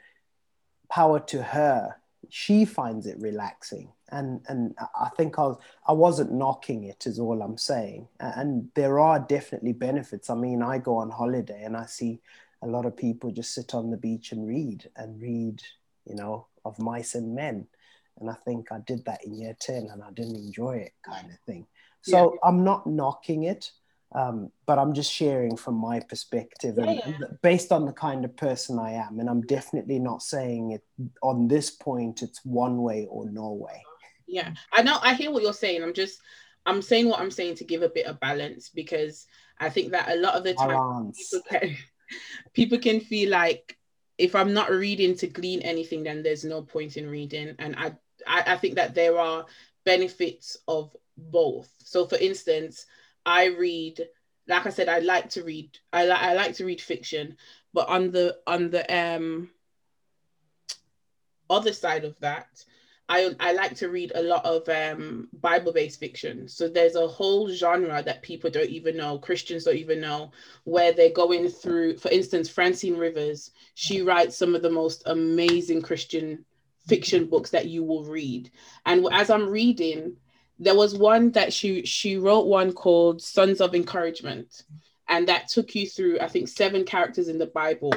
power 0.89 1.19
to 1.19 1.43
her. 1.43 1.95
She 2.29 2.65
finds 2.65 3.05
it 3.05 3.19
relaxing, 3.19 3.91
and 4.09 4.41
and 4.47 4.75
I 4.79 5.09
think 5.17 5.37
I 5.37 5.43
was 5.43 5.57
I 5.87 5.93
wasn't 5.93 6.31
knocking 6.31 6.85
it. 6.85 7.05
Is 7.05 7.19
all 7.19 7.41
I'm 7.41 7.57
saying. 7.57 8.07
And 8.19 8.69
there 8.75 8.99
are 8.99 9.19
definitely 9.19 9.73
benefits. 9.73 10.29
I 10.29 10.35
mean, 10.35 10.61
I 10.61 10.77
go 10.77 10.97
on 10.97 11.09
holiday 11.09 11.63
and 11.63 11.75
I 11.75 11.85
see 11.85 12.21
a 12.61 12.67
lot 12.67 12.85
of 12.85 12.95
people 12.95 13.31
just 13.31 13.53
sit 13.53 13.73
on 13.73 13.91
the 13.91 13.97
beach 13.97 14.31
and 14.31 14.47
read 14.47 14.89
and 14.95 15.21
read. 15.21 15.61
You 16.05 16.15
know, 16.15 16.47
of 16.65 16.79
mice 16.79 17.15
and 17.15 17.35
men. 17.35 17.67
And 18.19 18.29
I 18.29 18.35
think 18.45 18.71
I 18.71 18.79
did 18.85 19.05
that 19.05 19.23
in 19.25 19.33
year 19.33 19.55
10 19.59 19.89
and 19.91 20.03
I 20.03 20.11
didn't 20.11 20.35
enjoy 20.35 20.77
it, 20.77 20.93
kind 21.03 21.29
of 21.31 21.39
thing. 21.45 21.65
So 22.01 22.33
yeah. 22.33 22.49
I'm 22.49 22.63
not 22.63 22.85
knocking 22.85 23.43
it, 23.43 23.71
um, 24.13 24.51
but 24.65 24.77
I'm 24.77 24.93
just 24.93 25.11
sharing 25.11 25.57
from 25.57 25.75
my 25.75 25.99
perspective 25.99 26.77
and 26.77 27.01
yeah. 27.05 27.27
based 27.41 27.71
on 27.71 27.85
the 27.85 27.91
kind 27.91 28.23
of 28.23 28.37
person 28.37 28.77
I 28.77 28.91
am. 28.91 29.19
And 29.19 29.29
I'm 29.29 29.41
definitely 29.41 29.99
not 29.99 30.21
saying 30.21 30.71
it 30.71 30.83
on 31.21 31.47
this 31.47 31.71
point, 31.71 32.21
it's 32.21 32.45
one 32.45 32.81
way 32.83 33.07
or 33.09 33.29
no 33.29 33.53
way. 33.53 33.83
Yeah, 34.27 34.53
I 34.71 34.83
know, 34.83 34.99
I 35.01 35.15
hear 35.15 35.31
what 35.31 35.41
you're 35.41 35.53
saying. 35.53 35.83
I'm 35.83 35.93
just, 35.93 36.19
I'm 36.65 36.81
saying 36.81 37.09
what 37.09 37.19
I'm 37.19 37.31
saying 37.31 37.55
to 37.55 37.65
give 37.65 37.81
a 37.81 37.89
bit 37.89 38.05
of 38.05 38.19
balance 38.19 38.69
because 38.69 39.25
I 39.59 39.69
think 39.69 39.91
that 39.91 40.09
a 40.09 40.15
lot 40.15 40.35
of 40.35 40.43
the 40.43 40.53
time 40.53 41.11
people 41.11 41.43
can, 41.49 41.77
people 42.53 42.77
can 42.77 42.99
feel 42.99 43.31
like 43.31 43.77
if 44.17 44.35
I'm 44.35 44.53
not 44.53 44.69
reading 44.69 45.15
to 45.17 45.27
glean 45.27 45.61
anything, 45.61 46.03
then 46.03 46.21
there's 46.21 46.45
no 46.45 46.61
point 46.61 46.97
in 46.97 47.09
reading. 47.09 47.55
And 47.57 47.75
I, 47.75 47.93
I, 48.27 48.53
I 48.53 48.57
think 48.57 48.75
that 48.75 48.93
there 48.93 49.17
are 49.17 49.45
benefits 49.85 50.55
of 50.67 50.95
both. 51.17 51.69
So, 51.79 52.05
for 52.05 52.17
instance, 52.17 52.85
I 53.25 53.45
read, 53.45 53.99
like 54.47 54.65
I 54.65 54.69
said, 54.69 54.89
I 54.89 54.99
like 54.99 55.29
to 55.31 55.43
read. 55.43 55.77
I 55.91 56.05
like 56.05 56.21
I 56.21 56.33
like 56.33 56.55
to 56.55 56.65
read 56.65 56.81
fiction, 56.81 57.37
but 57.73 57.87
on 57.89 58.11
the 58.11 58.37
on 58.47 58.69
the 58.69 58.83
um 58.95 59.49
other 61.49 61.73
side 61.73 62.05
of 62.05 62.19
that, 62.19 62.63
I, 63.09 63.35
I 63.39 63.53
like 63.53 63.75
to 63.75 63.89
read 63.89 64.13
a 64.15 64.23
lot 64.23 64.45
of 64.45 64.67
um, 64.69 65.27
Bible 65.33 65.73
based 65.73 65.99
fiction. 65.99 66.47
So 66.47 66.67
there's 66.67 66.95
a 66.95 67.07
whole 67.07 67.49
genre 67.49 68.01
that 68.01 68.21
people 68.21 68.49
don't 68.49 68.69
even 68.69 68.95
know, 68.97 69.19
Christians 69.19 69.65
don't 69.65 69.75
even 69.75 69.99
know, 69.99 70.31
where 70.63 70.93
they're 70.93 71.11
going 71.11 71.49
through, 71.49 71.97
for 71.97 72.09
instance, 72.09 72.49
Francine 72.49 72.97
Rivers, 72.97 73.51
she 73.75 74.01
writes 74.01 74.37
some 74.37 74.55
of 74.55 74.61
the 74.61 74.69
most 74.69 75.03
amazing 75.05 75.81
Christian 75.81 76.45
fiction 76.87 77.25
books 77.25 77.49
that 77.49 77.67
you 77.67 77.83
will 77.83 78.03
read. 78.03 78.49
And 78.85 79.05
as 79.11 79.29
I'm 79.29 79.49
reading, 79.49 80.15
there 80.59 80.75
was 80.75 80.95
one 80.95 81.31
that 81.31 81.51
she 81.53 81.85
she 81.85 82.17
wrote 82.17 82.45
one 82.45 82.73
called 82.73 83.21
Sons 83.21 83.61
of 83.61 83.75
Encouragement. 83.75 84.63
And 85.09 85.27
that 85.27 85.49
took 85.49 85.75
you 85.75 85.87
through, 85.87 86.19
I 86.21 86.27
think, 86.27 86.47
seven 86.47 86.85
characters 86.85 87.27
in 87.27 87.37
the 87.37 87.45
Bible. 87.47 87.93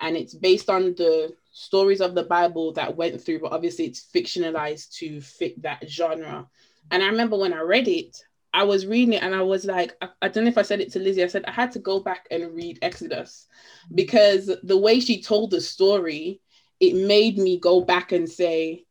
And 0.00 0.16
it's 0.16 0.34
based 0.34 0.68
on 0.68 0.94
the 0.96 1.34
stories 1.52 2.00
of 2.00 2.14
the 2.14 2.24
Bible 2.24 2.72
that 2.72 2.96
went 2.96 3.20
through, 3.20 3.40
but 3.40 3.52
obviously 3.52 3.86
it's 3.86 4.06
fictionalized 4.14 4.92
to 4.94 5.20
fit 5.20 5.60
that 5.62 5.88
genre. 5.88 6.46
And 6.90 7.02
I 7.02 7.06
remember 7.06 7.38
when 7.38 7.52
I 7.52 7.60
read 7.60 7.88
it, 7.88 8.22
I 8.52 8.62
was 8.62 8.86
reading 8.86 9.14
it 9.14 9.22
and 9.22 9.34
I 9.34 9.42
was 9.42 9.64
like, 9.64 9.96
I, 10.00 10.08
I, 10.22 10.28
don't 10.28 10.44
know 10.44 10.50
if 10.50 10.58
I 10.58 10.62
said 10.62 10.80
it 10.80 10.92
to 10.92 10.98
Lizzie. 10.98 11.22
I 11.22 11.26
said 11.26 11.44
I 11.46 11.50
had 11.50 11.72
to 11.72 11.78
go 11.78 12.00
back 12.00 12.26
and 12.30 12.54
read 12.54 12.78
Exodus 12.80 13.46
because 13.94 14.50
the 14.62 14.76
way 14.76 15.00
she 15.00 15.22
told 15.22 15.50
the 15.50 15.60
story, 15.60 16.40
it 16.80 16.94
made 16.94 17.38
me 17.38 17.58
go 17.58 17.80
back 17.80 18.12
and 18.12 18.28
say, 18.28 18.84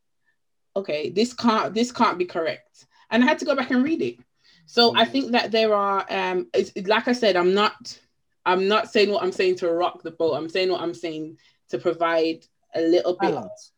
okay, 0.76 1.10
this 1.10 1.34
can't 1.34 1.74
this 1.74 1.92
can't 1.92 2.18
be 2.18 2.26
correct. 2.26 2.86
And 3.10 3.24
I 3.24 3.28
had 3.28 3.40
to 3.40 3.46
go 3.46 3.56
back 3.56 3.72
and 3.72 3.84
read 3.84 4.02
it. 4.02 4.18
So 4.66 4.96
I 4.96 5.06
mm. 5.06 5.12
think 5.12 5.32
that 5.32 5.52
there 5.52 5.74
are 5.74 6.06
um 6.10 6.48
like 6.86 7.08
I 7.08 7.14
said, 7.14 7.36
I'm 7.36 7.54
not 7.54 8.00
I'm 8.46 8.68
not 8.68 8.92
saying 8.92 9.12
what 9.12 9.24
I'm 9.24 9.32
saying 9.32 9.56
to 9.58 9.72
rock 9.72 10.04
the 10.04 10.12
boat. 10.12 10.36
I'm 10.36 10.50
saying 10.50 10.72
what 10.72 10.82
I'm 10.82 10.94
saying 10.94 11.38
to 11.70 11.78
provide 11.78 12.46
a 12.76 12.82
little 12.82 13.14
bit 13.14 13.34
balance, 13.34 13.72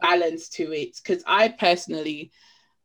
balance 0.00 0.48
to 0.50 0.72
it 0.72 0.96
because 0.96 1.22
I 1.26 1.48
personally 1.48 2.32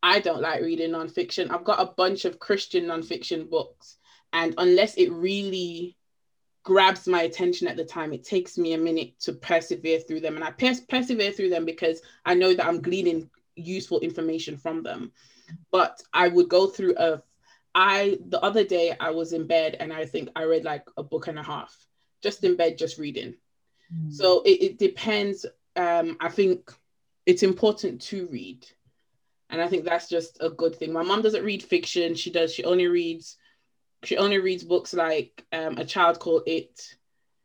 I 0.03 0.19
don't 0.19 0.41
like 0.41 0.61
reading 0.61 0.91
nonfiction. 0.91 1.51
I've 1.51 1.63
got 1.63 1.81
a 1.81 1.93
bunch 1.93 2.25
of 2.25 2.39
Christian 2.39 2.85
nonfiction 2.85 3.49
books, 3.49 3.97
and 4.33 4.53
unless 4.57 4.95
it 4.95 5.11
really 5.11 5.97
grabs 6.63 7.07
my 7.07 7.21
attention 7.21 7.67
at 7.67 7.77
the 7.77 7.85
time, 7.85 8.11
it 8.11 8.25
takes 8.25 8.57
me 8.57 8.73
a 8.73 8.77
minute 8.77 9.17
to 9.21 9.31
persevere 9.31 10.01
through 10.01 10.19
them. 10.19 10.35
And 10.35 10.43
I 10.43 10.51
pers- 10.51 10.81
persevere 10.81 11.31
through 11.31 11.49
them 11.49 11.63
because 11.63 12.01
I 12.25 12.33
know 12.33 12.53
that 12.53 12.65
I'm 12.65 12.81
gleaning 12.81 13.29
useful 13.55 14.01
information 14.01 14.57
from 14.57 14.83
them. 14.83 15.13
But 15.71 16.01
I 16.13 16.27
would 16.27 16.49
go 16.49 16.67
through 16.67 16.95
a 16.97 17.21
I 17.77 18.17
the 18.27 18.41
other 18.41 18.63
day 18.63 18.95
I 18.99 19.11
was 19.11 19.33
in 19.33 19.45
bed 19.45 19.77
and 19.79 19.93
I 19.93 20.05
think 20.05 20.29
I 20.35 20.43
read 20.43 20.63
like 20.63 20.85
a 20.97 21.03
book 21.03 21.27
and 21.27 21.37
a 21.37 21.43
half, 21.43 21.75
just 22.23 22.43
in 22.43 22.55
bed, 22.55 22.77
just 22.77 22.97
reading. 22.97 23.35
Mm. 23.93 24.11
So 24.11 24.41
it, 24.41 24.61
it 24.63 24.79
depends. 24.79 25.45
Um, 25.75 26.17
I 26.19 26.29
think 26.29 26.71
it's 27.27 27.43
important 27.43 28.01
to 28.03 28.25
read. 28.27 28.65
And 29.49 29.61
I 29.61 29.67
think 29.67 29.85
that's 29.85 30.09
just 30.09 30.37
a 30.41 30.49
good 30.49 30.75
thing. 30.75 30.91
My 30.91 31.03
mom 31.03 31.21
doesn't 31.21 31.43
read 31.45 31.61
fiction. 31.61 32.15
She 32.15 32.31
does, 32.31 32.53
she 32.53 32.63
only 32.63 32.87
reads, 32.87 33.37
she 34.03 34.17
only 34.17 34.39
reads 34.39 34.63
books 34.63 34.93
like 34.93 35.45
um, 35.53 35.77
A 35.77 35.85
Child 35.85 36.19
Called 36.19 36.43
It. 36.47 36.95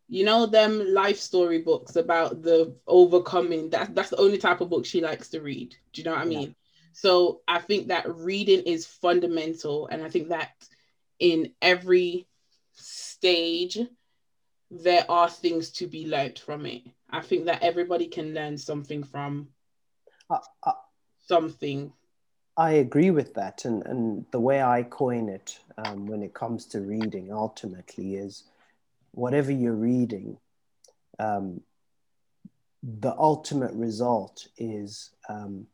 You 0.09 0.25
know, 0.25 0.47
them 0.47 0.95
life 0.95 1.19
story 1.19 1.59
books 1.59 1.97
about 1.97 2.43
the 2.43 2.75
overcoming. 2.87 3.71
That, 3.71 3.95
that's 3.95 4.11
the 4.11 4.21
only 4.21 4.39
type 4.39 4.61
of 4.61 4.71
book 4.71 4.85
she 4.85 5.01
likes 5.01 5.29
to 5.29 5.41
read. 5.41 5.77
Do 5.93 6.01
you 6.01 6.05
know 6.07 6.13
what 6.13 6.21
I 6.21 6.25
mean? 6.25 6.55
So 6.93 7.41
I 7.49 7.59
think 7.59 7.89
that 7.89 8.15
reading 8.15 8.63
is 8.63 8.87
fundamental. 8.87 9.87
And 9.87 10.03
I 10.03 10.09
think 10.09 10.29
that 10.29 10.51
in 11.19 11.53
every 11.61 12.27
stage 12.75 13.79
there 14.71 15.05
are 15.11 15.29
things 15.29 15.71
to 15.71 15.87
be 15.87 16.07
learned 16.07 16.39
from 16.39 16.65
it. 16.67 16.83
I 17.11 17.21
think 17.21 17.45
that 17.45 17.63
everybody 17.63 18.07
can 18.07 18.33
learn 18.33 18.57
something 18.57 19.05
from 19.05 19.49
uh, 20.31 20.39
uh, 20.63 20.73
something. 21.27 21.93
I 22.57 22.73
agree 22.73 23.11
with 23.11 23.35
that. 23.35 23.65
And, 23.65 23.85
and 23.87 24.25
the 24.31 24.41
way 24.41 24.63
I 24.63 24.83
coin 24.83 25.29
it 25.29 25.59
um, 25.77 26.07
when 26.07 26.23
it 26.23 26.35
comes 26.35 26.67
to 26.67 26.81
reading 26.81 27.33
ultimately 27.33 28.17
is 28.17 28.45
whatever 29.13 29.53
you're 29.53 29.75
reading, 29.75 30.39
um, 31.19 31.61
the 32.83 33.15
ultimate 33.17 33.73
result 33.75 34.49
is 34.57 35.11
um, 35.29 35.67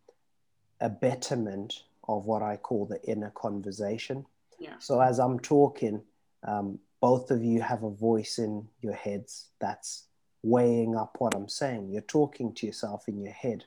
a 0.80 0.88
betterment 0.88 1.82
of 2.08 2.26
what 2.26 2.42
I 2.42 2.56
call 2.56 2.86
the 2.86 3.02
inner 3.04 3.30
conversation. 3.30 4.24
Yeah. 4.58 4.74
So 4.78 5.00
as 5.00 5.18
I'm 5.18 5.38
talking, 5.38 6.02
um, 6.46 6.78
both 7.00 7.30
of 7.30 7.42
you 7.44 7.60
have 7.60 7.82
a 7.82 7.90
voice 7.90 8.38
in 8.38 8.66
your 8.80 8.94
heads 8.94 9.50
that's 9.60 10.06
weighing 10.42 10.96
up 10.96 11.16
what 11.18 11.34
I'm 11.34 11.48
saying. 11.48 11.90
You're 11.90 12.02
talking 12.02 12.54
to 12.54 12.66
yourself 12.66 13.08
in 13.08 13.20
your 13.20 13.32
head. 13.32 13.64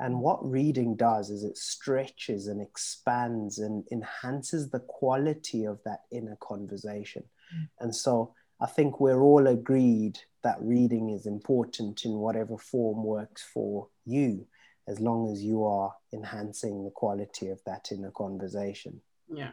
And 0.00 0.20
what 0.20 0.44
reading 0.48 0.96
does 0.96 1.30
is 1.30 1.44
it 1.44 1.56
stretches 1.56 2.48
and 2.48 2.60
expands 2.60 3.58
and 3.58 3.84
enhances 3.92 4.70
the 4.70 4.80
quality 4.80 5.64
of 5.64 5.78
that 5.84 6.00
inner 6.10 6.36
conversation. 6.40 7.22
Mm. 7.56 7.68
And 7.80 7.94
so 7.94 8.34
I 8.60 8.66
think 8.66 8.98
we're 8.98 9.22
all 9.22 9.46
agreed 9.46 10.18
that 10.42 10.56
reading 10.60 11.10
is 11.10 11.26
important 11.26 12.04
in 12.04 12.12
whatever 12.14 12.58
form 12.58 13.04
works 13.04 13.42
for 13.42 13.88
you, 14.04 14.46
as 14.86 15.00
long 15.00 15.32
as 15.32 15.42
you 15.42 15.64
are 15.64 15.94
enhancing 16.12 16.84
the 16.84 16.90
quality 16.90 17.48
of 17.48 17.60
that 17.64 17.90
in 17.90 17.98
inner 17.98 18.10
conversation. 18.10 19.00
Yeah. 19.32 19.52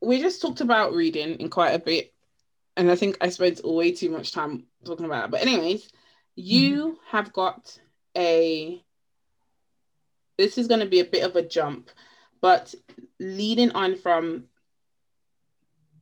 We 0.00 0.20
just 0.20 0.42
talked 0.42 0.60
about 0.60 0.92
reading 0.92 1.36
in 1.40 1.48
quite 1.48 1.70
a 1.70 1.78
bit 1.78 2.14
and 2.76 2.90
I 2.90 2.96
think 2.96 3.18
I 3.20 3.28
spent 3.28 3.64
way 3.64 3.92
too 3.92 4.10
much 4.10 4.32
time 4.32 4.64
talking 4.84 5.06
about 5.06 5.26
it. 5.26 5.30
But 5.30 5.42
anyways, 5.42 5.88
you 6.36 6.76
mm-hmm. 6.76 7.16
have 7.16 7.32
got 7.32 7.78
a. 8.16 8.82
This 10.36 10.58
is 10.58 10.66
going 10.66 10.80
to 10.80 10.86
be 10.86 11.00
a 11.00 11.04
bit 11.04 11.24
of 11.24 11.36
a 11.36 11.42
jump, 11.42 11.90
but 12.40 12.74
leading 13.20 13.70
on 13.72 13.96
from 13.96 14.44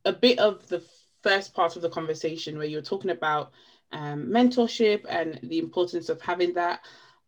a 0.05 0.13
bit 0.13 0.39
of 0.39 0.67
the 0.67 0.83
first 1.21 1.53
part 1.53 1.75
of 1.75 1.83
the 1.83 1.89
conversation 1.89 2.57
where 2.57 2.67
you're 2.67 2.81
talking 2.81 3.11
about 3.11 3.51
um, 3.91 4.25
mentorship 4.25 5.05
and 5.07 5.39
the 5.43 5.59
importance 5.59 6.09
of 6.09 6.19
having 6.21 6.55
that. 6.55 6.79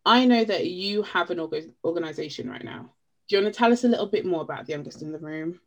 I 0.06 0.26
know 0.26 0.43
that 0.43 0.68
you 0.68 1.01
have 1.03 1.32
an 1.32 1.39
org- 1.39 1.74
organization 1.84 2.49
right 2.49 2.64
now. 2.64 2.91
Do 3.28 3.36
you 3.36 3.41
want 3.41 3.53
to 3.53 3.58
tell 3.58 3.74
us 3.74 3.84
a 3.84 3.88
little 3.88 4.06
bit 4.06 4.26
more 4.26 4.41
about 4.41 4.68
the 4.68 4.74
youngest 4.74 5.01
in 5.01 5.12
the 5.12 5.18
room? 5.18 5.60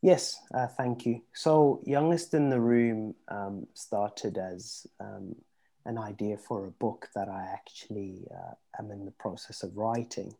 Yes, 0.00 0.40
uh, 0.52 0.66
thank 0.66 1.06
you. 1.06 1.22
So, 1.32 1.80
Youngest 1.86 2.34
in 2.34 2.50
the 2.50 2.60
Room 2.60 3.14
um, 3.28 3.68
started 3.74 4.36
as 4.36 4.84
um, 4.98 5.36
an 5.84 5.96
idea 5.96 6.36
for 6.38 6.66
a 6.66 6.70
book 6.72 7.08
that 7.14 7.28
I 7.28 7.46
actually 7.52 8.26
uh, 8.34 8.54
am 8.80 8.90
in 8.90 9.04
the 9.04 9.12
process 9.12 9.62
of 9.62 9.76
writing. 9.76 10.34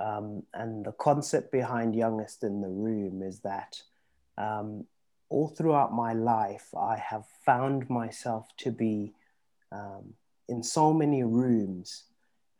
Um, 0.00 0.44
and 0.54 0.84
the 0.84 0.92
concept 0.92 1.52
behind 1.52 1.94
Youngest 1.94 2.42
in 2.42 2.62
the 2.62 2.68
Room 2.68 3.22
is 3.22 3.40
that 3.40 3.82
um, 4.38 4.86
all 5.28 5.48
throughout 5.48 5.92
my 5.92 6.14
life, 6.14 6.68
I 6.74 6.96
have 6.96 7.26
found 7.44 7.90
myself 7.90 8.48
to 8.58 8.70
be 8.70 9.12
um, 9.72 10.14
in 10.48 10.62
so 10.62 10.92
many 10.92 11.22
rooms 11.22 12.04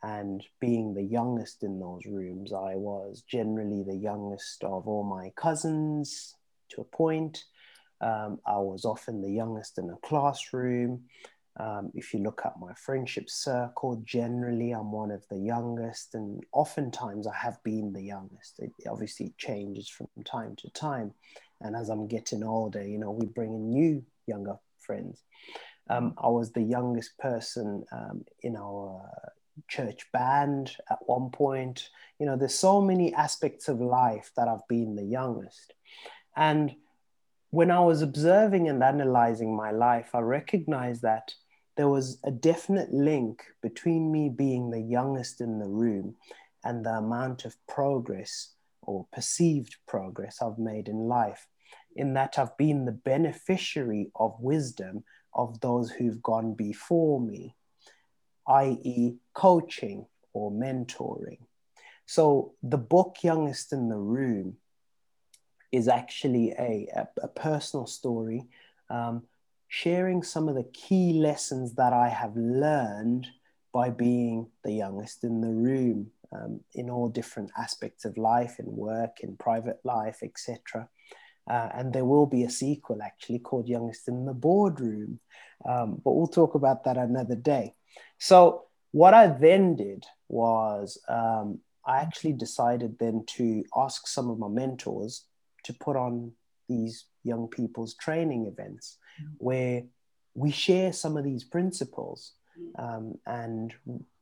and 0.02 0.44
being 0.60 0.94
the 0.94 1.02
youngest 1.02 1.62
in 1.62 1.80
those 1.80 2.04
rooms, 2.06 2.52
I 2.52 2.74
was 2.74 3.22
generally 3.26 3.82
the 3.82 3.96
youngest 3.96 4.62
of 4.62 4.86
all 4.86 5.04
my 5.04 5.32
cousins 5.36 6.34
to 6.70 6.82
a 6.82 6.84
point. 6.84 7.44
Um, 8.00 8.38
I 8.46 8.58
was 8.58 8.84
often 8.84 9.22
the 9.22 9.30
youngest 9.30 9.78
in 9.78 9.88
a 9.88 9.96
classroom. 10.06 11.04
Um, 11.58 11.90
if 11.94 12.12
you 12.12 12.20
look 12.20 12.42
at 12.44 12.58
my 12.58 12.74
friendship 12.74 13.30
circle, 13.30 14.02
generally 14.04 14.72
I'm 14.72 14.90
one 14.90 15.12
of 15.12 15.24
the 15.30 15.38
youngest, 15.38 16.14
and 16.14 16.42
oftentimes 16.52 17.26
I 17.26 17.36
have 17.36 17.62
been 17.62 17.92
the 17.92 18.02
youngest. 18.02 18.58
It 18.58 18.72
obviously 18.90 19.32
changes 19.38 19.88
from 19.88 20.08
time 20.24 20.56
to 20.56 20.70
time. 20.70 21.14
And 21.60 21.76
as 21.76 21.88
I'm 21.88 22.08
getting 22.08 22.42
older, 22.42 22.86
you 22.86 22.98
know, 22.98 23.12
we 23.12 23.26
bring 23.26 23.54
in 23.54 23.70
new 23.70 24.04
younger 24.26 24.56
friends. 24.80 25.22
Um, 25.88 26.14
I 26.16 26.28
was 26.28 26.52
the 26.52 26.62
youngest 26.62 27.18
person 27.18 27.84
um, 27.92 28.24
in 28.42 28.56
our 28.56 29.08
church 29.68 30.10
band 30.12 30.76
at 30.90 30.98
one 31.06 31.30
point. 31.30 31.90
You 32.18 32.26
know, 32.26 32.36
there's 32.36 32.54
so 32.54 32.80
many 32.80 33.14
aspects 33.14 33.68
of 33.68 33.80
life 33.80 34.30
that 34.36 34.48
I've 34.48 34.66
been 34.68 34.96
the 34.96 35.04
youngest. 35.04 35.74
And 36.36 36.74
when 37.50 37.70
I 37.70 37.80
was 37.80 38.02
observing 38.02 38.68
and 38.68 38.82
analyzing 38.82 39.54
my 39.54 39.70
life, 39.70 40.14
I 40.14 40.20
recognized 40.20 41.02
that 41.02 41.34
there 41.76 41.88
was 41.88 42.18
a 42.24 42.30
definite 42.30 42.92
link 42.92 43.44
between 43.62 44.10
me 44.10 44.28
being 44.28 44.70
the 44.70 44.80
youngest 44.80 45.40
in 45.40 45.58
the 45.58 45.68
room 45.68 46.16
and 46.64 46.84
the 46.84 46.90
amount 46.90 47.44
of 47.44 47.56
progress 47.66 48.54
or 48.82 49.06
perceived 49.12 49.76
progress 49.86 50.40
I've 50.40 50.58
made 50.58 50.88
in 50.88 51.08
life, 51.08 51.46
in 51.96 52.14
that 52.14 52.38
I've 52.38 52.56
been 52.56 52.84
the 52.84 52.92
beneficiary 52.92 54.10
of 54.16 54.34
wisdom 54.40 55.04
of 55.34 55.60
those 55.60 55.90
who've 55.90 56.22
gone 56.22 56.54
before 56.54 57.20
me 57.20 57.54
i.e., 58.48 59.14
coaching 59.32 60.06
or 60.32 60.50
mentoring. 60.50 61.38
So 62.06 62.52
the 62.62 62.78
book 62.78 63.18
Youngest 63.22 63.72
in 63.72 63.88
the 63.88 63.98
Room 63.98 64.56
is 65.72 65.88
actually 65.88 66.50
a, 66.52 66.88
a, 66.94 67.08
a 67.22 67.28
personal 67.28 67.86
story, 67.86 68.46
um, 68.90 69.24
sharing 69.68 70.22
some 70.22 70.48
of 70.48 70.54
the 70.54 70.68
key 70.72 71.14
lessons 71.14 71.74
that 71.74 71.92
I 71.92 72.08
have 72.08 72.36
learned 72.36 73.26
by 73.72 73.90
being 73.90 74.48
the 74.62 74.72
youngest 74.72 75.24
in 75.24 75.40
the 75.40 75.48
room 75.48 76.10
um, 76.32 76.60
in 76.74 76.90
all 76.90 77.08
different 77.08 77.50
aspects 77.58 78.04
of 78.04 78.16
life, 78.16 78.60
in 78.60 78.66
work, 78.66 79.20
in 79.20 79.36
private 79.36 79.80
life, 79.82 80.18
etc. 80.22 80.88
Uh, 81.48 81.68
and 81.74 81.92
there 81.92 82.04
will 82.04 82.26
be 82.26 82.44
a 82.44 82.50
sequel 82.50 83.02
actually 83.02 83.38
called 83.38 83.68
Youngest 83.68 84.08
in 84.08 84.24
the 84.24 84.32
Boardroom. 84.32 85.20
Um, 85.68 86.00
but 86.02 86.12
we'll 86.12 86.26
talk 86.26 86.54
about 86.54 86.84
that 86.84 86.96
another 86.96 87.36
day. 87.36 87.74
So 88.18 88.64
what 88.92 89.14
I 89.14 89.26
then 89.26 89.76
did 89.76 90.04
was 90.28 90.98
um, 91.08 91.60
I 91.86 91.98
actually 91.98 92.32
decided 92.32 92.98
then 92.98 93.24
to 93.36 93.64
ask 93.76 94.06
some 94.06 94.30
of 94.30 94.38
my 94.38 94.48
mentors 94.48 95.26
to 95.64 95.74
put 95.74 95.96
on 95.96 96.32
these 96.68 97.06
young 97.24 97.48
people's 97.48 97.94
training 97.94 98.46
events 98.46 98.98
where 99.38 99.82
we 100.34 100.50
share 100.50 100.92
some 100.92 101.16
of 101.16 101.24
these 101.24 101.44
principles 101.44 102.32
um, 102.78 103.14
and 103.26 103.74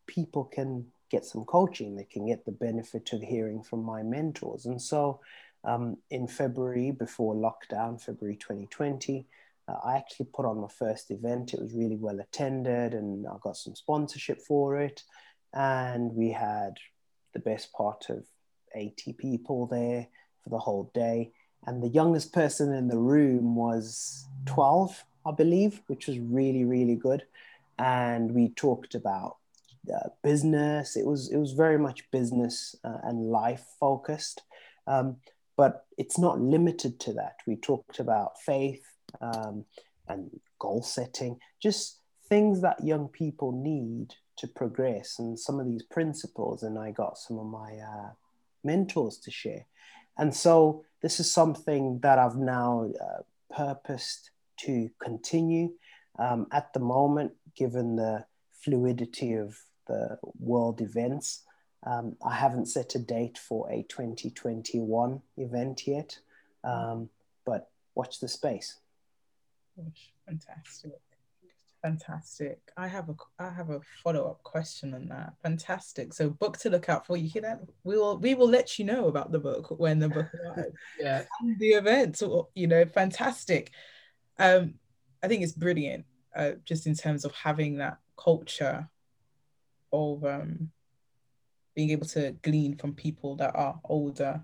people 0.07 0.45
can 0.45 0.87
get 1.11 1.25
some 1.25 1.45
coaching 1.45 1.95
they 1.95 2.05
can 2.05 2.27
get 2.27 2.45
the 2.45 2.53
benefit 2.53 3.13
of 3.13 3.21
hearing 3.21 3.63
from 3.63 3.83
my 3.83 4.03
mentors 4.03 4.67
and 4.67 4.81
so 4.81 5.21
um, 5.65 5.97
in 6.11 6.27
february 6.27 6.91
before 6.91 7.35
lockdown 7.35 8.01
february 8.01 8.37
2020 8.37 9.27
uh, 9.69 9.77
I 9.85 9.97
actually 9.97 10.27
put 10.27 10.45
on 10.45 10.61
my 10.61 10.69
first 10.69 11.11
event. 11.11 11.55
It 11.55 11.61
was 11.61 11.73
really 11.73 11.97
well 11.97 12.21
attended, 12.21 12.95
and 12.95 13.27
I 13.27 13.35
got 13.41 13.57
some 13.57 13.75
sponsorship 13.75 14.41
for 14.43 14.81
it. 14.81 15.03
And 15.55 16.13
we 16.15 16.31
had 16.31 16.79
the 17.33 17.39
best 17.39 17.73
part 17.73 18.07
of 18.09 18.25
80 18.75 19.13
people 19.15 19.67
there 19.67 20.09
for 20.43 20.51
the 20.51 20.59
whole 20.59 20.91
day. 20.95 21.33
And 21.67 21.83
the 21.83 21.89
youngest 21.89 22.33
person 22.33 22.73
in 22.73 22.89
the 22.89 22.99
room 22.99 23.55
was 23.55 24.27
12, 24.47 25.05
I 25.25 25.31
believe, 25.31 25.81
which 25.87 26.09
was 26.09 26.19
really, 26.19 26.65
really 26.65 26.97
good. 26.97 27.25
And 27.79 28.33
we 28.33 28.49
talked 28.51 28.95
about 28.95 29.37
uh, 29.93 30.09
business. 30.23 30.97
It 30.97 31.07
was 31.07 31.31
it 31.31 31.39
was 31.39 31.53
very 31.53 31.79
much 31.79 32.11
business 32.11 32.77
uh, 32.85 32.99
and 33.05 33.31
life 33.31 33.65
focused, 33.81 34.43
um, 34.87 35.17
but 35.57 35.87
it's 35.99 36.19
not 36.19 36.41
limited 36.41 36.99
to 37.01 37.13
that. 37.15 37.37
We 37.47 37.57
talked 37.57 37.99
about 37.99 38.41
faith, 38.41 38.85
um, 39.21 39.65
and 40.09 40.31
goal 40.59 40.83
setting, 40.83 41.39
just 41.61 41.99
things 42.29 42.63
that 42.63 42.85
young 42.85 43.09
people 43.09 43.53
need 43.53 44.15
to 44.39 44.49
progress 44.49 45.19
and 45.19 45.39
some 45.39 45.61
of 45.61 45.67
these 45.67 45.83
principles. 45.83 46.63
And 46.63 46.79
I 46.79 46.91
got 46.91 47.19
some 47.19 47.39
of 47.39 47.47
my 47.47 47.77
uh, 47.77 48.11
mentors 48.65 49.19
to 49.19 49.31
share. 49.31 49.67
And 50.19 50.35
so 50.35 50.85
this 51.03 51.21
is 51.21 51.31
something 51.31 52.01
that 52.01 52.19
I've 52.19 52.37
now 52.37 52.91
uh, 53.01 53.23
purposed 53.55 54.31
to 54.61 54.91
continue. 55.03 55.73
Um, 56.19 56.47
at 56.53 56.73
the 56.73 56.81
moment, 56.81 57.33
given 57.57 57.97
the 57.97 58.25
fluidity 58.53 59.35
of 59.35 59.57
the 59.89 60.19
world 60.39 60.81
events, 60.81 61.43
um, 61.85 62.17
I 62.25 62.35
haven't 62.35 62.67
set 62.67 62.95
a 62.95 62.99
date 62.99 63.39
for 63.39 63.71
a 63.71 63.83
2021 63.89 65.21
event 65.37 65.87
yet, 65.87 66.19
um, 66.65 67.09
but 67.45 67.71
watch 67.95 68.21
the 68.21 68.29
space. 68.29 68.79
Gosh, 69.77 70.13
fantastic. 70.27 71.01
Fantastic. 71.83 72.61
I 72.77 72.87
have 72.87 73.09
a 73.09 73.17
I 73.41 73.51
have 73.51 73.71
a 73.71 73.81
follow 74.05 74.31
up 74.31 74.45
question 74.45 74.95
on 74.95 75.09
that. 75.09 75.35
Fantastic. 75.43 76.13
So 76.13 76.31
book 76.31 76.57
to 76.59 76.71
look 76.71 76.89
out 76.89 77.05
for. 77.05 77.17
You 77.17 77.29
can 77.29 77.59
we 77.83 77.97
will 77.97 78.19
we 78.19 78.35
will 78.35 78.49
let 78.49 78.79
you 78.79 78.85
know 78.85 79.09
about 79.09 79.33
the 79.33 79.41
book 79.41 79.81
when 79.81 79.99
the 79.99 80.09
book 80.09 80.29
arrives. 80.47 80.77
yeah. 81.01 81.25
And 81.41 81.59
the 81.59 81.71
event. 81.71 82.23
You 82.55 82.69
know, 82.69 82.85
fantastic. 82.85 83.73
Um, 84.39 84.75
I 85.25 85.27
think 85.27 85.43
it's 85.43 85.53
brilliant. 85.53 86.05
Uh, 86.35 86.53
just 86.65 86.87
in 86.87 86.95
terms 86.95 87.25
of 87.25 87.33
having 87.33 87.79
that 87.79 87.99
culture 88.17 88.89
of 89.93 90.25
um 90.25 90.71
being 91.75 91.91
able 91.91 92.07
to 92.07 92.33
glean 92.43 92.77
from 92.77 92.95
people 92.95 93.37
that 93.37 93.55
are 93.55 93.81
older. 93.85 94.43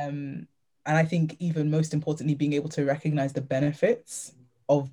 Um, 0.00 0.48
and 0.86 0.96
I 0.96 1.04
think 1.04 1.36
even 1.38 1.70
most 1.70 1.94
importantly, 1.94 2.34
being 2.34 2.52
able 2.52 2.68
to 2.70 2.84
recognize 2.84 3.32
the 3.32 3.40
benefits 3.40 4.32
of 4.68 4.90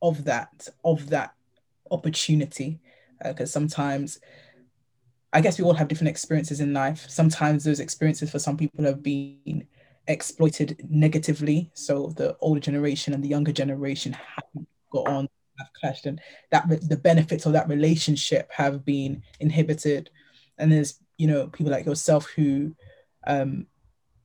of 0.00 0.24
that 0.24 0.68
of 0.84 1.08
that 1.10 1.34
opportunity, 1.90 2.80
because 3.24 3.50
uh, 3.50 3.58
sometimes 3.58 4.18
I 5.32 5.40
guess 5.40 5.58
we 5.58 5.64
all 5.64 5.74
have 5.74 5.88
different 5.88 6.10
experiences 6.10 6.60
in 6.60 6.72
life. 6.72 7.08
Sometimes 7.08 7.64
those 7.64 7.80
experiences 7.80 8.30
for 8.30 8.38
some 8.38 8.56
people 8.56 8.84
have 8.84 9.02
been 9.02 9.66
exploited 10.06 10.84
negatively. 10.88 11.70
So 11.74 12.12
the 12.16 12.36
older 12.40 12.60
generation 12.60 13.14
and 13.14 13.22
the 13.22 13.28
younger 13.28 13.52
generation 13.52 14.12
have 14.12 14.64
got 14.92 15.08
on, 15.08 15.28
have 15.58 15.68
clashed, 15.80 16.06
and 16.06 16.20
that 16.50 16.68
the 16.88 16.96
benefits 16.96 17.46
of 17.46 17.52
that 17.54 17.68
relationship 17.68 18.50
have 18.52 18.84
been 18.84 19.22
inhibited. 19.40 20.10
And 20.58 20.70
there's 20.70 20.98
you 21.18 21.26
know 21.26 21.48
people 21.48 21.72
like 21.72 21.86
yourself 21.86 22.26
who 22.36 22.74
um, 23.26 23.66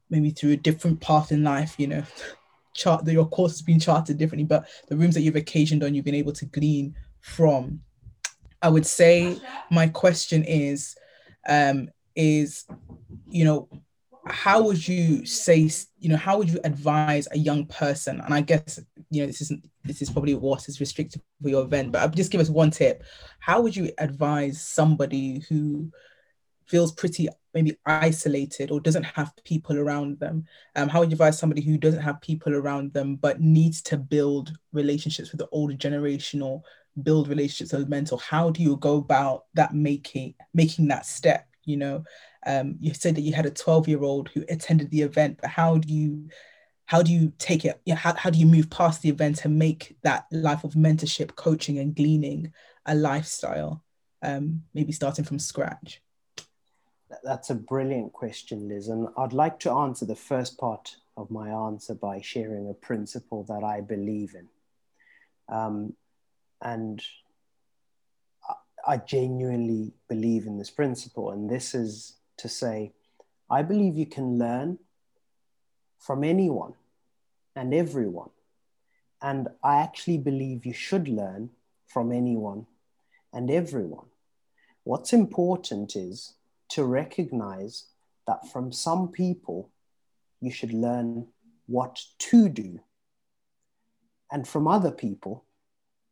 maybe 0.09 0.31
through 0.31 0.51
a 0.51 0.57
different 0.57 1.01
path 1.01 1.31
in 1.31 1.43
life, 1.43 1.75
you 1.77 1.87
know, 1.87 2.03
chart 2.73 3.05
that 3.05 3.13
your 3.13 3.27
course 3.27 3.53
has 3.53 3.61
been 3.61 3.79
charted 3.79 4.17
differently, 4.17 4.45
but 4.45 4.67
the 4.87 4.95
rooms 4.95 5.15
that 5.15 5.21
you've 5.21 5.35
occasioned 5.35 5.83
on, 5.83 5.93
you've 5.93 6.05
been 6.05 6.15
able 6.15 6.33
to 6.33 6.45
glean 6.45 6.95
from. 7.21 7.81
I 8.61 8.69
would 8.69 8.85
say 8.85 9.39
my 9.71 9.87
question 9.87 10.43
is, 10.43 10.95
um, 11.47 11.89
is, 12.15 12.65
you 13.29 13.45
know, 13.45 13.69
how 14.25 14.61
would 14.63 14.85
you 14.85 15.25
say, 15.25 15.69
you 15.99 16.09
know, 16.09 16.17
how 16.17 16.37
would 16.37 16.49
you 16.49 16.59
advise 16.63 17.27
a 17.31 17.37
young 17.37 17.65
person? 17.65 18.19
And 18.19 18.33
I 18.33 18.41
guess, 18.41 18.79
you 19.09 19.21
know, 19.21 19.27
this 19.27 19.41
isn't, 19.41 19.65
this 19.83 20.01
is 20.01 20.09
probably 20.09 20.33
what 20.35 20.67
is 20.67 20.79
restricted 20.79 21.21
for 21.41 21.49
your 21.49 21.63
event, 21.63 21.91
but 21.91 22.13
just 22.15 22.31
give 22.31 22.41
us 22.41 22.49
one 22.49 22.71
tip. 22.71 23.03
How 23.39 23.61
would 23.61 23.75
you 23.75 23.91
advise 23.97 24.61
somebody 24.61 25.43
who 25.47 25.91
feels 26.67 26.91
pretty 26.91 27.29
maybe 27.53 27.75
isolated 27.85 28.69
or 28.69 28.79
doesn't 28.79 29.03
have 29.03 29.33
people 29.43 29.77
around 29.77 30.19
them? 30.19 30.45
Um, 30.75 30.89
how 30.89 30.99
would 30.99 31.09
you 31.09 31.15
advise 31.15 31.39
somebody 31.39 31.61
who 31.61 31.77
doesn't 31.77 32.01
have 32.01 32.21
people 32.21 32.53
around 32.53 32.93
them 32.93 33.15
but 33.15 33.41
needs 33.41 33.81
to 33.83 33.97
build 33.97 34.57
relationships 34.73 35.31
with 35.31 35.39
the 35.39 35.49
older 35.51 35.73
generation 35.73 36.41
or 36.41 36.61
build 37.01 37.27
relationships 37.27 37.73
with 37.73 37.89
mental? 37.89 38.17
How 38.17 38.49
do 38.49 38.61
you 38.61 38.75
go 38.77 38.97
about 38.97 39.45
that 39.55 39.73
making 39.73 40.35
making 40.53 40.87
that 40.89 41.05
step? 41.05 41.47
You 41.65 41.77
know, 41.77 42.03
um, 42.45 42.75
you 42.79 42.93
said 42.93 43.15
that 43.15 43.21
you 43.21 43.33
had 43.33 43.45
a 43.45 43.51
12 43.51 43.87
year 43.87 44.03
old 44.03 44.29
who 44.29 44.43
attended 44.49 44.91
the 44.91 45.01
event, 45.01 45.39
but 45.41 45.49
how 45.49 45.77
do 45.77 45.93
you 45.93 46.29
how 46.85 47.01
do 47.01 47.11
you 47.11 47.33
take 47.37 47.65
it? 47.65 47.79
You 47.85 47.93
know, 47.93 47.99
how, 47.99 48.15
how 48.15 48.29
do 48.29 48.39
you 48.39 48.45
move 48.45 48.69
past 48.69 49.01
the 49.01 49.09
event 49.09 49.43
and 49.43 49.59
make 49.59 49.97
that 50.03 50.25
life 50.31 50.63
of 50.63 50.73
mentorship, 50.73 51.35
coaching, 51.35 51.79
and 51.79 51.93
gleaning 51.93 52.53
a 52.85 52.95
lifestyle? 52.95 53.83
Um, 54.21 54.63
maybe 54.73 54.93
starting 54.93 55.25
from 55.25 55.37
scratch. 55.37 56.01
That's 57.23 57.49
a 57.49 57.55
brilliant 57.55 58.13
question, 58.13 58.67
Liz. 58.67 58.89
And 58.89 59.07
I'd 59.17 59.33
like 59.33 59.59
to 59.61 59.71
answer 59.71 60.05
the 60.05 60.15
first 60.15 60.57
part 60.57 60.97
of 61.15 61.31
my 61.31 61.49
answer 61.49 61.95
by 61.95 62.21
sharing 62.21 62.69
a 62.69 62.73
principle 62.73 63.43
that 63.43 63.63
I 63.63 63.81
believe 63.81 64.35
in. 64.35 64.47
Um, 65.53 65.93
and 66.61 67.01
I 68.85 68.97
genuinely 68.97 69.93
believe 70.07 70.47
in 70.47 70.57
this 70.57 70.69
principle. 70.69 71.31
And 71.31 71.49
this 71.49 71.73
is 71.73 72.13
to 72.37 72.49
say, 72.49 72.91
I 73.49 73.61
believe 73.61 73.97
you 73.97 74.05
can 74.05 74.37
learn 74.37 74.79
from 75.99 76.23
anyone 76.23 76.73
and 77.55 77.73
everyone. 77.73 78.29
And 79.21 79.47
I 79.63 79.81
actually 79.81 80.17
believe 80.17 80.65
you 80.65 80.73
should 80.73 81.07
learn 81.07 81.49
from 81.85 82.11
anyone 82.11 82.67
and 83.33 83.49
everyone. 83.49 84.05
What's 84.83 85.13
important 85.13 85.95
is 85.95 86.33
to 86.69 86.83
recognize 86.83 87.85
that 88.25 88.47
from 88.51 88.71
some 88.71 89.09
people, 89.09 89.69
you 90.41 90.51
should 90.51 90.73
learn 90.73 91.27
what 91.65 92.01
to 92.19 92.49
do, 92.49 92.79
and 94.31 94.47
from 94.47 94.67
other 94.67 94.91
people, 94.91 95.45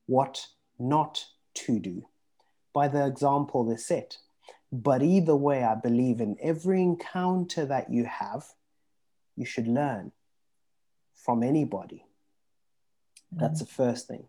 what 0.06 0.47
not 0.80 1.26
to 1.53 1.80
do 1.80 2.08
by 2.74 2.88
the 2.88 3.06
example 3.06 3.64
they 3.64 3.78
set. 3.78 4.18
But 4.72 5.01
either 5.01 5.36
way, 5.36 5.64
I 5.64 5.76
believe 5.76 6.20
in 6.20 6.38
every 6.41 6.82
encounter 6.82 7.66
that 7.66 7.89
you 7.89 8.06
have, 8.06 8.45
you 9.36 9.45
should 9.45 9.68
learn 9.68 10.12
from 11.14 11.43
anybody. 11.43 12.06
Mm-hmm. 13.34 13.39
That's 13.39 13.60
the 13.60 13.66
first 13.66 14.08
thing. 14.08 14.26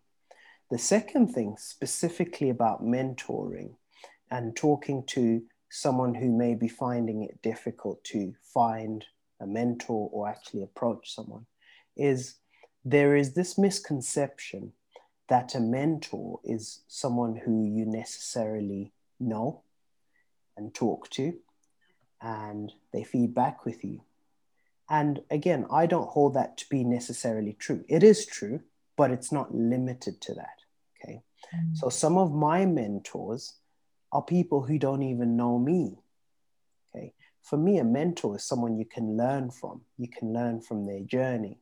The 0.70 0.79
second 0.79 1.29
thing, 1.29 1.57
specifically 1.59 2.51
about 2.51 2.85
mentoring 2.85 3.77
and 4.31 4.57
talking 4.57 5.05
to 5.09 5.43
someone 5.70 6.14
who 6.14 6.30
may 6.30 6.54
be 6.54 6.68
finding 6.68 7.22
it 7.22 7.42
difficult 7.42 8.02
to 8.04 8.34
find 8.42 9.04
a 9.40 9.46
mentor 9.46 10.08
or 10.12 10.28
actually 10.28 10.62
approach 10.62 11.14
someone, 11.14 11.46
is 11.96 12.36
there 12.84 13.16
is 13.16 13.34
this 13.34 13.58
misconception 13.58 14.72
that 15.28 15.54
a 15.54 15.60
mentor 15.60 16.38
is 16.44 16.82
someone 16.86 17.36
who 17.36 17.64
you 17.64 17.84
necessarily 17.84 18.92
know 19.18 19.62
and 20.56 20.72
talk 20.74 21.10
to, 21.10 21.34
and 22.22 22.72
they 22.92 23.02
feed 23.02 23.34
back 23.34 23.64
with 23.64 23.84
you. 23.84 24.00
And 24.88 25.20
again, 25.30 25.66
I 25.70 25.86
don't 25.86 26.08
hold 26.08 26.34
that 26.34 26.56
to 26.58 26.68
be 26.68 26.84
necessarily 26.84 27.54
true. 27.54 27.84
It 27.88 28.02
is 28.02 28.24
true, 28.24 28.60
but 28.96 29.10
it's 29.10 29.32
not 29.32 29.54
limited 29.54 30.20
to 30.22 30.34
that. 30.34 30.60
Okay. 31.02 31.22
Mm-hmm. 31.54 31.74
So 31.74 31.88
some 31.88 32.16
of 32.16 32.32
my 32.32 32.64
mentors 32.64 33.54
are 34.16 34.22
people 34.22 34.62
who 34.62 34.78
don't 34.78 35.02
even 35.02 35.36
know 35.36 35.58
me. 35.58 35.98
Okay. 36.94 37.12
For 37.42 37.58
me, 37.58 37.76
a 37.78 37.84
mentor 37.84 38.36
is 38.36 38.44
someone 38.44 38.78
you 38.78 38.86
can 38.86 39.14
learn 39.14 39.50
from. 39.50 39.82
You 39.98 40.08
can 40.08 40.32
learn 40.32 40.62
from 40.62 40.86
their 40.86 41.02
journey. 41.02 41.58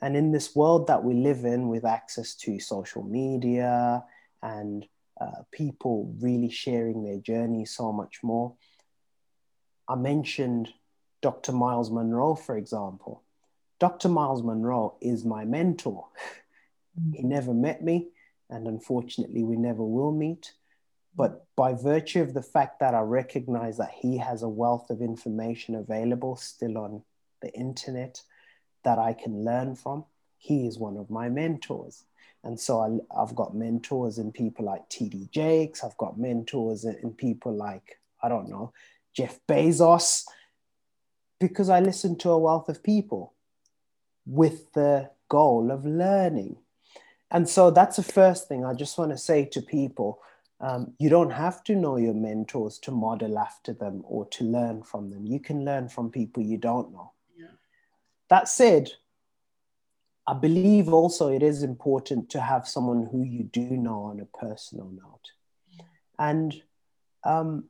And 0.00 0.16
in 0.16 0.30
this 0.30 0.54
world 0.54 0.86
that 0.86 1.02
we 1.02 1.14
live 1.14 1.44
in 1.44 1.68
with 1.68 1.84
access 1.84 2.36
to 2.36 2.60
social 2.60 3.02
media 3.02 4.04
and 4.40 4.86
uh, 5.20 5.42
people 5.50 6.14
really 6.20 6.48
sharing 6.48 7.02
their 7.02 7.18
journey 7.18 7.64
so 7.64 7.92
much 7.92 8.20
more, 8.22 8.54
I 9.88 9.96
mentioned 9.96 10.68
Dr. 11.22 11.50
Myles 11.50 11.90
Munroe, 11.90 12.36
for 12.36 12.56
example. 12.56 13.24
Dr. 13.80 14.08
Myles 14.08 14.44
Munroe 14.44 14.94
is 15.00 15.24
my 15.24 15.44
mentor. 15.44 16.06
He 17.14 17.22
never 17.22 17.54
met 17.54 17.82
me, 17.82 18.08
and 18.50 18.66
unfortunately, 18.66 19.42
we 19.42 19.56
never 19.56 19.82
will 19.82 20.12
meet. 20.12 20.52
But 21.16 21.44
by 21.56 21.74
virtue 21.74 22.22
of 22.22 22.34
the 22.34 22.42
fact 22.42 22.80
that 22.80 22.94
I 22.94 23.00
recognize 23.00 23.78
that 23.78 23.90
he 23.90 24.18
has 24.18 24.42
a 24.42 24.48
wealth 24.48 24.90
of 24.90 25.02
information 25.02 25.74
available 25.74 26.36
still 26.36 26.78
on 26.78 27.02
the 27.42 27.52
internet, 27.52 28.22
that 28.84 28.98
I 28.98 29.12
can 29.12 29.44
learn 29.44 29.74
from. 29.74 30.04
He 30.38 30.66
is 30.66 30.78
one 30.78 30.96
of 30.96 31.10
my 31.10 31.28
mentors. 31.28 32.04
And 32.42 32.58
so 32.58 32.80
I, 32.80 33.18
have 33.20 33.34
got 33.34 33.54
mentors 33.54 34.18
in 34.18 34.32
people 34.32 34.64
like 34.64 34.88
TD 34.88 35.30
Jakes. 35.30 35.84
I've 35.84 35.96
got 35.98 36.18
mentors 36.18 36.84
in, 36.84 37.12
people 37.12 37.54
like, 37.54 37.98
I 38.22 38.28
don't 38.28 38.48
know, 38.48 38.72
Jeff 39.14 39.38
Bezos, 39.46 40.24
because 41.38 41.68
I 41.68 41.80
listen 41.80 42.16
to 42.18 42.30
a 42.30 42.38
wealth 42.38 42.68
of 42.68 42.82
people 42.82 43.34
with 44.24 44.72
the 44.72 45.10
goal 45.28 45.70
of 45.70 45.84
learning. 45.84 46.56
And 47.30 47.48
so 47.48 47.70
that's 47.70 47.96
the 47.96 48.02
first 48.02 48.48
thing 48.48 48.64
I 48.64 48.74
just 48.74 48.96
want 48.96 49.10
to 49.10 49.18
say 49.18 49.44
to 49.46 49.60
people. 49.60 50.20
Um, 50.60 50.92
you 50.98 51.08
don't 51.08 51.30
have 51.30 51.64
to 51.64 51.74
know 51.74 51.96
your 51.96 52.12
mentors 52.14 52.78
to 52.80 52.90
model 52.90 53.38
after 53.38 53.72
them 53.72 54.02
or 54.04 54.26
to 54.28 54.44
learn 54.44 54.82
from 54.82 55.10
them. 55.10 55.24
You 55.26 55.40
can 55.40 55.64
learn 55.64 55.88
from 55.88 56.10
people 56.10 56.42
you 56.42 56.58
don't 56.58 56.92
know. 56.92 57.12
That 58.28 58.48
said, 58.48 58.90
I 60.26 60.34
believe 60.34 60.92
also 60.92 61.28
it 61.28 61.42
is 61.42 61.62
important 61.62 62.30
to 62.30 62.40
have 62.40 62.68
someone 62.68 63.08
who 63.10 63.24
you 63.24 63.44
do 63.44 63.62
know 63.62 64.02
on 64.02 64.20
a 64.20 64.38
personal 64.38 64.90
note. 64.90 65.32
And 66.18 66.62
um, 67.24 67.64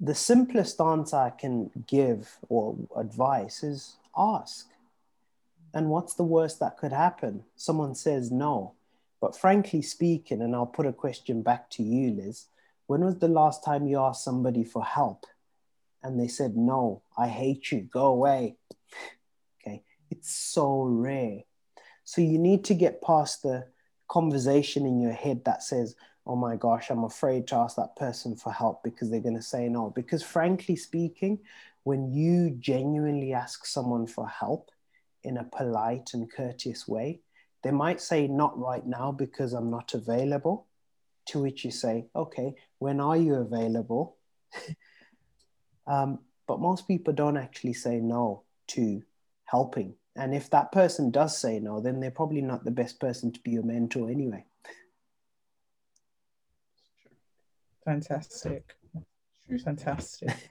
the 0.00 0.14
simplest 0.14 0.80
answer 0.80 1.16
I 1.16 1.30
can 1.30 1.70
give 1.86 2.36
or 2.48 2.76
advice 2.96 3.62
is 3.62 3.96
ask. 4.16 4.68
And 5.72 5.88
what's 5.88 6.14
the 6.14 6.24
worst 6.24 6.60
that 6.60 6.76
could 6.76 6.92
happen? 6.92 7.44
Someone 7.56 7.94
says 7.94 8.30
no. 8.30 8.74
But 9.24 9.34
frankly 9.34 9.80
speaking, 9.80 10.42
and 10.42 10.54
I'll 10.54 10.66
put 10.66 10.84
a 10.84 10.92
question 10.92 11.40
back 11.40 11.70
to 11.70 11.82
you, 11.82 12.10
Liz, 12.10 12.48
when 12.88 13.02
was 13.02 13.16
the 13.16 13.26
last 13.26 13.64
time 13.64 13.86
you 13.86 13.98
asked 13.98 14.22
somebody 14.22 14.64
for 14.64 14.84
help 14.84 15.24
and 16.02 16.20
they 16.20 16.28
said, 16.28 16.58
no, 16.58 17.00
I 17.16 17.28
hate 17.28 17.72
you, 17.72 17.80
go 17.80 18.04
away? 18.08 18.56
Okay, 19.62 19.82
it's 20.10 20.30
so 20.30 20.82
rare. 20.82 21.40
So 22.04 22.20
you 22.20 22.38
need 22.38 22.64
to 22.64 22.74
get 22.74 23.00
past 23.00 23.42
the 23.42 23.66
conversation 24.08 24.84
in 24.84 25.00
your 25.00 25.14
head 25.14 25.42
that 25.46 25.62
says, 25.62 25.96
oh 26.26 26.36
my 26.36 26.56
gosh, 26.56 26.90
I'm 26.90 27.04
afraid 27.04 27.46
to 27.46 27.56
ask 27.56 27.76
that 27.76 27.96
person 27.96 28.36
for 28.36 28.52
help 28.52 28.82
because 28.84 29.10
they're 29.10 29.20
going 29.20 29.36
to 29.36 29.42
say 29.42 29.70
no. 29.70 29.88
Because 29.88 30.22
frankly 30.22 30.76
speaking, 30.76 31.38
when 31.84 32.12
you 32.12 32.50
genuinely 32.60 33.32
ask 33.32 33.64
someone 33.64 34.06
for 34.06 34.28
help 34.28 34.70
in 35.22 35.38
a 35.38 35.44
polite 35.44 36.10
and 36.12 36.30
courteous 36.30 36.86
way, 36.86 37.22
they 37.64 37.70
might 37.70 38.00
say, 38.00 38.28
not 38.28 38.56
right 38.58 38.86
now 38.86 39.10
because 39.10 39.54
I'm 39.54 39.70
not 39.70 39.94
available. 39.94 40.66
To 41.28 41.40
which 41.40 41.64
you 41.64 41.70
say, 41.70 42.06
okay, 42.14 42.54
when 42.78 43.00
are 43.00 43.16
you 43.16 43.36
available? 43.36 44.18
um, 45.86 46.18
but 46.46 46.60
most 46.60 46.86
people 46.86 47.14
don't 47.14 47.38
actually 47.38 47.72
say 47.72 47.96
no 48.00 48.42
to 48.68 49.02
helping. 49.46 49.94
And 50.14 50.34
if 50.34 50.50
that 50.50 50.70
person 50.70 51.10
does 51.10 51.36
say 51.36 51.58
no, 51.58 51.80
then 51.80 51.98
they're 51.98 52.10
probably 52.10 52.42
not 52.42 52.64
the 52.64 52.70
best 52.70 53.00
person 53.00 53.32
to 53.32 53.40
be 53.40 53.52
your 53.52 53.62
mentor 53.62 54.10
anyway. 54.10 54.44
Fantastic. 57.86 58.76
True, 59.46 59.58
fantastic. 59.58 60.50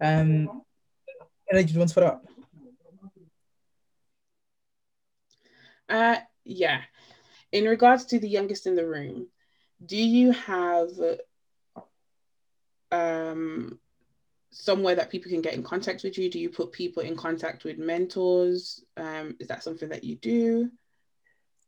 Um, 0.00 0.62
Ella, 1.50 1.62
you 1.62 1.78
want 1.78 1.90
to 1.90 1.94
put 1.94 2.02
up? 2.04 2.24
Uh, 5.92 6.16
yeah. 6.44 6.80
In 7.52 7.66
regards 7.66 8.06
to 8.06 8.18
the 8.18 8.28
youngest 8.28 8.66
in 8.66 8.74
the 8.74 8.86
room, 8.86 9.28
do 9.84 9.96
you 9.96 10.32
have 10.32 10.88
um 12.90 13.78
somewhere 14.50 14.94
that 14.94 15.10
people 15.10 15.30
can 15.30 15.42
get 15.42 15.54
in 15.54 15.62
contact 15.62 16.02
with 16.02 16.16
you? 16.16 16.30
Do 16.30 16.38
you 16.38 16.48
put 16.48 16.72
people 16.72 17.02
in 17.02 17.14
contact 17.14 17.64
with 17.64 17.78
mentors? 17.78 18.82
Um, 18.96 19.36
is 19.38 19.48
that 19.48 19.62
something 19.62 19.90
that 19.90 20.02
you 20.02 20.16
do? 20.16 20.70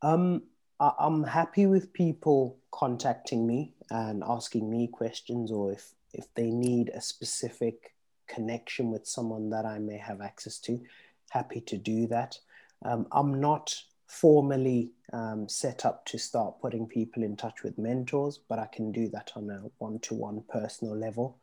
Um, 0.01 0.43
I- 0.79 0.95
I'm 0.99 1.23
happy 1.23 1.67
with 1.67 1.93
people 1.93 2.57
contacting 2.71 3.45
me 3.45 3.75
and 3.91 4.23
asking 4.25 4.69
me 4.69 4.87
questions, 4.87 5.51
or 5.51 5.71
if 5.71 5.93
if 6.13 6.33
they 6.33 6.49
need 6.49 6.89
a 6.89 7.01
specific 7.01 7.93
connection 8.25 8.89
with 8.89 9.05
someone 9.05 9.51
that 9.51 9.65
I 9.65 9.77
may 9.77 9.97
have 9.97 10.19
access 10.21 10.57
to, 10.61 10.81
happy 11.29 11.61
to 11.61 11.77
do 11.77 12.07
that. 12.07 12.39
Um, 12.81 13.07
I'm 13.11 13.39
not 13.39 13.83
formally 14.07 14.91
um, 15.13 15.47
set 15.47 15.85
up 15.85 16.05
to 16.05 16.17
start 16.17 16.59
putting 16.61 16.87
people 16.87 17.23
in 17.23 17.35
touch 17.35 17.63
with 17.63 17.77
mentors, 17.77 18.39
but 18.49 18.59
I 18.59 18.67
can 18.67 18.91
do 18.91 19.07
that 19.09 19.31
on 19.35 19.49
a 19.49 19.63
one 19.77 19.99
to 19.99 20.13
one 20.13 20.43
personal 20.49 20.95
level. 20.95 21.37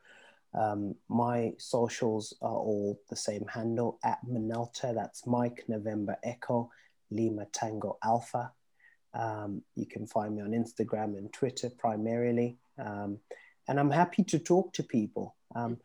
Um, 0.55 0.95
my 1.09 1.55
socials 1.59 2.35
are 2.43 2.57
all 2.57 3.01
the 3.09 3.17
same 3.17 3.47
handle 3.47 3.99
at 4.05 4.19
Mnelta. 4.27 4.95
That's 4.95 5.27
Mike 5.27 5.65
November 5.69 6.17
Echo 6.23 6.71
Lima 7.11 7.47
Tango 7.53 7.99
Alpha. 8.05 8.53
Um, 9.15 9.63
you 9.75 9.87
can 9.87 10.07
find 10.07 10.37
me 10.37 10.43
on 10.43 10.51
Instagram 10.51 11.17
and 11.17 11.33
Twitter 11.33 11.71
primarily. 11.71 12.59
Um, 12.79 13.19
and 13.69 13.79
I'm 13.79 13.91
happy 13.91 14.25
to 14.25 14.39
talk 14.39 14.73
to 14.75 14.83
people. 14.83 15.35
Um, 15.55 15.79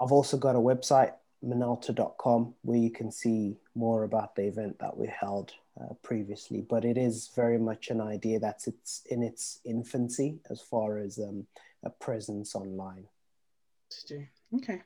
I've 0.00 0.12
also 0.12 0.36
got 0.36 0.56
a 0.56 0.60
website, 0.60 1.12
mnelta.com, 1.44 2.54
where 2.62 2.78
you 2.78 2.90
can 2.90 3.10
see 3.10 3.56
more 3.74 4.04
about 4.04 4.34
the 4.34 4.42
event 4.42 4.78
that 4.80 4.96
we 4.96 5.06
held 5.08 5.52
uh, 5.80 5.94
previously. 6.02 6.62
But 6.62 6.84
it 6.84 6.96
is 6.96 7.30
very 7.34 7.58
much 7.58 7.90
an 7.90 8.00
idea 8.00 8.38
that's 8.38 8.66
it's 8.66 9.02
in 9.10 9.22
its 9.22 9.60
infancy 9.64 10.40
as 10.50 10.60
far 10.60 10.98
as 10.98 11.18
um, 11.18 11.46
a 11.82 11.90
presence 11.90 12.54
online. 12.54 13.06
Okay. 14.54 14.82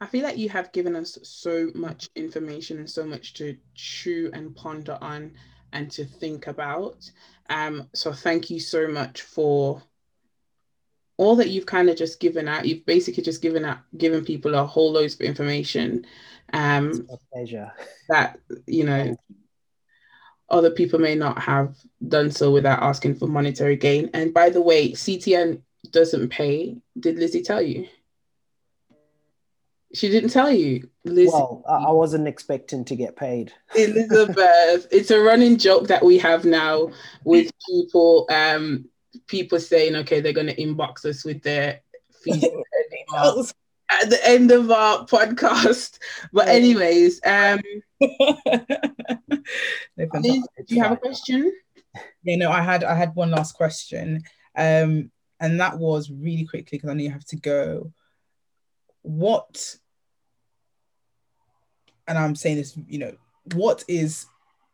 I 0.00 0.06
feel 0.06 0.22
like 0.22 0.38
you 0.38 0.48
have 0.48 0.72
given 0.72 0.96
us 0.96 1.18
so 1.22 1.70
much 1.74 2.08
information 2.16 2.78
and 2.78 2.88
so 2.88 3.04
much 3.04 3.34
to 3.34 3.56
chew 3.74 4.30
and 4.32 4.56
ponder 4.56 4.96
on 5.00 5.32
and 5.72 5.90
to 5.92 6.04
think 6.04 6.46
about. 6.46 7.10
Um, 7.50 7.88
so 7.94 8.12
thank 8.12 8.48
you 8.50 8.60
so 8.60 8.88
much 8.88 9.22
for 9.22 9.82
all 11.16 11.36
that 11.36 11.50
you've 11.50 11.66
kind 11.66 11.90
of 11.90 11.96
just 11.96 12.18
given 12.18 12.48
out. 12.48 12.66
You've 12.66 12.86
basically 12.86 13.22
just 13.22 13.42
given 13.42 13.64
out, 13.64 13.78
given 13.98 14.24
people 14.24 14.54
a 14.54 14.64
whole 14.64 14.92
load 14.92 15.12
of 15.12 15.20
information. 15.20 16.06
Um, 16.54 17.06
pleasure. 17.32 17.70
That 18.08 18.40
you 18.66 18.84
know, 18.84 19.16
other 20.50 20.70
people 20.70 20.98
may 20.98 21.14
not 21.14 21.38
have 21.38 21.76
done 22.06 22.30
so 22.30 22.50
without 22.50 22.82
asking 22.82 23.14
for 23.14 23.26
monetary 23.26 23.76
gain. 23.76 24.10
And 24.14 24.34
by 24.34 24.50
the 24.50 24.60
way, 24.60 24.92
CTN 24.92 25.62
doesn't 25.90 26.28
pay. 26.28 26.76
Did 26.98 27.18
Lizzie 27.18 27.42
tell 27.42 27.62
you? 27.62 27.86
She 29.92 30.08
didn't 30.08 30.30
tell 30.30 30.50
you. 30.50 30.88
Lizzie. 31.04 31.32
Well, 31.32 31.64
I 31.68 31.90
wasn't 31.90 32.28
expecting 32.28 32.84
to 32.86 32.96
get 32.96 33.16
paid. 33.16 33.52
Elizabeth, 33.76 34.86
it's 34.92 35.10
a 35.10 35.20
running 35.20 35.58
joke 35.58 35.88
that 35.88 36.04
we 36.04 36.18
have 36.18 36.44
now 36.44 36.90
with 37.24 37.50
people. 37.68 38.26
Um, 38.30 38.86
people 39.26 39.58
saying, 39.58 39.96
okay, 39.96 40.20
they're 40.20 40.32
going 40.32 40.46
to 40.46 40.56
inbox 40.56 41.04
us 41.04 41.24
with 41.24 41.42
their 41.42 41.80
fees 42.22 42.44
at 43.90 44.10
the 44.10 44.20
end 44.28 44.50
of 44.52 44.70
our 44.70 45.04
podcast. 45.06 45.98
But 46.32 46.48
anyways, 46.48 47.20
um, 47.24 47.60
do 50.20 50.40
you 50.68 50.82
have 50.82 50.92
a 50.92 50.96
question? 50.96 51.52
Yeah, 52.22 52.36
no, 52.36 52.50
I 52.50 52.60
had 52.62 52.84
I 52.84 52.94
had 52.94 53.14
one 53.14 53.30
last 53.30 53.54
question, 53.54 54.22
um, 54.56 55.10
and 55.40 55.60
that 55.60 55.78
was 55.78 56.10
really 56.10 56.44
quickly 56.44 56.78
because 56.78 56.90
I 56.90 56.94
know 56.94 57.02
you 57.02 57.10
have 57.10 57.24
to 57.26 57.36
go. 57.36 57.92
What, 59.02 59.76
and 62.06 62.18
I'm 62.18 62.34
saying 62.34 62.56
this, 62.56 62.78
you 62.86 62.98
know, 62.98 63.16
what 63.54 63.82
is, 63.88 64.26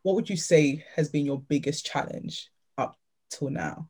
what 0.03 0.16
would 0.16 0.29
you 0.29 0.37
say 0.37 0.85
has 0.97 1.09
been 1.09 1.24
your 1.24 1.41
biggest 1.41 1.87
challenge 1.87 2.51
up 2.77 2.97
till 3.31 3.51
now? 3.51 3.89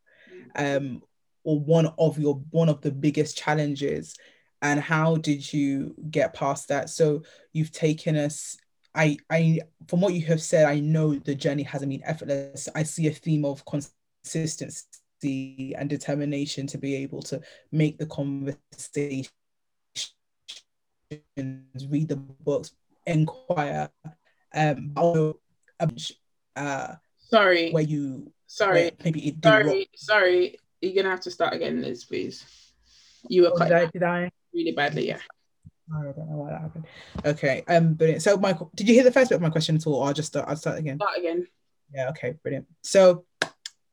um, 0.56 1.02
or 1.44 1.60
one 1.60 1.92
of 1.98 2.18
your 2.18 2.42
one 2.50 2.68
of 2.68 2.80
the 2.80 2.90
biggest 2.90 3.36
challenges 3.36 4.16
and 4.62 4.80
how 4.80 5.16
did 5.16 5.52
you 5.52 5.94
get 6.10 6.34
past 6.34 6.68
that 6.68 6.90
so 6.90 7.22
you've 7.52 7.70
taken 7.70 8.16
us 8.16 8.56
i 8.96 9.16
i 9.30 9.60
from 9.88 10.00
what 10.00 10.14
you 10.14 10.24
have 10.24 10.42
said 10.42 10.66
i 10.66 10.80
know 10.80 11.14
the 11.14 11.34
journey 11.34 11.62
hasn't 11.62 11.90
been 11.90 12.02
effortless 12.04 12.68
i 12.74 12.82
see 12.82 13.06
a 13.06 13.12
theme 13.12 13.44
of 13.44 13.64
consistency 13.64 15.74
and 15.76 15.88
determination 15.88 16.66
to 16.66 16.78
be 16.78 16.96
able 16.96 17.22
to 17.22 17.40
make 17.72 17.98
the 17.98 18.06
conversation 18.06 19.30
read 21.88 22.08
the 22.08 22.16
books 22.16 22.72
inquire 23.06 23.88
um 24.54 24.92
uh 26.56 26.94
sorry 27.30 27.70
where 27.70 27.84
you 27.84 28.32
Sorry. 28.46 28.92
Maybe 29.04 29.28
it 29.28 29.36
sorry, 29.42 29.88
sorry. 29.96 30.58
You're 30.80 30.94
gonna 30.94 31.10
have 31.10 31.22
to 31.22 31.30
start 31.30 31.54
again, 31.54 31.82
Liz, 31.82 32.04
please. 32.04 32.44
You 33.28 33.42
were 33.42 33.50
oh, 33.52 33.56
cut 33.56 33.68
did 33.68 33.76
I, 33.76 33.86
did 33.86 34.02
I 34.02 34.30
really 34.54 34.72
badly, 34.72 35.08
yeah. 35.08 35.18
I 35.94 36.02
don't 36.02 36.18
know 36.18 36.36
why 36.36 36.50
that 36.50 36.60
happened. 36.60 36.86
Okay, 37.24 37.62
um, 37.68 37.94
brilliant. 37.94 38.22
So, 38.22 38.36
Michael, 38.36 38.70
did 38.74 38.88
you 38.88 38.94
hear 38.94 39.04
the 39.04 39.12
first 39.12 39.30
bit 39.30 39.36
of 39.36 39.42
my 39.42 39.50
question 39.50 39.76
at 39.76 39.86
all, 39.86 39.94
or 39.94 40.08
I'll 40.08 40.14
just 40.14 40.28
start, 40.28 40.48
I'll 40.48 40.56
start 40.56 40.78
again? 40.78 40.96
Start 40.96 41.18
again. 41.18 41.46
Yeah. 41.94 42.08
Okay. 42.10 42.34
Brilliant. 42.42 42.66
So, 42.82 43.24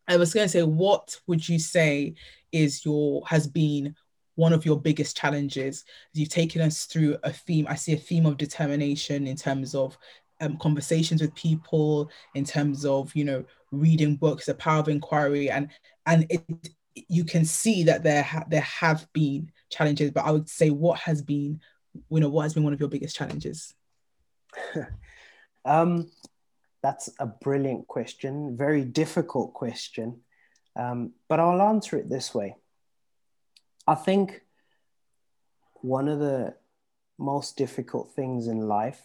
I 0.07 0.17
was 0.17 0.33
going 0.33 0.45
to 0.45 0.49
say, 0.49 0.63
what 0.63 1.19
would 1.27 1.47
you 1.47 1.59
say 1.59 2.15
is 2.51 2.83
your 2.83 3.25
has 3.27 3.47
been 3.47 3.95
one 4.35 4.53
of 4.53 4.65
your 4.65 4.79
biggest 4.79 5.15
challenges? 5.15 5.85
You've 6.13 6.29
taken 6.29 6.61
us 6.61 6.85
through 6.85 7.17
a 7.23 7.31
theme. 7.31 7.67
I 7.69 7.75
see 7.75 7.93
a 7.93 7.97
theme 7.97 8.25
of 8.25 8.37
determination 8.37 9.27
in 9.27 9.35
terms 9.35 9.75
of 9.75 9.97
um, 10.41 10.57
conversations 10.57 11.21
with 11.21 11.35
people, 11.35 12.09
in 12.33 12.43
terms 12.43 12.85
of 12.85 13.15
you 13.15 13.23
know 13.23 13.45
reading 13.71 14.15
books, 14.15 14.47
the 14.47 14.55
power 14.55 14.79
of 14.79 14.89
inquiry, 14.89 15.49
and 15.49 15.69
and 16.05 16.25
it 16.29 16.43
you 17.07 17.23
can 17.23 17.45
see 17.45 17.83
that 17.83 18.03
there 18.03 18.23
ha- 18.23 18.45
there 18.49 18.61
have 18.61 19.07
been 19.13 19.51
challenges. 19.69 20.11
But 20.11 20.25
I 20.25 20.31
would 20.31 20.49
say, 20.49 20.69
what 20.69 20.99
has 20.99 21.21
been, 21.21 21.59
you 22.09 22.19
know, 22.19 22.29
what 22.29 22.43
has 22.43 22.53
been 22.53 22.63
one 22.63 22.73
of 22.73 22.79
your 22.79 22.89
biggest 22.89 23.15
challenges? 23.15 23.73
um, 25.65 26.09
that's 26.81 27.09
a 27.19 27.25
brilliant 27.25 27.87
question, 27.87 28.57
very 28.57 28.83
difficult 28.83 29.53
question, 29.53 30.21
um, 30.75 31.13
but 31.29 31.39
I'll 31.39 31.61
answer 31.61 31.97
it 31.97 32.09
this 32.09 32.33
way. 32.33 32.55
I 33.87 33.95
think 33.95 34.41
one 35.75 36.07
of 36.07 36.19
the 36.19 36.55
most 37.17 37.57
difficult 37.57 38.11
things 38.15 38.47
in 38.47 38.67
life 38.67 39.01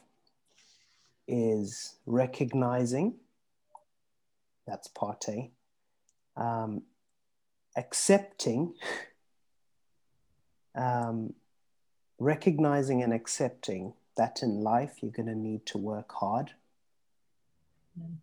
is 1.27 1.97
recognizing 2.07 3.15
that's 4.69 4.89
part 4.89 5.25
A. 5.29 5.51
Um, 6.37 6.83
accepting, 7.77 8.75
um, 10.75 11.33
recognizing 12.19 13.03
and 13.03 13.13
accepting 13.13 13.95
that 14.17 14.43
in 14.43 14.61
life 14.63 14.97
you're 15.01 15.13
going 15.13 15.27
to 15.27 15.35
need 15.35 15.65
to 15.67 15.79
work 15.79 16.13
hard 16.13 16.51
mm. 17.99 18.17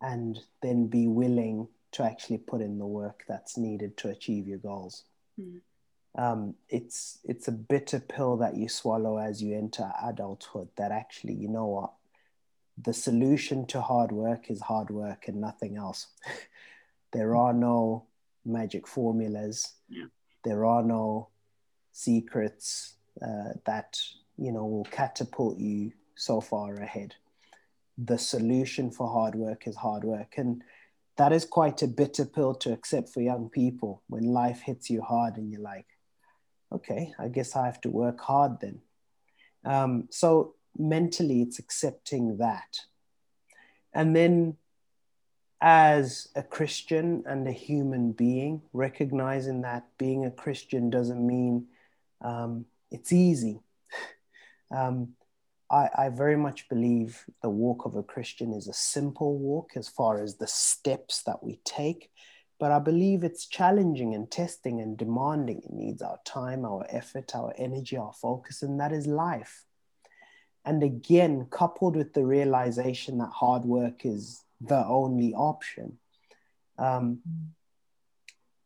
and 0.00 0.40
then 0.62 0.86
be 0.86 1.06
willing 1.06 1.68
to 1.92 2.04
actually 2.04 2.38
put 2.38 2.60
in 2.60 2.78
the 2.78 2.86
work 2.86 3.24
that's 3.26 3.56
needed 3.56 3.96
to 3.96 4.08
achieve 4.08 4.46
your 4.46 4.58
goals. 4.58 5.04
Mm. 5.40 5.60
Um, 6.16 6.54
it's 6.68 7.18
it's 7.22 7.46
a 7.46 7.52
bitter 7.52 8.00
pill 8.00 8.36
that 8.38 8.56
you 8.56 8.68
swallow 8.68 9.18
as 9.18 9.40
you 9.40 9.56
enter 9.56 9.92
adulthood 10.02 10.68
that 10.76 10.90
actually 10.90 11.34
you 11.34 11.48
know 11.48 11.66
what 11.66 11.92
the 12.82 12.92
solution 12.92 13.64
to 13.66 13.80
hard 13.80 14.10
work 14.10 14.50
is 14.50 14.60
hard 14.60 14.90
work 14.90 15.28
and 15.28 15.40
nothing 15.40 15.76
else. 15.76 16.08
there 17.12 17.36
are 17.36 17.52
no 17.52 18.06
magic 18.44 18.86
formulas. 18.86 19.74
Yeah. 19.88 20.06
There 20.44 20.64
are 20.64 20.82
no 20.82 21.28
secrets 21.92 22.94
uh, 23.22 23.54
that 23.66 23.98
you 24.38 24.52
know 24.52 24.66
will 24.66 24.86
catapult 24.90 25.58
you 25.58 25.92
so 26.16 26.40
far 26.40 26.74
ahead. 26.74 27.14
The 27.98 28.18
solution 28.18 28.90
for 28.90 29.08
hard 29.08 29.34
work 29.34 29.66
is 29.66 29.76
hard 29.76 30.04
work, 30.04 30.34
and 30.36 30.62
that 31.16 31.32
is 31.32 31.44
quite 31.44 31.82
a 31.82 31.88
bitter 31.88 32.24
pill 32.24 32.54
to 32.56 32.72
accept 32.72 33.10
for 33.10 33.20
young 33.20 33.50
people 33.50 34.02
when 34.08 34.22
life 34.22 34.60
hits 34.60 34.88
you 34.88 35.02
hard 35.02 35.36
and 35.36 35.50
you're 35.50 35.60
like, 35.60 35.86
okay, 36.72 37.12
I 37.18 37.28
guess 37.28 37.56
I 37.56 37.66
have 37.66 37.80
to 37.82 37.90
work 37.90 38.20
hard 38.20 38.60
then. 38.60 38.80
Um, 39.64 40.08
so 40.10 40.54
mentally 40.78 41.42
it's 41.42 41.58
accepting 41.58 42.36
that 42.38 42.80
and 43.92 44.14
then 44.14 44.56
as 45.60 46.28
a 46.34 46.42
christian 46.42 47.22
and 47.26 47.46
a 47.46 47.52
human 47.52 48.12
being 48.12 48.62
recognizing 48.72 49.62
that 49.62 49.86
being 49.98 50.24
a 50.24 50.30
christian 50.30 50.88
doesn't 50.88 51.26
mean 51.26 51.66
um, 52.22 52.64
it's 52.90 53.12
easy 53.12 53.60
um, 54.70 55.10
I, 55.70 55.88
I 55.96 56.08
very 56.08 56.36
much 56.36 56.68
believe 56.68 57.24
the 57.42 57.50
walk 57.50 57.84
of 57.84 57.96
a 57.96 58.02
christian 58.02 58.52
is 58.52 58.68
a 58.68 58.72
simple 58.72 59.38
walk 59.38 59.72
as 59.76 59.88
far 59.88 60.22
as 60.22 60.36
the 60.36 60.46
steps 60.46 61.22
that 61.24 61.42
we 61.42 61.60
take 61.64 62.10
but 62.60 62.70
I 62.70 62.78
believe 62.78 63.24
it's 63.24 63.46
challenging 63.46 64.14
and 64.14 64.30
testing 64.30 64.82
and 64.82 64.96
demanding. 64.96 65.62
It 65.64 65.72
needs 65.72 66.02
our 66.02 66.20
time, 66.26 66.66
our 66.66 66.86
effort, 66.90 67.34
our 67.34 67.54
energy, 67.56 67.96
our 67.96 68.12
focus, 68.12 68.62
and 68.62 68.78
that 68.78 68.92
is 68.92 69.06
life. 69.06 69.64
And 70.66 70.82
again, 70.82 71.46
coupled 71.50 71.96
with 71.96 72.12
the 72.12 72.26
realization 72.26 73.16
that 73.18 73.30
hard 73.30 73.64
work 73.64 74.04
is 74.04 74.44
the 74.60 74.84
only 74.86 75.32
option, 75.32 75.96
um, 76.78 77.20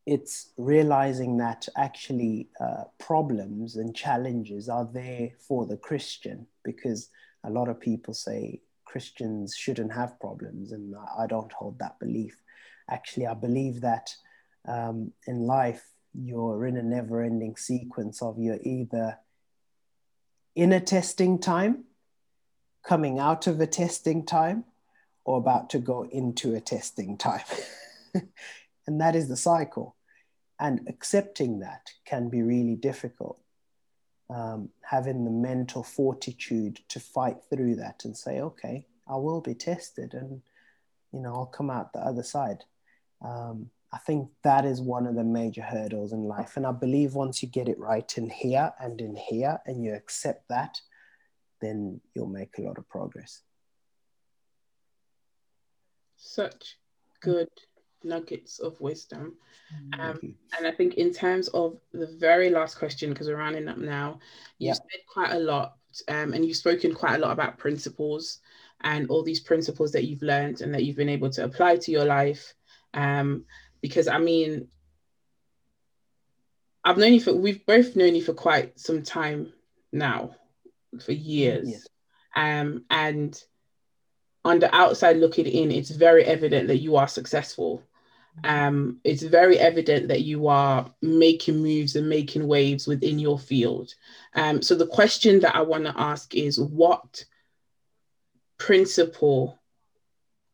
it's 0.06 0.50
realizing 0.58 1.38
that 1.38 1.66
actually 1.76 2.48
uh, 2.60 2.84
problems 2.98 3.76
and 3.76 3.96
challenges 3.96 4.68
are 4.68 4.88
there 4.92 5.30
for 5.38 5.66
the 5.66 5.78
Christian 5.78 6.46
because 6.62 7.08
a 7.44 7.50
lot 7.50 7.68
of 7.68 7.80
people 7.80 8.12
say 8.12 8.60
Christians 8.84 9.56
shouldn't 9.56 9.92
have 9.92 10.20
problems, 10.20 10.72
and 10.72 10.94
I 11.18 11.26
don't 11.26 11.52
hold 11.52 11.78
that 11.78 11.98
belief. 11.98 12.36
Actually, 12.88 13.26
I 13.26 13.34
believe 13.34 13.80
that 13.80 14.14
um, 14.68 15.12
in 15.26 15.40
life, 15.40 15.84
you're 16.14 16.66
in 16.66 16.76
a 16.76 16.82
never 16.82 17.22
ending 17.22 17.56
sequence 17.56 18.22
of 18.22 18.38
you're 18.38 18.60
either 18.62 19.18
in 20.54 20.72
a 20.72 20.80
testing 20.80 21.38
time, 21.38 21.84
coming 22.86 23.18
out 23.18 23.46
of 23.46 23.60
a 23.60 23.66
testing 23.66 24.24
time, 24.24 24.64
or 25.24 25.38
about 25.38 25.70
to 25.70 25.78
go 25.78 26.04
into 26.04 26.54
a 26.54 26.60
testing 26.60 27.16
time. 27.16 27.44
and 28.86 29.00
that 29.00 29.16
is 29.16 29.28
the 29.28 29.36
cycle. 29.36 29.96
And 30.60 30.86
accepting 30.88 31.60
that 31.60 31.90
can 32.04 32.28
be 32.28 32.42
really 32.42 32.76
difficult. 32.76 33.40
Um, 34.30 34.70
having 34.82 35.24
the 35.24 35.30
mental 35.30 35.82
fortitude 35.82 36.80
to 36.88 37.00
fight 37.00 37.38
through 37.50 37.76
that 37.76 38.04
and 38.04 38.16
say, 38.16 38.40
okay, 38.40 38.86
I 39.06 39.16
will 39.16 39.40
be 39.40 39.54
tested 39.54 40.14
and, 40.14 40.40
you 41.12 41.20
know, 41.20 41.34
I'll 41.34 41.46
come 41.46 41.70
out 41.70 41.92
the 41.92 42.00
other 42.00 42.22
side. 42.22 42.64
Um, 43.22 43.70
I 43.92 43.98
think 43.98 44.30
that 44.42 44.64
is 44.64 44.80
one 44.80 45.06
of 45.06 45.14
the 45.14 45.24
major 45.24 45.62
hurdles 45.62 46.12
in 46.12 46.24
life. 46.24 46.56
And 46.56 46.66
I 46.66 46.72
believe 46.72 47.14
once 47.14 47.42
you 47.42 47.48
get 47.48 47.68
it 47.68 47.78
right 47.78 48.12
in 48.16 48.28
here 48.30 48.72
and 48.80 49.00
in 49.00 49.14
here 49.14 49.60
and 49.66 49.84
you 49.84 49.94
accept 49.94 50.48
that, 50.48 50.80
then 51.60 52.00
you'll 52.14 52.26
make 52.26 52.58
a 52.58 52.62
lot 52.62 52.78
of 52.78 52.88
progress. 52.88 53.42
Such 56.16 56.78
good 57.20 57.50
nuggets 58.04 58.58
of 58.58 58.80
wisdom. 58.80 59.36
Um, 59.98 60.34
and 60.56 60.66
I 60.66 60.70
think 60.70 60.94
in 60.94 61.12
terms 61.12 61.48
of 61.48 61.78
the 61.92 62.06
very 62.18 62.50
last 62.50 62.78
question, 62.78 63.10
because 63.10 63.28
we're 63.28 63.36
rounding 63.36 63.68
up 63.68 63.78
now, 63.78 64.18
you 64.58 64.68
yep. 64.68 64.76
said 64.76 65.00
quite 65.12 65.32
a 65.32 65.38
lot, 65.38 65.76
um, 66.08 66.32
and 66.32 66.44
you've 66.44 66.56
spoken 66.56 66.94
quite 66.94 67.16
a 67.16 67.18
lot 67.18 67.32
about 67.32 67.58
principles 67.58 68.40
and 68.82 69.08
all 69.08 69.22
these 69.22 69.40
principles 69.40 69.92
that 69.92 70.04
you've 70.04 70.22
learned 70.22 70.60
and 70.60 70.74
that 70.74 70.84
you've 70.84 70.96
been 70.96 71.08
able 71.08 71.30
to 71.30 71.44
apply 71.44 71.76
to 71.76 71.90
your 71.90 72.04
life. 72.04 72.54
Um, 72.92 73.44
because 73.80 74.08
I 74.08 74.18
mean, 74.18 74.68
I've 76.84 76.98
known 76.98 77.14
you 77.14 77.20
for 77.20 77.34
we've 77.34 77.64
both 77.66 77.96
known 77.96 78.14
you 78.14 78.22
for 78.22 78.34
quite 78.34 78.78
some 78.78 79.02
time 79.02 79.52
now, 79.92 80.36
for 81.04 81.12
years. 81.12 81.68
Yes. 81.70 81.86
Um, 82.36 82.84
and 82.90 83.40
on 84.44 84.58
the 84.58 84.74
outside 84.74 85.16
looking 85.16 85.46
in, 85.46 85.70
it's 85.70 85.90
very 85.90 86.24
evident 86.24 86.68
that 86.68 86.78
you 86.78 86.96
are 86.96 87.08
successful. 87.08 87.82
Um, 88.42 89.00
it's 89.04 89.22
very 89.22 89.58
evident 89.58 90.08
that 90.08 90.22
you 90.22 90.48
are 90.48 90.90
making 91.00 91.62
moves 91.62 91.94
and 91.96 92.08
making 92.08 92.46
waves 92.46 92.86
within 92.86 93.18
your 93.18 93.38
field. 93.38 93.94
Um, 94.34 94.60
so 94.60 94.74
the 94.74 94.86
question 94.86 95.40
that 95.40 95.54
I 95.54 95.62
want 95.62 95.84
to 95.84 95.94
ask 95.96 96.34
is 96.34 96.58
what 96.58 97.24
principle 98.58 99.60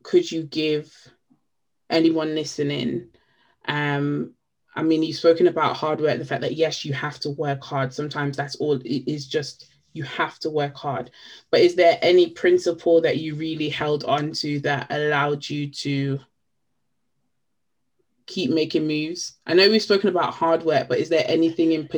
could 0.02 0.30
you 0.30 0.42
give 0.42 0.94
anyone 1.88 2.34
listening 2.34 3.08
um, 3.66 4.34
I 4.74 4.82
mean, 4.82 5.02
you've 5.02 5.16
spoken 5.16 5.46
about 5.46 5.76
hard 5.76 6.00
work, 6.00 6.18
the 6.18 6.24
fact 6.24 6.42
that 6.42 6.54
yes, 6.54 6.84
you 6.84 6.92
have 6.92 7.18
to 7.20 7.30
work 7.30 7.62
hard. 7.62 7.92
Sometimes 7.92 8.36
that's 8.36 8.56
all 8.56 8.74
it 8.74 9.10
is 9.10 9.26
just 9.26 9.66
you 9.92 10.04
have 10.04 10.38
to 10.40 10.50
work 10.50 10.76
hard. 10.76 11.10
But 11.50 11.60
is 11.60 11.74
there 11.74 11.98
any 12.02 12.30
principle 12.30 13.00
that 13.00 13.18
you 13.18 13.34
really 13.34 13.68
held 13.68 14.04
on 14.04 14.32
to 14.34 14.60
that 14.60 14.86
allowed 14.90 15.48
you 15.48 15.68
to 15.70 16.20
keep 18.30 18.50
making 18.50 18.86
moves? 18.86 19.34
I 19.46 19.54
know 19.54 19.68
we've 19.68 19.82
spoken 19.82 20.08
about 20.08 20.34
hard 20.34 20.62
work, 20.62 20.88
but 20.88 20.98
is 20.98 21.08
there 21.08 21.24
anything 21.26 21.72
in 21.72 21.88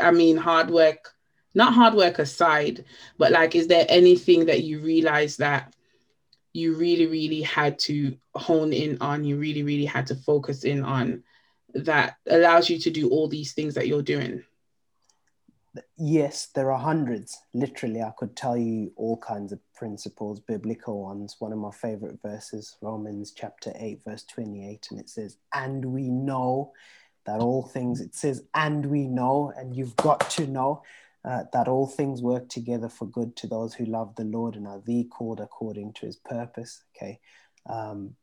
I 0.00 0.10
mean 0.10 0.36
hard 0.36 0.70
work, 0.70 1.14
not 1.54 1.72
hard 1.72 1.94
work 1.94 2.18
aside, 2.18 2.84
but 3.16 3.32
like 3.32 3.54
is 3.54 3.68
there 3.68 3.86
anything 3.88 4.46
that 4.46 4.64
you 4.64 4.80
realize 4.80 5.38
that 5.38 5.74
you 6.52 6.74
really, 6.74 7.06
really 7.06 7.42
had 7.42 7.78
to 7.78 8.16
hone 8.34 8.72
in 8.72 8.98
on, 9.00 9.24
you 9.24 9.36
really, 9.36 9.62
really 9.62 9.84
had 9.84 10.08
to 10.08 10.16
focus 10.16 10.64
in 10.64 10.84
on 10.84 11.22
that 11.74 12.16
allows 12.26 12.68
you 12.68 12.78
to 12.78 12.90
do 12.90 13.08
all 13.10 13.28
these 13.28 13.52
things 13.52 13.74
that 13.74 13.86
you're 13.86 14.02
doing? 14.02 14.42
Yes, 15.96 16.48
there 16.54 16.72
are 16.72 16.78
hundreds. 16.78 17.38
Literally, 17.54 18.02
I 18.02 18.12
could 18.16 18.36
tell 18.36 18.56
you 18.56 18.92
all 18.96 19.16
kinds 19.18 19.52
of 19.52 19.60
principles, 19.78 20.40
biblical 20.40 21.00
ones. 21.00 21.36
One 21.38 21.52
of 21.52 21.58
my 21.58 21.70
favorite 21.70 22.18
verses, 22.20 22.76
Romans 22.82 23.30
chapter 23.30 23.72
8, 23.76 24.00
verse 24.04 24.24
28, 24.24 24.88
and 24.90 24.98
it 24.98 25.08
says, 25.08 25.36
And 25.54 25.84
we 25.84 26.08
know 26.08 26.72
that 27.26 27.38
all 27.40 27.62
things, 27.62 28.00
it 28.00 28.12
says, 28.12 28.42
And 28.54 28.84
we 28.86 29.06
know, 29.06 29.52
and 29.56 29.76
you've 29.76 29.94
got 29.94 30.28
to 30.30 30.48
know 30.48 30.82
uh, 31.24 31.44
that 31.52 31.68
all 31.68 31.86
things 31.86 32.22
work 32.22 32.48
together 32.48 32.88
for 32.88 33.06
good 33.06 33.36
to 33.36 33.46
those 33.46 33.72
who 33.72 33.84
love 33.84 34.16
the 34.16 34.24
Lord 34.24 34.56
and 34.56 34.66
are 34.66 34.82
the 34.84 35.04
called 35.04 35.38
according 35.38 35.92
to 35.94 36.06
his 36.06 36.16
purpose. 36.16 36.82
Okay. 36.96 37.20
Um, 37.68 38.16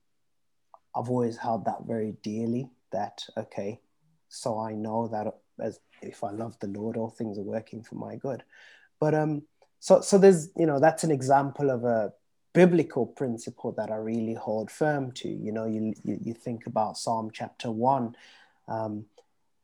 I've 0.93 1.09
always 1.09 1.37
held 1.37 1.63
that 1.65 1.85
very 1.87 2.15
dearly 2.21 2.69
that, 2.91 3.21
okay, 3.37 3.79
so 4.27 4.59
I 4.59 4.73
know 4.73 5.07
that 5.07 5.33
as 5.61 5.79
if 6.01 6.21
I 6.21 6.31
love 6.31 6.57
the 6.59 6.67
Lord, 6.67 6.97
all 6.97 7.09
things 7.09 7.37
are 7.37 7.43
working 7.43 7.81
for 7.81 7.95
my 7.95 8.17
good. 8.17 8.43
But 8.99 9.13
um, 9.13 9.43
so 9.85 10.01
so 10.01 10.17
there's 10.17 10.49
you 10.57 10.65
know 10.65 10.79
that's 10.79 11.03
an 11.03 11.11
example 11.11 11.69
of 11.69 11.83
a 11.83 12.11
biblical 12.55 13.05
principle 13.05 13.71
that 13.73 13.91
I 13.91 13.97
really 13.97 14.33
hold 14.33 14.71
firm 14.71 15.11
to. 15.11 15.29
You 15.29 15.51
know, 15.51 15.65
you 15.67 15.93
you, 16.03 16.17
you 16.23 16.33
think 16.33 16.65
about 16.65 16.97
Psalm 16.97 17.29
chapter 17.31 17.69
one. 17.69 18.15
Um, 18.67 19.05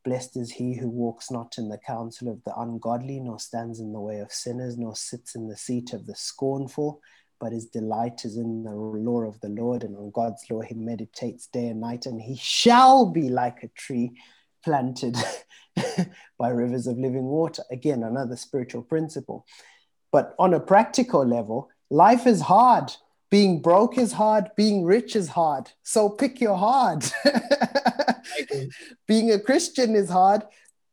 Blessed 0.04 0.36
is 0.36 0.52
he 0.52 0.74
who 0.74 0.88
walks 0.88 1.28
not 1.32 1.58
in 1.58 1.68
the 1.68 1.78
counsel 1.78 2.28
of 2.28 2.44
the 2.44 2.56
ungodly, 2.56 3.18
nor 3.18 3.40
stands 3.40 3.80
in 3.80 3.92
the 3.92 4.00
way 4.00 4.20
of 4.20 4.30
sinners, 4.30 4.78
nor 4.78 4.94
sits 4.94 5.34
in 5.34 5.48
the 5.48 5.56
seat 5.56 5.92
of 5.92 6.06
the 6.06 6.14
scornful, 6.14 7.00
but 7.40 7.50
his 7.50 7.66
delight 7.66 8.24
is 8.24 8.36
in 8.36 8.62
the 8.62 8.70
law 8.70 9.22
of 9.22 9.40
the 9.40 9.48
Lord, 9.48 9.82
and 9.82 9.96
on 9.96 10.12
God's 10.12 10.44
law 10.48 10.60
he 10.60 10.74
meditates 10.76 11.48
day 11.48 11.66
and 11.66 11.80
night, 11.80 12.06
and 12.06 12.20
he 12.20 12.36
shall 12.36 13.06
be 13.06 13.28
like 13.28 13.64
a 13.64 13.68
tree 13.76 14.12
planted 14.64 15.16
by 16.38 16.48
rivers 16.48 16.86
of 16.86 16.96
living 16.96 17.24
water. 17.24 17.64
Again, 17.72 18.04
another 18.04 18.36
spiritual 18.36 18.82
principle. 18.82 19.46
But 20.12 20.34
on 20.38 20.54
a 20.54 20.60
practical 20.60 21.24
level, 21.24 21.70
life 21.90 22.26
is 22.26 22.42
hard. 22.42 22.92
Being 23.30 23.62
broke 23.62 23.96
is 23.96 24.12
hard, 24.12 24.50
being 24.56 24.84
rich 24.84 25.16
is 25.16 25.28
hard. 25.28 25.70
So 25.82 26.10
pick 26.10 26.38
your 26.40 26.56
hard. 26.56 27.10
being 29.08 29.32
a 29.32 29.40
Christian 29.40 29.96
is 29.96 30.10
hard. 30.10 30.42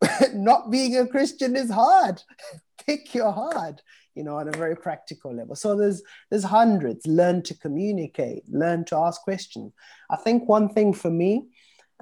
Not 0.33 0.71
being 0.71 0.97
a 0.97 1.05
Christian 1.05 1.55
is 1.55 1.69
hard. 1.69 2.21
Pick 2.85 3.13
your 3.13 3.31
hard, 3.31 3.81
you 4.15 4.23
know, 4.23 4.37
on 4.37 4.47
a 4.47 4.57
very 4.57 4.75
practical 4.75 5.35
level. 5.35 5.55
So 5.55 5.75
there's 5.75 6.01
there's 6.29 6.45
hundreds. 6.45 7.05
Learn 7.05 7.43
to 7.43 7.53
communicate, 7.53 8.43
learn 8.49 8.85
to 8.85 8.97
ask 8.97 9.21
questions. 9.21 9.73
I 10.09 10.15
think 10.15 10.47
one 10.47 10.69
thing 10.69 10.93
for 10.93 11.11
me, 11.11 11.49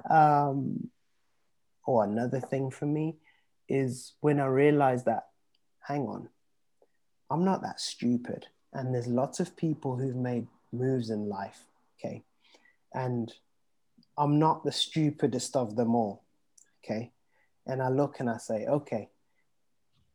um, 0.08 0.88
or 1.84 2.04
another 2.04 2.40
thing 2.40 2.70
for 2.70 2.86
me, 2.86 3.16
is 3.68 4.14
when 4.20 4.40
I 4.40 4.46
realized 4.46 5.06
that, 5.06 5.24
hang 5.80 6.06
on, 6.06 6.28
I'm 7.30 7.44
not 7.44 7.62
that 7.62 7.80
stupid. 7.80 8.46
And 8.72 8.94
there's 8.94 9.06
lots 9.06 9.40
of 9.40 9.56
people 9.56 9.96
who've 9.96 10.16
made 10.16 10.46
moves 10.72 11.10
in 11.10 11.28
life. 11.28 11.64
Okay. 11.98 12.22
And 12.94 13.32
I'm 14.16 14.38
not 14.38 14.64
the 14.64 14.72
stupidest 14.72 15.56
of 15.56 15.76
them 15.76 15.94
all. 15.94 16.22
Okay. 16.84 17.12
And 17.66 17.82
I 17.82 17.88
look 17.88 18.20
and 18.20 18.30
I 18.30 18.38
say, 18.38 18.66
okay, 18.66 19.10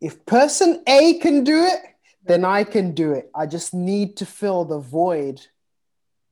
if 0.01 0.26
person 0.26 0.84
A 0.88 1.20
can 1.20 1.43
do 1.43 1.64
it, 1.64 1.80
then 2.26 2.45
I 2.45 2.64
can 2.64 2.93
do 2.93 3.11
it. 3.11 3.30
I 3.36 3.45
just 3.45 3.74
need 3.74 4.18
to 4.18 4.26
fill 4.26 4.66
the 4.66 4.80
void 4.80 5.41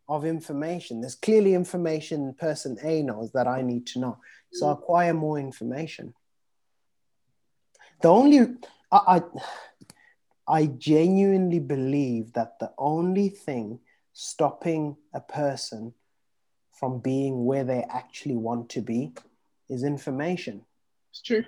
of 0.10 0.26
information. 0.26 1.02
There's 1.02 1.16
clearly 1.16 1.54
information 1.54 2.34
person 2.34 2.78
A 2.84 3.02
knows 3.02 3.32
that 3.32 3.48
I 3.48 3.62
need 3.62 3.88
to 3.88 4.00
know. 4.00 4.18
So 4.52 4.68
I 4.68 4.74
acquire 4.74 5.14
more 5.14 5.40
information. 5.40 6.14
The 8.02 8.10
only, 8.10 8.40
I, 8.92 8.98
I, 9.08 9.22
I 10.52 10.66
genuinely 10.66 11.60
believe 11.60 12.34
that 12.34 12.60
the 12.60 12.74
only 12.78 13.30
thing 13.30 13.80
stopping 14.12 14.98
a 15.14 15.22
person 15.22 15.94
from 16.74 17.00
being 17.00 17.46
where 17.46 17.64
they 17.64 17.86
actually 17.90 18.36
want 18.36 18.68
to 18.72 18.82
be 18.82 19.14
is 19.70 19.84
information. 19.84 20.66
It's 21.12 21.22
true. 21.22 21.46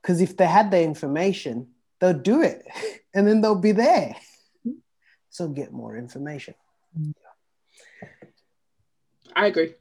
Because 0.00 0.20
if 0.20 0.36
they 0.36 0.46
had 0.46 0.70
the 0.70 0.80
information, 0.80 1.70
they'll 1.98 2.12
do 2.12 2.42
it 2.42 2.64
and 3.14 3.26
then 3.26 3.40
they'll 3.40 3.56
be 3.56 3.72
there. 3.72 4.14
So 5.30 5.48
get 5.48 5.72
more 5.72 5.96
information. 5.96 6.54
I 9.34 9.46
agree. 9.46 9.74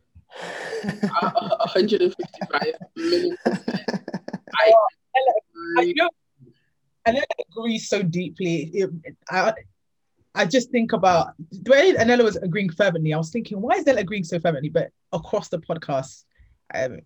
155 0.82 2.74
million. 2.96 3.38
I, 3.46 4.74
I, 5.78 5.94
know, 5.96 6.10
I 7.06 7.22
agree 7.52 7.78
so 7.78 8.02
deeply. 8.02 8.72
It, 8.74 8.90
I, 9.30 9.54
I 10.36 10.46
just 10.46 10.72
think 10.72 10.94
about 10.94 11.34
the 11.52 11.72
way 11.72 11.94
Anela 11.94 12.24
was 12.24 12.38
agreeing 12.38 12.72
fervently. 12.72 13.14
I 13.14 13.18
was 13.18 13.30
thinking, 13.30 13.62
why 13.62 13.76
is 13.76 13.86
Anela 13.86 14.00
agreeing 14.00 14.24
so 14.24 14.40
fervently? 14.40 14.70
But 14.70 14.90
across 15.12 15.50
the 15.50 15.60
podcast, 15.60 16.24
um, 16.74 17.00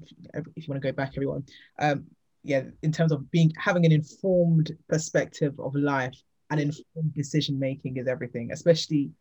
if 0.55 0.67
you 0.67 0.71
want 0.71 0.81
to 0.81 0.87
go 0.87 0.95
back, 0.95 1.13
everyone, 1.15 1.43
um, 1.79 2.05
yeah, 2.43 2.63
in 2.83 2.91
terms 2.91 3.11
of 3.11 3.29
being 3.31 3.51
having 3.57 3.85
an 3.85 3.91
informed 3.91 4.71
perspective 4.87 5.59
of 5.59 5.75
life 5.75 6.15
and 6.49 6.61
informed 6.61 7.13
decision 7.13 7.59
making 7.59 7.97
is 7.97 8.07
everything, 8.07 8.51
especially 8.51 9.11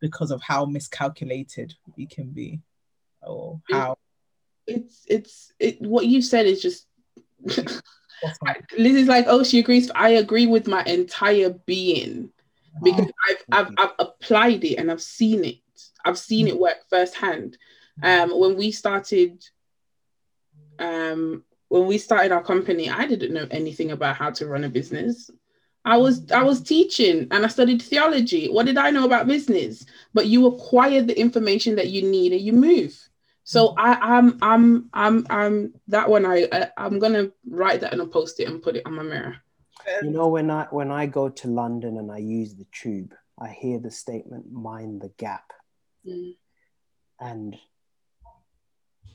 because 0.00 0.30
of 0.30 0.40
how 0.42 0.64
miscalculated 0.64 1.74
we 1.96 2.06
can 2.06 2.30
be, 2.30 2.60
or 3.22 3.60
how 3.72 3.96
it's 4.66 5.04
it's 5.08 5.52
it. 5.58 5.80
What 5.80 6.06
you 6.06 6.22
said 6.22 6.46
is 6.46 6.62
just 6.62 6.86
Liz 8.78 8.96
is 8.96 9.08
like, 9.08 9.26
oh, 9.28 9.44
she 9.44 9.58
agrees. 9.58 9.90
I 9.94 10.10
agree 10.10 10.46
with 10.46 10.66
my 10.66 10.82
entire 10.84 11.50
being 11.50 12.30
because 12.82 13.10
I've, 13.28 13.44
I've, 13.52 13.74
I've 13.78 13.92
applied 13.98 14.64
it 14.64 14.76
and 14.76 14.90
I've 14.90 15.02
seen 15.02 15.44
it. 15.44 15.58
I've 16.04 16.18
seen 16.18 16.48
it 16.48 16.58
work 16.58 16.78
firsthand. 16.90 17.56
Um, 18.02 18.30
when 18.38 18.56
we 18.56 18.70
started, 18.70 19.44
um, 20.78 21.44
when 21.68 21.86
we 21.86 21.98
started 21.98 22.32
our 22.32 22.42
company, 22.42 22.90
I 22.90 23.06
didn't 23.06 23.32
know 23.32 23.46
anything 23.50 23.92
about 23.92 24.16
how 24.16 24.30
to 24.30 24.46
run 24.46 24.64
a 24.64 24.68
business. 24.68 25.30
I 25.84 25.98
was 25.98 26.30
I 26.32 26.42
was 26.42 26.62
teaching 26.62 27.28
and 27.30 27.44
I 27.44 27.48
studied 27.48 27.82
theology. 27.82 28.48
What 28.48 28.66
did 28.66 28.78
I 28.78 28.90
know 28.90 29.04
about 29.04 29.26
business? 29.26 29.84
But 30.14 30.26
you 30.26 30.46
acquire 30.46 31.02
the 31.02 31.18
information 31.18 31.76
that 31.76 31.88
you 31.88 32.02
need 32.02 32.32
and 32.32 32.40
you 32.40 32.52
move. 32.54 32.98
So 33.44 33.74
I, 33.76 34.16
I'm 34.16 34.38
I'm 34.40 34.88
I'm 34.92 35.26
I'm 35.28 35.74
that 35.88 36.08
one. 36.08 36.24
I, 36.24 36.48
I 36.50 36.70
I'm 36.76 36.98
gonna 36.98 37.30
write 37.48 37.80
that 37.82 37.92
and 37.92 38.00
I'll 38.00 38.08
post 38.08 38.40
it 38.40 38.48
and 38.48 38.62
put 38.62 38.76
it 38.76 38.86
on 38.86 38.94
my 38.94 39.02
mirror. 39.02 39.36
You 40.02 40.10
know, 40.10 40.28
when 40.28 40.50
I 40.50 40.66
when 40.70 40.90
I 40.90 41.06
go 41.06 41.28
to 41.28 41.48
London 41.48 41.98
and 41.98 42.10
I 42.10 42.18
use 42.18 42.54
the 42.54 42.66
tube, 42.72 43.12
I 43.38 43.48
hear 43.48 43.78
the 43.78 43.90
statement 43.90 44.50
"mind 44.50 45.02
the 45.02 45.12
gap," 45.18 45.52
mm. 46.06 46.32
and 47.20 47.54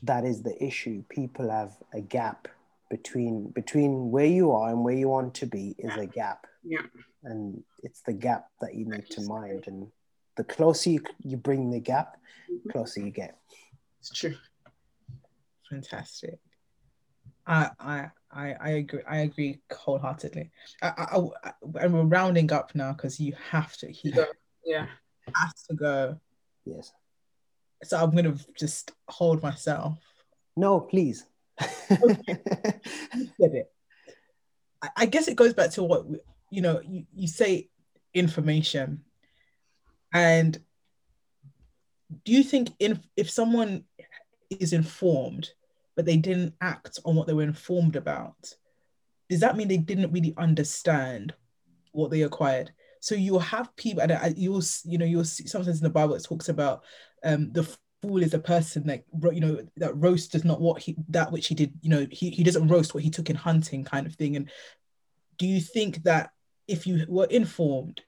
that 0.04 0.24
is 0.24 0.42
the 0.42 0.62
issue. 0.62 1.02
People 1.08 1.50
have 1.50 1.72
a 1.92 2.00
gap 2.00 2.46
between 2.88 3.50
between 3.50 4.10
where 4.10 4.26
you 4.26 4.52
are 4.52 4.70
and 4.70 4.84
where 4.84 4.94
you 4.94 5.08
want 5.08 5.34
to 5.34 5.46
be 5.46 5.74
is 5.78 5.96
a 5.96 6.06
gap. 6.06 6.46
Yeah. 6.64 6.82
And 7.24 7.62
it's 7.82 8.02
the 8.02 8.12
gap 8.12 8.46
that 8.60 8.74
you 8.74 8.88
need 8.88 9.08
to 9.10 9.22
mind. 9.22 9.64
And 9.66 9.88
the 10.36 10.44
closer 10.44 10.90
you, 10.90 11.02
you 11.22 11.36
bring 11.36 11.70
the 11.70 11.80
gap, 11.80 12.16
mm-hmm. 12.50 12.70
closer 12.70 13.00
you 13.00 13.10
get. 13.10 13.38
It's 14.00 14.10
true. 14.12 14.34
Fantastic. 15.68 16.38
I 17.46 17.70
I 17.78 18.10
I, 18.32 18.54
I 18.60 18.68
agree. 18.70 19.02
I 19.08 19.18
agree 19.18 19.60
wholeheartedly. 19.72 20.50
I, 20.82 20.88
I, 20.96 21.18
I, 21.44 21.52
and 21.80 21.92
we're 21.92 22.04
rounding 22.04 22.52
up 22.52 22.74
now 22.74 22.92
because 22.92 23.18
you 23.18 23.34
have 23.50 23.76
to. 23.78 23.90
He 23.90 24.14
yeah 24.64 24.86
has 25.34 25.62
to 25.68 25.74
go. 25.74 26.20
Yes. 26.64 26.92
So 27.82 28.02
I'm 28.02 28.14
gonna 28.14 28.36
just 28.56 28.92
hold 29.08 29.42
myself. 29.42 29.98
No, 30.56 30.80
please. 30.80 31.26
it. 31.90 33.72
I, 34.82 34.88
I 34.96 35.06
guess 35.06 35.28
it 35.28 35.36
goes 35.36 35.54
back 35.54 35.70
to 35.72 35.82
what 35.82 36.06
we, 36.06 36.18
you 36.50 36.62
know. 36.62 36.80
You, 36.86 37.04
you 37.14 37.28
say 37.28 37.68
information, 38.14 39.02
and 40.12 40.58
do 42.24 42.32
you 42.32 42.42
think 42.42 42.70
in, 42.78 43.00
if 43.16 43.30
someone 43.30 43.84
is 44.50 44.72
informed 44.72 45.52
but 45.96 46.06
they 46.06 46.16
didn't 46.16 46.54
act 46.60 46.98
on 47.04 47.14
what 47.14 47.26
they 47.26 47.32
were 47.32 47.42
informed 47.42 47.96
about, 47.96 48.54
does 49.28 49.40
that 49.40 49.56
mean 49.56 49.68
they 49.68 49.76
didn't 49.76 50.12
really 50.12 50.34
understand 50.36 51.34
what 51.92 52.10
they 52.10 52.22
acquired? 52.22 52.72
So 53.00 53.14
you'll 53.14 53.38
have 53.40 53.74
people, 53.76 54.02
and 54.02 54.36
you'll 54.36 54.62
you 54.84 54.98
know 54.98 55.06
you'll 55.06 55.24
see 55.24 55.46
sometimes 55.46 55.78
in 55.78 55.84
the 55.84 55.90
Bible 55.90 56.14
it 56.14 56.24
talks 56.24 56.48
about 56.48 56.84
um, 57.24 57.52
the 57.52 57.64
fool 58.02 58.22
is 58.22 58.34
a 58.34 58.38
person 58.38 58.86
that 58.86 59.04
you 59.32 59.40
know 59.40 59.66
that 59.76 59.96
roast 59.96 60.34
is 60.34 60.44
not 60.44 60.60
what 60.60 60.82
he 60.82 60.96
that 61.08 61.32
which 61.32 61.46
he 61.46 61.54
did. 61.54 61.72
You 61.80 61.90
know 61.90 62.06
he 62.10 62.30
he 62.30 62.42
doesn't 62.42 62.68
roast 62.68 62.92
what 62.92 63.02
he 63.02 63.10
took 63.10 63.30
in 63.30 63.36
hunting 63.36 63.84
kind 63.84 64.06
of 64.06 64.14
thing. 64.14 64.36
And 64.36 64.50
do 65.38 65.46
you 65.46 65.60
think 65.60 66.02
that 66.02 66.30
if 66.68 66.86
you 66.86 67.04
were 67.08 67.26
informed, 67.26 68.02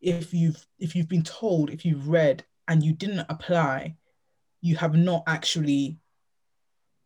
if 0.00 0.32
you've 0.32 0.66
if 0.78 0.96
you've 0.96 1.08
been 1.08 1.22
told, 1.22 1.70
if 1.70 1.84
you've 1.84 2.08
read 2.08 2.44
and 2.70 2.84
you 2.84 2.92
didn't 2.92 3.26
apply, 3.28 3.96
you 4.62 4.76
have 4.76 4.94
not 4.94 5.24
actually 5.26 5.98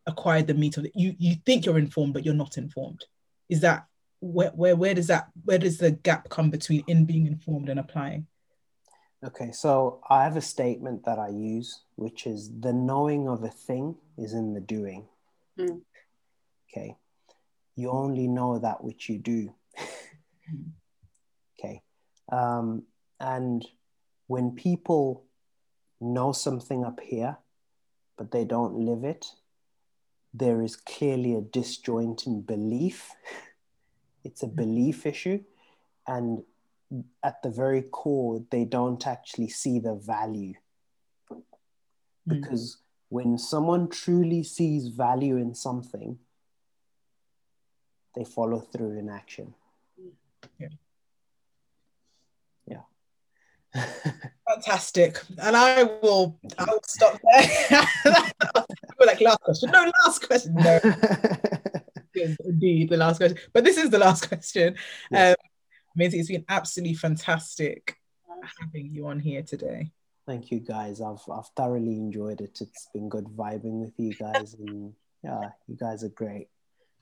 acquired 0.07 0.47
the 0.47 0.55
meat 0.55 0.77
of 0.77 0.85
it. 0.85 0.93
You 0.95 1.17
you 1.19 1.37
think 1.47 1.65
you're 1.65 1.79
informed, 1.79 2.13
but 2.13 2.25
you're 2.25 2.35
not 2.35 2.59
informed. 2.59 3.05
Is 3.49 3.61
that 3.63 3.87
where 4.21 4.51
where 4.51 4.77
where 4.77 4.95
does 4.95 5.07
that 5.07 5.29
where 5.45 5.59
does 5.59 5.79
the 5.79 5.91
gap 5.91 6.29
come 6.29 6.51
between 6.51 6.85
in 6.87 7.07
being 7.07 7.27
informed 7.27 7.71
and 7.71 7.81
applying? 7.81 8.27
Okay, 9.25 9.53
so 9.53 10.01
I 10.11 10.25
have 10.25 10.37
a 10.37 10.43
statement 10.43 11.07
that 11.07 11.19
I 11.19 11.29
use, 11.29 11.81
which 11.97 12.27
is 12.27 12.51
the 12.61 12.75
knowing 12.75 13.27
of 13.27 13.43
a 13.43 13.49
thing 13.49 13.97
is 14.19 14.35
in 14.35 14.53
the 14.53 14.61
doing. 14.61 15.09
Mm. 15.59 15.81
Okay, 16.71 16.95
you 17.75 17.91
only 17.91 18.29
know 18.29 18.59
that 18.59 18.85
which 18.85 19.09
you 19.09 19.19
do. 19.19 19.55
Okay, 21.59 21.81
um, 22.31 22.83
and 23.21 23.65
when 24.27 24.51
people 24.51 25.25
know 26.01 26.33
something 26.33 26.85
up 26.85 27.01
here, 27.01 27.39
but 28.17 28.31
they 28.31 28.45
don't 28.45 28.75
live 28.75 29.05
it, 29.05 29.27
there 30.35 30.63
is 30.63 30.75
clearly 30.75 31.35
a 31.35 31.41
disjoint 31.41 32.27
in 32.27 32.43
belief. 32.43 33.11
It's 34.27 34.43
a 34.43 34.47
belief 34.47 35.05
issue. 35.05 35.45
And 36.07 36.45
at 37.23 37.43
the 37.43 37.51
very 37.51 37.83
core, 37.83 38.43
they 38.51 38.65
don't 38.65 39.07
actually 39.07 39.51
see 39.51 39.79
the 39.79 39.97
value. 39.97 40.55
Hmm. 41.29 41.41
Because 42.27 42.77
mm. 42.77 42.81
when 43.11 43.37
someone 43.37 43.91
truly 43.91 44.43
sees 44.43 44.89
value 44.89 45.37
in 45.37 45.55
something, 45.55 46.19
they 48.17 48.25
follow 48.25 48.61
through 48.61 48.99
in 48.99 49.11
action. 49.11 49.53
Yeah. 50.59 50.69
Fantastic. 54.49 55.21
And 55.39 55.57
I 55.57 55.83
will 55.85 56.39
I 56.59 56.65
will 56.65 56.81
stop 56.87 57.21
there. 57.33 57.87
like 59.07 59.21
last 59.21 59.41
question. 59.41 59.71
No, 59.71 59.91
last 60.05 60.27
question. 60.27 60.55
No. 60.55 60.81
Indeed, 62.45 62.91
the 62.91 62.97
last 62.97 63.19
question. 63.19 63.39
But 63.53 63.65
this 63.65 63.77
is 63.77 63.91
the 63.91 63.99
last 63.99 64.29
question. 64.29 64.77
Yes. 65.11 65.31
Um, 65.31 65.51
Minty, 65.97 66.19
it's 66.19 66.29
been 66.29 66.45
absolutely 66.49 66.95
fantastic 66.95 67.97
having 68.61 68.91
you 68.91 69.07
on 69.07 69.21
here 69.21 69.43
today. 69.43 69.91
Thank 70.27 70.51
you 70.51 70.61
guys. 70.61 71.01
I've 71.01 71.23
I've 71.31 71.49
thoroughly 71.57 71.97
enjoyed 71.97 72.41
it. 72.41 72.59
It's 72.61 72.89
been 72.93 73.09
good 73.09 73.27
vibing 73.27 73.81
with 73.81 73.93
you 73.99 74.15
guys 74.15 74.55
and 74.55 74.95
yeah, 75.23 75.51
you 75.67 75.77
guys 75.77 76.05
are 76.05 76.11
great. 76.11 76.49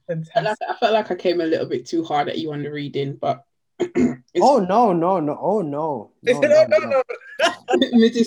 Fantastic. 0.08 0.68
I 0.68 0.74
felt 0.76 0.92
like 0.92 1.10
I 1.10 1.14
came 1.14 1.40
a 1.40 1.46
little 1.46 1.66
bit 1.66 1.86
too 1.86 2.04
hard 2.04 2.28
at 2.28 2.38
you 2.38 2.52
on 2.52 2.62
the 2.62 2.70
reading, 2.70 3.16
but 3.16 3.44
oh 4.40 4.58
no, 4.60 4.92
no, 4.92 5.20
no, 5.20 5.38
oh 5.40 5.62
no. 5.62 6.12
No, 6.22 6.40
no, 6.40 6.66
no, 6.66 6.78
no. 6.78 6.88
no. 6.88 7.02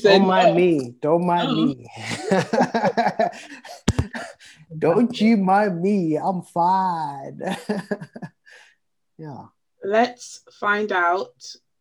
Don't 0.03 0.27
mind 0.27 0.55
me. 0.55 0.95
Don't 1.01 1.25
mind 1.25 1.55
me. 1.55 1.87
Uh-huh. 2.31 3.29
Don't 4.79 5.19
you 5.21 5.37
mind 5.37 5.81
me. 5.81 6.17
I'm 6.17 6.41
fine. 6.41 7.39
yeah. 9.17 9.45
Let's 9.83 10.43
find 10.59 10.91
out. 10.91 11.33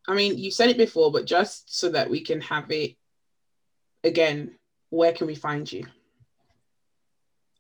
I 0.07 0.15
mean, 0.15 0.37
you 0.39 0.51
said 0.51 0.69
it 0.69 0.77
before, 0.77 1.11
but 1.11 1.25
just 1.25 1.77
so 1.77 1.89
that 1.91 2.11
we 2.11 2.21
can 2.21 2.41
have 2.43 2.71
it 2.71 2.97
again, 4.05 4.57
where 4.91 5.13
can 5.13 5.27
we 5.27 5.35
find 5.35 5.71
you? 5.71 5.87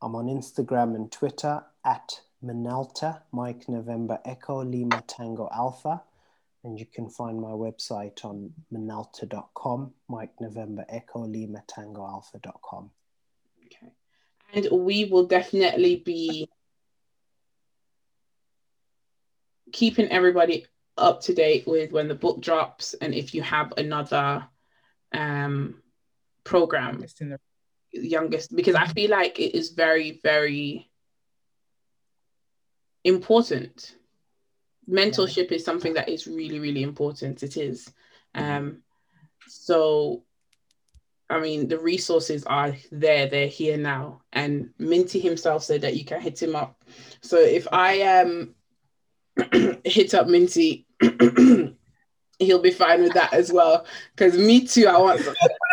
I'm 0.03 0.15
on 0.15 0.27
Instagram 0.27 0.95
and 0.95 1.11
Twitter 1.11 1.65
at 1.85 2.21
Mnelta, 2.45 3.22
Mike 3.32 3.68
November 3.68 4.18
Echo 4.24 4.62
Lima 4.62 5.03
Tango 5.07 5.49
Alpha. 5.55 6.03
And 6.62 6.78
you 6.78 6.86
can 6.86 7.11
find 7.11 7.38
my 7.40 7.51
website 7.51 8.24
on 8.24 8.53
mnelta.com, 8.72 9.92
Mike 10.09 10.32
November 10.40 10.84
Echo 10.88 11.20
Lima 11.26 11.62
Tango 11.66 12.07
Alpha.com. 12.07 12.90
Okay. 13.66 13.92
And 14.55 14.84
we 14.84 15.05
will 15.05 15.26
definitely 15.26 15.97
be 15.97 16.49
keeping 19.72 20.09
everybody 20.11 20.66
up 20.97 21.20
to 21.22 21.34
date 21.34 21.66
with 21.66 21.92
when 21.92 22.09
the 22.09 22.14
book 22.14 22.40
drops 22.40 22.95
and 22.95 23.12
if 23.12 23.34
you 23.34 23.42
have 23.42 23.72
another 23.76 24.47
um 25.12 25.74
program 26.45 27.05
youngest 27.95 28.55
because 28.55 28.74
I 28.74 28.86
feel 28.86 29.11
like 29.11 29.38
it 29.38 29.57
is 29.57 29.70
very, 29.70 30.20
very 30.22 30.90
important. 33.05 33.96
Mentorship 34.88 35.52
is 35.52 35.64
something 35.64 35.94
that 35.94 36.09
is 36.09 36.26
really, 36.26 36.59
really 36.59 36.82
important. 36.82 37.42
It 37.42 37.57
is. 37.57 37.92
Um, 38.34 38.82
so, 39.46 40.24
I 41.30 41.40
mean, 41.40 41.68
the 41.68 41.78
resources 41.78 42.44
are 42.44 42.74
there, 42.90 43.26
they're 43.28 43.46
here 43.46 43.76
now. 43.76 44.22
And 44.32 44.70
Minty 44.78 45.20
himself 45.20 45.62
said 45.64 45.82
that 45.82 45.96
you 45.96 46.05
can 46.05 46.20
hit 46.20 46.42
him 46.42 46.57
up. 46.57 46.82
So 47.22 47.38
if 47.38 47.66
I 47.72 48.02
um 48.02 48.55
hit 49.84 50.14
up 50.14 50.26
Minty, 50.26 50.86
he'll 52.38 52.59
be 52.61 52.70
fine 52.70 53.02
with 53.02 53.14
that 53.14 53.32
as 53.32 53.52
well. 53.52 53.86
Because 54.14 54.36
me 54.36 54.66
too, 54.66 54.86
I 54.86 54.98
want 54.98 55.20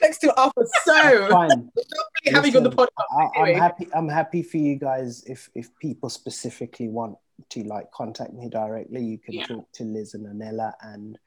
next 0.00 0.18
to 0.18 0.32
Alpha. 0.38 0.62
So 0.84 1.28
fine. 1.30 1.70
having 2.24 2.52
Listen, 2.52 2.56
on 2.56 2.70
the 2.70 2.76
podcast. 2.76 3.30
I, 3.36 3.50
am 3.50 3.58
happy. 3.58 3.88
I'm 3.94 4.08
happy 4.08 4.42
for 4.42 4.56
you 4.56 4.76
guys. 4.76 5.24
If 5.26 5.48
if 5.54 5.76
people 5.78 6.08
specifically 6.08 6.88
want 6.88 7.16
to 7.50 7.62
like 7.64 7.90
contact 7.92 8.32
me 8.32 8.48
directly, 8.48 9.04
you 9.04 9.18
can 9.18 9.34
yeah. 9.34 9.46
talk 9.46 9.70
to 9.72 9.84
Liz 9.84 10.14
and 10.14 10.26
Onella, 10.26 10.72
and 10.82 11.18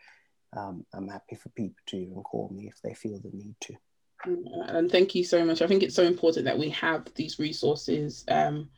um, 0.55 0.85
I'm 0.93 1.07
happy 1.07 1.35
for 1.35 1.49
people 1.49 1.77
to 1.87 1.97
even 1.97 2.21
call 2.23 2.49
me 2.49 2.67
if 2.67 2.81
they 2.83 2.93
feel 2.93 3.19
the 3.19 3.31
need 3.33 3.55
to. 3.61 3.75
And 4.25 4.91
thank 4.91 5.15
you 5.15 5.23
so 5.23 5.45
much. 5.45 5.61
I 5.61 5.67
think 5.67 5.81
it's 5.81 5.95
so 5.95 6.03
important 6.03 6.45
that 6.45 6.59
we 6.59 6.69
have 6.71 7.07
these 7.15 7.39
resources 7.39 8.25
um, 8.27 8.69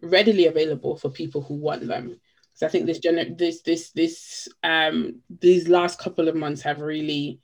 readily 0.00 0.46
available 0.46 0.96
for 0.96 1.10
people 1.10 1.42
who 1.42 1.54
want 1.54 1.86
them. 1.86 2.20
Because 2.52 2.62
I 2.62 2.68
think 2.68 2.86
this 2.86 3.00
gener- 3.00 3.36
this 3.36 3.62
this 3.62 3.90
this 3.92 4.48
um 4.62 5.20
these 5.40 5.68
last 5.68 5.98
couple 5.98 6.28
of 6.28 6.36
months 6.36 6.62
have 6.62 6.80
really 6.80 7.40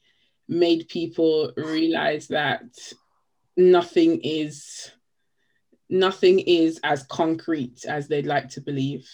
made 0.48 0.88
people 0.88 1.52
realize 1.56 2.28
that 2.28 2.64
nothing 3.56 4.20
is 4.22 4.90
nothing 5.88 6.40
is 6.40 6.80
as 6.82 7.04
concrete 7.04 7.84
as 7.86 8.08
they'd 8.08 8.26
like 8.26 8.48
to 8.50 8.60
believe 8.60 9.08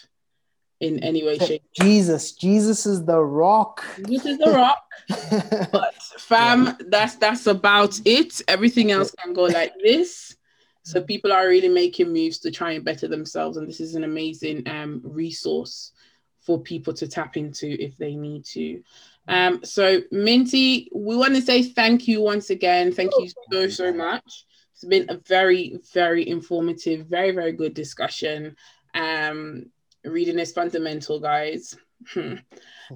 in 0.80 0.98
any 1.00 1.22
way 1.22 1.38
shape. 1.38 1.62
Jesus, 1.78 2.32
Jesus 2.32 2.86
is 2.86 3.04
the 3.04 3.20
rock. 3.20 3.84
this 3.98 4.26
is 4.26 4.38
the 4.38 4.50
rock. 4.50 4.84
But 5.72 5.94
fam 6.18 6.76
that's 6.88 7.16
that's 7.16 7.46
about 7.46 8.00
it. 8.04 8.42
Everything 8.48 8.90
else 8.90 9.14
can 9.22 9.32
go 9.32 9.44
like 9.44 9.72
this. 9.82 10.36
So 10.82 11.00
people 11.00 11.32
are 11.32 11.46
really 11.46 11.68
making 11.68 12.12
moves 12.12 12.38
to 12.40 12.50
try 12.50 12.72
and 12.72 12.84
better 12.84 13.06
themselves 13.06 13.56
and 13.56 13.68
this 13.68 13.80
is 13.80 13.94
an 13.94 14.04
amazing 14.04 14.68
um 14.68 15.00
resource 15.04 15.92
for 16.40 16.60
people 16.60 16.92
to 16.94 17.06
tap 17.06 17.36
into 17.36 17.80
if 17.80 17.96
they 17.96 18.16
need 18.16 18.44
to 18.44 18.82
um 19.28 19.64
so 19.64 20.00
minty 20.10 20.90
we 20.94 21.16
want 21.16 21.34
to 21.34 21.42
say 21.42 21.62
thank 21.62 22.08
you 22.08 22.20
once 22.20 22.50
again. 22.50 22.92
Thank 22.92 23.12
you 23.18 23.28
so 23.52 23.68
so 23.68 23.92
much. 23.92 24.46
It's 24.74 24.84
been 24.84 25.06
a 25.08 25.18
very 25.26 25.78
very 25.92 26.28
informative 26.28 27.06
very 27.06 27.30
very 27.30 27.52
good 27.52 27.74
discussion. 27.74 28.56
Um 28.94 29.66
reading 30.04 30.38
is 30.38 30.52
fundamental 30.52 31.20
guys. 31.20 31.76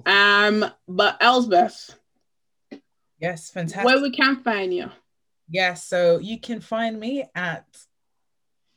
Um 0.05 0.65
but 0.87 1.17
elsbeth 1.21 1.95
Yes, 3.19 3.49
fantastic. 3.49 3.85
where 3.85 4.01
we 4.01 4.11
can 4.11 4.37
find 4.43 4.73
you? 4.73 4.91
Yes, 5.49 5.85
so 5.85 6.19
you 6.19 6.39
can 6.39 6.61
find 6.61 6.99
me 6.99 7.23
at 7.33 7.65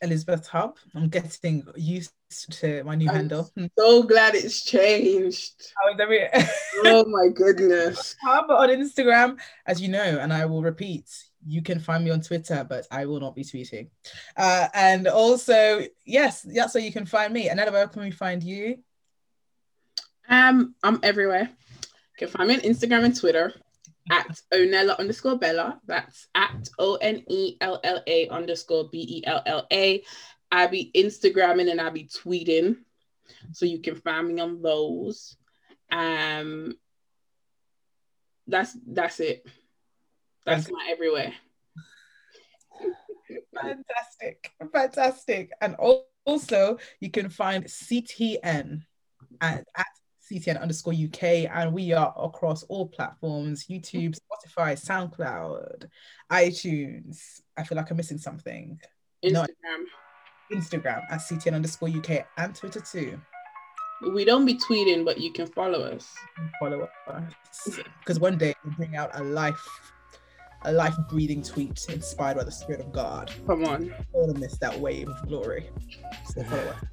Elizabeth 0.01 0.47
Hub. 0.49 0.79
I'm 0.95 1.09
getting 1.09 1.67
used 1.77 2.13
to 2.31 2.85
my 2.85 2.95
new 2.95 3.09
I'm 3.09 3.15
handle. 3.17 3.51
so 3.79 4.03
glad 4.05 4.35
it's 4.35 4.65
changed 4.65 5.73
How 5.77 5.93
is 5.93 6.01
every 6.01 6.29
oh 6.85 7.05
my 7.07 7.29
goodness 7.35 8.17
on 8.27 8.69
Instagram, 8.69 9.39
as 9.67 9.81
you 9.81 9.89
know, 9.89 10.19
and 10.21 10.33
I 10.33 10.47
will 10.47 10.63
repeat. 10.63 11.11
You 11.47 11.63
can 11.63 11.81
find 11.81 12.05
me 12.05 12.11
on 12.11 12.21
Twitter, 12.21 12.65
but 12.69 12.87
I 12.91 13.07
will 13.07 13.21
not 13.21 13.35
be 13.35 13.43
tweeting. 13.43 13.89
Uh, 14.37 14.69
and 14.75 15.09
also, 15.09 15.83
yes, 16.05 16.43
that's 16.43 16.75
where 16.75 16.85
you 16.85 16.93
can 16.93 17.07
find 17.07 17.33
me. 17.33 17.49
Another 17.49 17.73
where 17.73 17.89
can 17.89 18.03
we 18.03 18.11
find 18.11 18.43
you? 18.43 18.79
um 20.31 20.75
i'm 20.83 20.99
everywhere 21.03 21.51
you 21.51 22.19
can 22.19 22.29
find 22.29 22.49
me 22.49 22.55
on 22.55 22.61
instagram 22.61 23.05
and 23.05 23.17
twitter 23.17 23.53
at 24.11 24.41
onella 24.55 24.97
underscore 24.99 25.37
bella 25.37 25.81
that's 25.87 26.29
at 26.35 26.69
o-n-e-l-l-a 26.79 28.29
underscore 28.29 28.89
b-e-l-l-a 28.91 30.03
i 30.51 30.67
be 30.67 30.91
instagramming 30.95 31.71
and 31.71 31.81
i 31.81 31.91
be 31.91 32.05
tweeting 32.05 32.77
so 33.53 33.65
you 33.67 33.81
can 33.81 33.95
find 33.95 34.29
me 34.29 34.41
on 34.41 34.61
those 34.63 35.37
um 35.93 36.75
that's 38.47 38.77
that's 38.87 39.21
it 39.21 39.47
that's 40.45 40.71
my 40.71 40.89
everywhere 40.91 41.33
Fantastic, 43.55 44.53
fantastic. 44.73 45.51
And 45.61 45.77
also, 46.25 46.79
you 47.01 47.11
can 47.11 47.29
find 47.29 47.65
CTN 47.65 48.83
at, 49.41 49.65
at 49.77 49.87
CTN 50.31 50.61
underscore 50.61 50.95
UK, 50.95 51.49
and 51.51 51.73
we 51.73 51.93
are 51.93 52.15
across 52.17 52.63
all 52.65 52.89
platforms 52.89 53.67
YouTube, 53.67 54.17
Spotify, 54.19 54.79
SoundCloud, 54.79 55.89
iTunes. 56.31 57.41
I 57.57 57.65
feel 57.65 57.77
like 57.77 57.91
I'm 57.91 57.97
missing 57.97 58.19
something. 58.19 58.79
No. 59.25 59.47
Instagram 60.53 61.03
at 61.11 61.21
CTN 61.21 61.55
underscore 61.55 61.89
UK 61.89 62.27
and 62.39 62.55
Twitter 62.55 62.81
too. 62.81 63.21
we 64.13 64.25
don't 64.25 64.45
be 64.45 64.55
tweeting 64.55 65.05
but 65.05 65.21
you 65.21 65.33
can 65.33 65.47
follow 65.47 65.83
us 65.83 66.15
Follow 66.59 66.89
us 67.09 67.79
because 68.01 68.19
one 68.19 68.37
day 68.39 68.55
we'll 68.65 68.75
bring 68.75 68.97
out 68.97 69.11
a 69.15 69.23
life, 69.23 69.61
a 70.63 70.73
life 70.73 70.95
breathing 71.09 71.43
tweet 71.43 71.87
inspired 71.89 72.37
by 72.37 72.45
the 72.45 72.53
Spirit 72.53 72.81
of 72.81 72.93
God. 72.93 73.33
come 73.47 73.65
on 73.65 73.95
want 74.13 74.35
to 74.35 74.41
miss 74.41 74.59
that 74.59 74.79
wave 74.79 75.09
of 75.09 75.29
glory. 75.29 75.71
So 76.27 76.43
follow 76.45 76.63
us. 76.63 76.85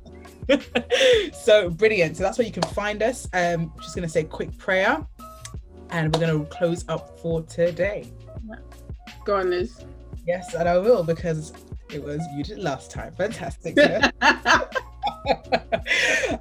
so 1.34 1.70
brilliant. 1.70 2.18
So 2.18 2.24
that's 2.24 2.38
where 2.38 2.48
you 2.48 2.54
can 2.54 2.64
find 2.64 3.04
us. 3.04 3.28
Um, 3.34 3.74
just 3.82 3.96
gonna 3.96 4.08
say 4.08 4.24
quick 4.24 4.58
prayer, 4.58 5.06
and 5.90 6.14
we're 6.14 6.22
gonna 6.26 6.46
close 6.46 6.86
up 6.88 7.20
for 7.20 7.42
today. 7.44 8.12
go 9.26 9.36
on 9.36 9.50
liz 9.50 9.86
Yes, 10.26 10.54
and 10.54 10.68
I 10.68 10.78
will 10.78 11.04
because 11.04 11.54
it 11.92 12.04
was 12.04 12.22
you 12.36 12.44
did 12.44 12.60
last 12.60 12.92
time. 12.92 13.14
Fantastic. 13.14 13.78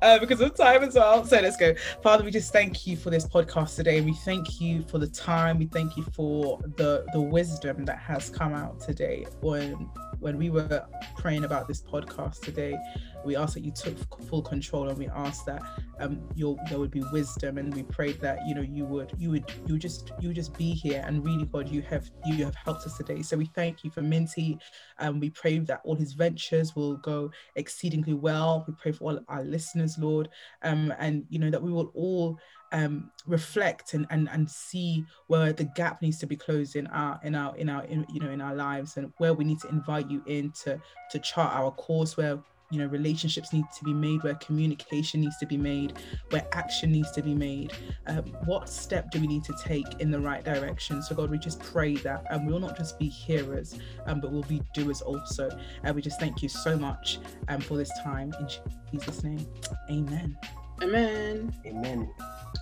uh, 0.03 0.19
because 0.19 0.41
of 0.41 0.55
time 0.55 0.83
as 0.83 0.95
well. 0.95 1.25
So 1.25 1.41
let's 1.41 1.57
go. 1.57 1.75
Father, 2.03 2.25
we 2.25 2.31
just 2.31 2.53
thank 2.53 2.87
you 2.87 2.97
for 2.97 3.11
this 3.11 3.27
podcast 3.27 3.77
today. 3.77 4.01
We 4.01 4.13
thank 4.13 4.61
you 4.61 4.83
for 4.83 4.99
the 4.99 5.07
time. 5.07 5.59
We 5.59 5.67
thank 5.67 5.97
you 5.97 6.05
for 6.15 6.61
the 6.77 7.07
the 7.13 7.21
wisdom 7.21 7.85
that 7.85 7.99
has 7.99 8.31
come 8.31 8.55
out 8.55 8.81
today 8.81 9.27
when 9.41 9.89
when 10.21 10.39
we 10.39 10.51
were 10.51 10.87
praying 11.17 11.45
about 11.45 11.69
this 11.69 11.83
podcast 11.83 12.41
today. 12.41 12.77
We 13.25 13.35
asked 13.35 13.55
that 13.55 13.65
you 13.65 13.73
took 13.73 13.97
full 14.29 14.43
control, 14.43 14.89
and 14.89 14.97
we 14.97 15.09
asked 15.09 15.47
that 15.47 15.63
um 15.99 16.21
there 16.37 16.79
would 16.79 16.91
be 16.91 17.03
wisdom, 17.13 17.59
and 17.59 17.75
we 17.75 17.83
prayed 17.83 18.21
that 18.21 18.47
you 18.47 18.55
know 18.55 18.61
you 18.61 18.85
would 18.85 19.13
you 19.19 19.31
would 19.31 19.51
you 19.67 19.75
would 19.75 19.81
just 19.81 20.13
you 20.21 20.29
would 20.29 20.37
just 20.37 20.57
be 20.57 20.73
here, 20.73 21.03
and 21.07 21.25
really 21.25 21.47
God, 21.47 21.69
you 21.69 21.83
have 21.83 22.09
you 22.25 22.45
have 22.45 22.55
helped 22.55 22.87
us 22.87 22.97
today. 22.97 23.23
So 23.23 23.37
we 23.37 23.47
thank 23.47 23.83
you 23.83 23.91
for 23.91 24.03
Minty. 24.03 24.59
Um, 24.99 25.21
we 25.21 25.31
pray 25.31 25.59
that 25.59 25.81
all 25.85 25.95
his 25.97 26.13
ventures 26.13 26.77
will 26.77 26.97
go 26.99 27.31
exceedingly 27.57 28.15
well. 28.15 28.65
We 28.69 28.75
pray 28.75 28.93
for 28.93 29.05
all 29.05 29.21
our 29.29 29.43
listeners, 29.43 29.99
Lord, 29.99 30.29
um, 30.63 30.95
and 30.99 31.25
you 31.29 31.39
know 31.39 31.51
that 31.51 31.63
we 31.63 31.73
will 31.73 31.91
all 31.95 32.39
um, 32.77 33.11
reflect 33.27 33.95
and, 33.95 34.07
and 34.11 34.29
and 34.29 34.49
see 34.49 35.07
where 35.29 35.53
the 35.53 35.65
gap 35.65 36.03
needs 36.03 36.19
to 36.19 36.27
be 36.27 36.37
closed 36.37 36.77
in 36.77 36.87
our 36.89 37.19
in 37.23 37.35
our 37.35 37.57
in 37.57 37.71
our 37.71 37.85
in, 37.85 38.07
you 38.13 38.21
know 38.21 38.31
in 38.31 38.43
our 38.43 38.55
lives 38.55 38.99
and 38.99 39.11
where 39.17 39.33
we 39.33 39.45
need 39.45 39.59
to 39.61 39.69
invite 39.69 40.11
you 40.11 40.23
in 40.27 40.53
to 40.65 40.79
to 41.11 41.19
chart 41.21 41.55
our 41.55 41.71
course 41.71 42.19
where 42.19 42.39
you 42.71 42.79
know 42.79 42.87
relationships 42.87 43.53
need 43.55 43.65
to 43.79 43.83
be 43.83 43.95
made 43.95 44.23
where 44.23 44.35
communication 44.35 45.23
needs 45.23 45.39
to 45.39 45.47
be 45.47 45.57
made 45.57 45.95
where 46.31 46.47
action 46.53 46.93
needs 46.93 47.11
to 47.13 47.23
be 47.23 47.33
made. 47.33 47.73
Um, 48.09 48.25
what 48.45 48.69
step 48.69 49.11
do 49.11 49.21
we 49.21 49.27
need 49.27 49.45
to 49.45 49.55
take 49.65 50.01
in 50.01 50.11
the 50.11 50.21
right 50.21 50.45
direction? 50.45 51.03
So 51.03 51.15
god 51.15 51.31
we 51.31 51.39
just 51.39 51.61
pray 51.61 51.95
that 51.97 52.27
and 52.29 52.41
um, 52.41 52.47
we 52.47 52.53
will 52.53 52.61
not 52.61 52.77
just 52.77 52.99
be 52.99 53.09
hearers 53.09 53.79
um, 54.05 54.21
but 54.21 54.33
we'll 54.33 54.43
be 54.43 54.61
doers 54.75 55.01
also. 55.01 55.49
And 55.83 55.97
we 55.97 56.03
just 56.03 56.21
thank 56.21 56.43
you 56.43 56.51
so 56.51 56.77
much 56.77 57.21
um, 57.49 57.63
for 57.63 57.79
this 57.79 57.93
time. 58.03 58.35
In 58.39 58.49
jesus 58.93 59.25
name 59.25 59.47
amen 59.91 60.37
amen. 60.83 61.55
Amen. 61.67 62.11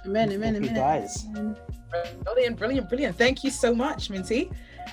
amen 0.06 0.32
amen 0.32 0.54
Thank 0.54 0.64
you, 0.64 0.70
amen. 0.70 0.74
guys. 0.74 1.26
brilliant 2.24 2.58
brilliant 2.58 2.88
brilliant. 2.88 3.16
Thank 3.16 3.44
you 3.44 3.50
so 3.50 3.74
much 3.74 4.10
minty. 4.10 4.50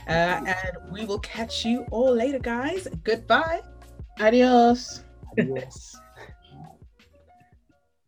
Uh, 0.07 0.41
and 0.45 0.91
we 0.91 1.05
will 1.05 1.19
catch 1.19 1.65
you 1.65 1.85
all 1.91 2.13
later 2.13 2.39
guys. 2.39 2.87
Goodbye. 3.03 3.61
Adios. 4.19 5.03
Adios. 5.37 5.95